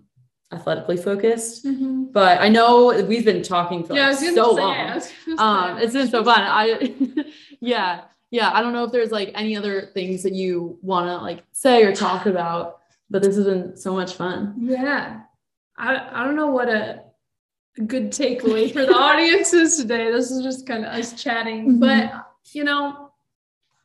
athletically 0.52 0.96
focused. 0.96 1.64
Mm-hmm. 1.64 2.04
But 2.12 2.40
I 2.40 2.48
know 2.48 3.04
we've 3.04 3.24
been 3.24 3.42
talking 3.42 3.84
for 3.84 3.94
yeah, 3.94 4.10
like 4.10 4.18
so 4.18 4.52
long. 4.52 5.02
Um, 5.38 5.78
it's 5.78 5.92
been 5.92 6.08
so 6.08 6.24
fun. 6.24 6.40
I, 6.40 6.94
yeah, 7.60 8.02
yeah. 8.30 8.50
I 8.52 8.62
don't 8.62 8.72
know 8.72 8.84
if 8.84 8.92
there's 8.92 9.10
like 9.10 9.32
any 9.34 9.56
other 9.56 9.90
things 9.94 10.22
that 10.22 10.34
you 10.34 10.78
want 10.82 11.06
to 11.06 11.16
like 11.16 11.42
say 11.52 11.84
or 11.84 11.94
talk 11.94 12.26
about, 12.26 12.80
but 13.10 13.22
this 13.22 13.36
has 13.36 13.44
been 13.46 13.76
so 13.76 13.94
much 13.94 14.14
fun. 14.14 14.54
Yeah. 14.58 15.22
I, 15.76 16.20
I 16.20 16.24
don't 16.24 16.36
know 16.36 16.50
what 16.50 16.68
a, 16.68 17.02
a 17.78 17.82
good 17.82 18.10
takeaway 18.10 18.72
for 18.72 18.84
the 18.84 18.94
audience 18.94 19.52
is 19.52 19.76
today. 19.76 20.10
This 20.12 20.30
is 20.30 20.42
just 20.42 20.66
kind 20.66 20.84
of 20.84 20.92
us 20.92 21.20
chatting, 21.20 21.62
mm-hmm. 21.62 21.80
but 21.80 22.26
you 22.52 22.64
know, 22.64 23.11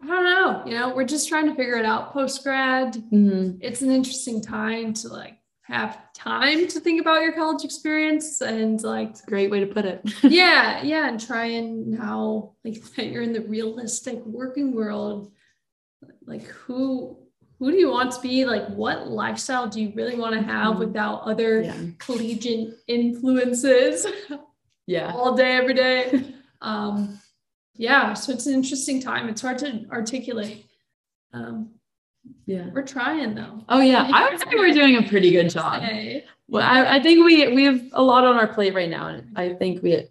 I 0.01 0.05
don't 0.05 0.23
know. 0.23 0.63
You 0.65 0.77
know, 0.77 0.95
we're 0.95 1.05
just 1.05 1.27
trying 1.27 1.47
to 1.47 1.55
figure 1.55 1.77
it 1.77 1.85
out 1.85 2.13
post 2.13 2.43
grad. 2.43 2.93
Mm-hmm. 2.93 3.57
It's 3.61 3.81
an 3.81 3.91
interesting 3.91 4.41
time 4.41 4.93
to 4.93 5.07
like 5.07 5.39
have 5.63 6.13
time 6.13 6.67
to 6.67 6.79
think 6.79 7.01
about 7.01 7.21
your 7.21 7.33
college 7.33 7.65
experience 7.65 8.39
and 8.41 8.81
like 8.83 9.09
it's 9.09 9.23
a 9.23 9.25
great 9.25 9.51
way 9.51 9.59
to 9.59 9.65
put 9.65 9.85
it. 9.85 10.01
yeah, 10.23 10.81
yeah, 10.83 11.09
and 11.09 11.19
try 11.19 11.45
and 11.45 11.87
now 11.87 12.53
like 12.63 12.81
that 12.95 13.07
you're 13.07 13.23
in 13.23 13.33
the 13.33 13.41
realistic 13.41 14.23
working 14.25 14.73
world. 14.73 15.31
Like 16.25 16.43
who 16.43 17.17
who 17.59 17.71
do 17.71 17.77
you 17.77 17.89
want 17.89 18.11
to 18.11 18.21
be? 18.21 18.45
Like 18.45 18.67
what 18.67 19.07
lifestyle 19.07 19.67
do 19.67 19.81
you 19.81 19.91
really 19.95 20.15
want 20.15 20.35
to 20.35 20.41
have 20.41 20.73
mm-hmm. 20.73 20.79
without 20.79 21.21
other 21.23 21.61
yeah. 21.61 21.75
collegiate 21.97 22.75
influences? 22.87 24.05
Yeah. 24.89 25.11
all 25.11 25.35
day, 25.35 25.51
every 25.51 25.73
day. 25.73 26.33
Um, 26.61 27.19
yeah, 27.77 28.13
so 28.13 28.33
it's 28.33 28.45
an 28.47 28.53
interesting 28.53 29.01
time. 29.01 29.29
It's 29.29 29.41
hard 29.41 29.59
to 29.59 29.85
articulate. 29.91 30.65
Um, 31.33 31.71
yeah, 32.45 32.69
we're 32.73 32.83
trying 32.83 33.35
though. 33.35 33.63
Oh 33.69 33.81
yeah, 33.81 34.09
I 34.11 34.29
would 34.29 34.39
say 34.39 34.47
we're 34.53 34.73
doing 34.73 34.97
a 34.97 35.03
pretty 35.03 35.31
good 35.31 35.49
job. 35.49 35.83
Well, 36.47 36.63
I, 36.63 36.97
I 36.97 37.01
think 37.01 37.25
we 37.25 37.53
we 37.53 37.63
have 37.65 37.81
a 37.93 38.01
lot 38.01 38.25
on 38.25 38.35
our 38.37 38.47
plate 38.47 38.73
right 38.73 38.89
now, 38.89 39.07
and 39.07 39.37
I 39.37 39.53
think 39.53 39.83
we, 39.83 40.07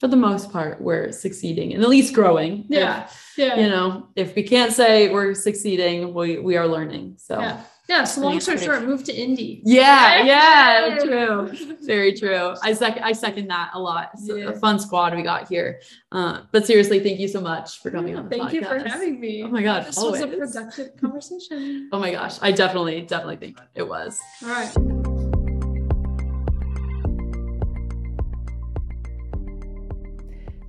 for 0.00 0.08
the 0.08 0.16
most 0.16 0.50
part, 0.50 0.80
we're 0.80 1.12
succeeding 1.12 1.74
and 1.74 1.82
at 1.82 1.88
least 1.88 2.14
growing. 2.14 2.64
Yeah, 2.68 3.04
if, 3.04 3.34
yeah. 3.36 3.56
You 3.56 3.68
know, 3.68 4.08
if 4.16 4.34
we 4.34 4.42
can't 4.42 4.72
say 4.72 5.10
we're 5.10 5.34
succeeding, 5.34 6.14
we 6.14 6.38
we 6.38 6.56
are 6.56 6.66
learning. 6.66 7.16
So 7.18 7.38
yeah, 7.38 7.62
Yeah, 7.88 8.04
so 8.04 8.20
long 8.20 8.40
story 8.40 8.58
short, 8.58 8.84
moved 8.84 9.06
to 9.06 9.14
Indy. 9.14 9.60
Yeah, 9.64 10.22
yeah, 10.22 10.98
true. 11.04 11.50
Very 11.82 12.12
true. 12.14 12.54
I 12.62 12.74
second 12.74 13.02
I 13.02 13.12
second 13.12 13.48
that 13.48 13.70
a 13.74 13.80
lot. 13.80 14.10
It's 14.14 14.28
yeah. 14.28 14.50
a 14.50 14.52
fun 14.52 14.78
squad 14.78 15.16
we 15.16 15.22
got 15.22 15.48
here. 15.48 15.80
Uh, 16.12 16.42
but 16.52 16.64
seriously, 16.64 17.00
thank 17.00 17.18
you 17.18 17.28
so 17.28 17.40
much 17.40 17.80
for 17.80 17.90
coming 17.90 18.14
yeah, 18.14 18.20
on. 18.20 18.30
thank 18.30 18.42
podcast. 18.44 18.52
you 18.52 18.64
for 18.64 18.88
having 18.88 19.20
me. 19.20 19.42
Oh 19.42 19.48
my 19.48 19.62
god, 19.62 19.86
this 19.86 19.98
always. 19.98 20.24
was 20.24 20.32
a 20.32 20.36
productive 20.36 20.96
conversation. 21.00 21.88
oh 21.92 21.98
my 21.98 22.12
gosh, 22.12 22.38
I 22.40 22.52
definitely, 22.52 23.00
definitely 23.02 23.36
think 23.36 23.58
it 23.74 23.86
was. 23.86 24.20
All 24.44 24.50
right. 24.50 25.11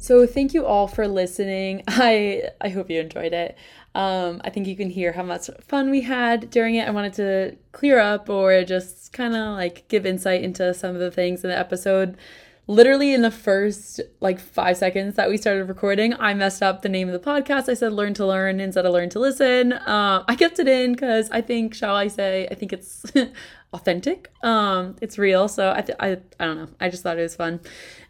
So 0.04 0.28
thank 0.28 0.54
you 0.54 0.66
all 0.66 0.90
for 0.90 1.08
listening. 1.08 1.84
I 1.88 2.50
I 2.60 2.68
hope 2.68 2.90
you 2.90 3.00
enjoyed 3.00 3.32
it. 3.32 3.58
Um, 3.96 4.42
I 4.44 4.50
think 4.50 4.68
you 4.68 4.76
can 4.76 4.90
hear 4.90 5.14
how 5.14 5.24
much 5.24 5.50
fun 5.62 5.90
we 5.92 6.02
had 6.02 6.50
during 6.50 6.76
it. 6.76 6.86
I 6.86 6.92
wanted 6.92 7.14
to 7.14 7.56
clear 7.72 8.00
up 8.00 8.30
or 8.30 8.66
just 8.66 9.14
kind 9.14 9.34
of 9.34 9.56
like 9.56 9.88
give 9.88 10.06
insight 10.06 10.44
into 10.44 10.74
some 10.74 10.94
of 10.94 11.00
the 11.00 11.10
things 11.10 11.46
in 11.46 11.50
the 11.52 11.58
episode. 11.58 12.18
Literally 12.68 13.14
in 13.14 13.22
the 13.22 13.32
first 13.32 14.02
like 14.20 14.42
five 14.42 14.76
seconds 14.76 15.16
that 15.16 15.30
we 15.30 15.38
started 15.38 15.70
recording, 15.70 16.14
I 16.16 16.34
messed 16.34 16.62
up 16.62 16.82
the 16.82 16.90
name 16.90 17.08
of 17.08 17.14
the 17.14 17.32
podcast. 17.32 17.70
I 17.70 17.74
said 17.74 17.94
"learn 17.94 18.14
to 18.16 18.26
learn" 18.26 18.60
instead 18.60 18.86
of 18.86 18.92
"learn 18.92 19.10
to 19.12 19.20
listen." 19.20 19.72
Um, 19.72 20.26
I 20.28 20.36
kept 20.36 20.60
it 20.60 20.68
in 20.68 20.92
because 20.92 21.32
I 21.32 21.40
think, 21.40 21.74
shall 21.74 21.96
I 21.96 22.10
say, 22.10 22.46
I 22.52 22.56
think 22.56 22.74
it's 22.74 23.06
authentic. 23.74 24.32
Um, 24.44 24.96
it's 25.02 25.18
real. 25.18 25.48
So 25.48 25.74
I, 25.76 25.82
th- 25.82 25.98
I, 26.00 26.18
I 26.40 26.46
don't 26.46 26.58
know. 26.58 26.70
I 26.80 26.90
just 26.90 27.04
thought 27.04 27.18
it 27.18 27.22
was 27.22 27.36
fun. 27.36 27.60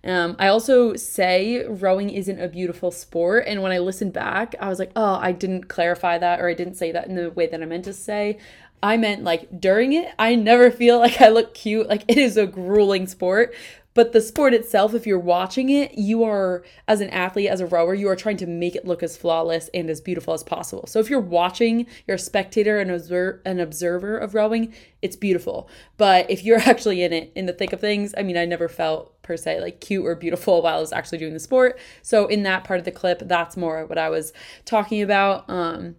Um, 0.05 0.35
I 0.37 0.47
also 0.47 0.95
say 0.95 1.65
rowing 1.65 2.09
isn't 2.09 2.41
a 2.41 2.49
beautiful 2.49 2.91
sport. 2.91 3.45
And 3.47 3.61
when 3.61 3.71
I 3.71 3.79
listened 3.79 4.13
back, 4.13 4.55
I 4.59 4.67
was 4.67 4.79
like, 4.79 4.91
oh, 4.95 5.15
I 5.15 5.31
didn't 5.31 5.69
clarify 5.69 6.17
that 6.17 6.41
or 6.41 6.49
I 6.49 6.53
didn't 6.53 6.75
say 6.75 6.91
that 6.91 7.07
in 7.07 7.15
the 7.15 7.31
way 7.31 7.47
that 7.47 7.61
I 7.61 7.65
meant 7.65 7.85
to 7.85 7.93
say. 7.93 8.37
I 8.81 8.97
meant 8.97 9.23
like 9.23 9.61
during 9.61 9.93
it, 9.93 10.13
I 10.19 10.35
never 10.35 10.69
feel 10.69 10.99
like 10.99 11.21
I 11.21 11.29
look 11.29 11.53
cute. 11.53 11.87
Like 11.87 12.03
it 12.07 12.17
is 12.17 12.35
a 12.35 12.45
grueling 12.45 13.07
sport. 13.07 13.53
But 13.93 14.11
the 14.11 14.21
sport 14.21 14.53
itself, 14.53 14.93
if 14.93 15.05
you're 15.05 15.19
watching 15.19 15.69
it, 15.69 15.97
you 15.97 16.23
are, 16.23 16.63
as 16.87 17.01
an 17.01 17.09
athlete, 17.09 17.49
as 17.49 17.61
a 17.61 17.65
rower, 17.65 17.93
you 17.93 18.07
are 18.09 18.15
trying 18.15 18.37
to 18.37 18.47
make 18.47 18.75
it 18.75 18.87
look 18.87 19.03
as 19.03 19.15
flawless 19.17 19.69
and 19.73 19.89
as 19.89 20.01
beautiful 20.01 20.33
as 20.33 20.43
possible. 20.43 20.87
So 20.87 20.99
if 20.99 21.09
you're 21.09 21.19
watching, 21.19 21.85
you're 22.07 22.15
a 22.15 22.19
spectator 22.19 22.79
and 22.79 22.89
an 22.89 23.59
observer 23.59 24.17
of 24.17 24.33
rowing, 24.33 24.73
it's 25.01 25.15
beautiful. 25.15 25.69
But 25.97 26.29
if 26.29 26.43
you're 26.43 26.59
actually 26.65 27.03
in 27.03 27.13
it, 27.13 27.31
in 27.35 27.45
the 27.45 27.53
thick 27.53 27.73
of 27.73 27.79
things, 27.81 28.13
I 28.17 28.23
mean, 28.23 28.37
I 28.37 28.45
never 28.45 28.67
felt 28.67 29.21
per 29.21 29.37
se 29.37 29.61
like 29.61 29.79
cute 29.79 30.05
or 30.05 30.15
beautiful 30.15 30.61
while 30.61 30.77
I 30.77 30.79
was 30.79 30.91
actually 30.91 31.19
doing 31.19 31.33
the 31.33 31.39
sport. 31.39 31.79
So 32.01 32.27
in 32.27 32.43
that 32.43 32.63
part 32.63 32.79
of 32.79 32.85
the 32.85 32.91
clip, 32.91 33.19
that's 33.19 33.55
more 33.55 33.85
what 33.85 33.97
I 33.97 34.09
was 34.09 34.33
talking 34.65 35.01
about. 35.01 35.49
Um, 35.49 35.95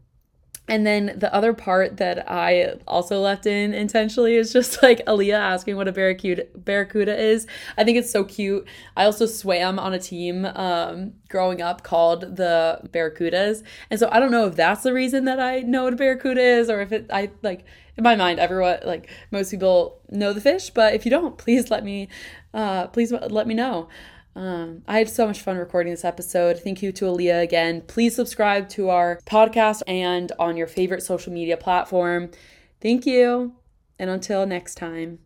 and 0.67 0.87
then 0.87 1.15
the 1.19 1.33
other 1.35 1.53
part 1.53 1.99
that 1.99 2.31
I 2.31 2.77
also 2.87 3.21
left 3.21 3.45
in 3.45 3.75
intentionally 3.75 4.35
is 4.37 4.53
just 4.53 4.83
like 4.83 5.05
Aaliyah 5.05 5.39
asking 5.39 5.77
what 5.77 5.89
a 5.89 5.93
barracuda 5.93 6.47
barracuda 6.57 7.17
is. 7.17 7.47
I 7.77 7.85
think 7.85 7.99
it's 7.99 8.11
so 8.11 8.25
cute. 8.25 8.67
I 8.97 9.05
also 9.05 9.27
swam 9.27 9.79
on 9.79 9.93
a 9.93 9.99
team 9.99 10.47
um, 10.47 11.13
growing 11.29 11.61
up 11.61 11.83
called 11.83 12.37
the 12.37 12.81
Barracudas, 12.93 13.63
and 13.91 14.01
so 14.01 14.09
I 14.11 14.21
don't 14.21 14.31
know 14.31 14.47
if 14.47 14.57
that's 14.57 14.83
the 14.83 14.95
reason 14.95 15.27
that 15.27 15.39
I 15.39 15.61
know 15.61 15.85
what 15.85 15.93
a 15.93 15.97
barracuda 15.97 16.41
is, 16.41 16.71
or 16.71 16.81
if 16.81 16.93
it 16.93 17.07
I 17.13 17.31
like 17.43 17.65
in 17.97 18.03
my 18.03 18.17
mind 18.17 18.41
everyone 18.41 18.79
like 18.85 19.11
most 19.31 19.51
people 19.51 20.01
know 20.11 20.33
the 20.33 20.41
fish, 20.41 20.71
but 20.71 20.95
if 20.95 21.05
you 21.05 21.11
don't, 21.11 21.37
please 21.45 21.71
let 21.71 21.85
me 21.85 22.09
uh, 22.55 22.87
please 22.87 23.13
let 23.13 23.47
me 23.47 23.55
know. 23.55 23.89
Um, 24.37 24.83
I 24.89 24.99
had 24.99 25.09
so 25.09 25.27
much 25.27 25.41
fun 25.41 25.57
recording 25.57 25.93
this 25.93 26.05
episode. 26.05 26.59
Thank 26.59 26.83
you 26.83 26.93
to 26.93 27.05
Aaliyah 27.05 27.43
again. 27.43 27.83
Please 27.83 28.17
subscribe 28.17 28.69
to 28.71 28.91
our 28.91 29.21
podcast 29.27 29.83
and 29.87 30.33
on 30.39 30.57
your 30.57 30.67
favorite 30.67 31.03
social 31.03 31.33
media 31.33 31.57
platform. 31.57 32.31
Thank 32.81 33.07
you. 33.07 33.55
And 33.99 34.11
until 34.11 34.45
next 34.47 34.75
time. 34.75 35.21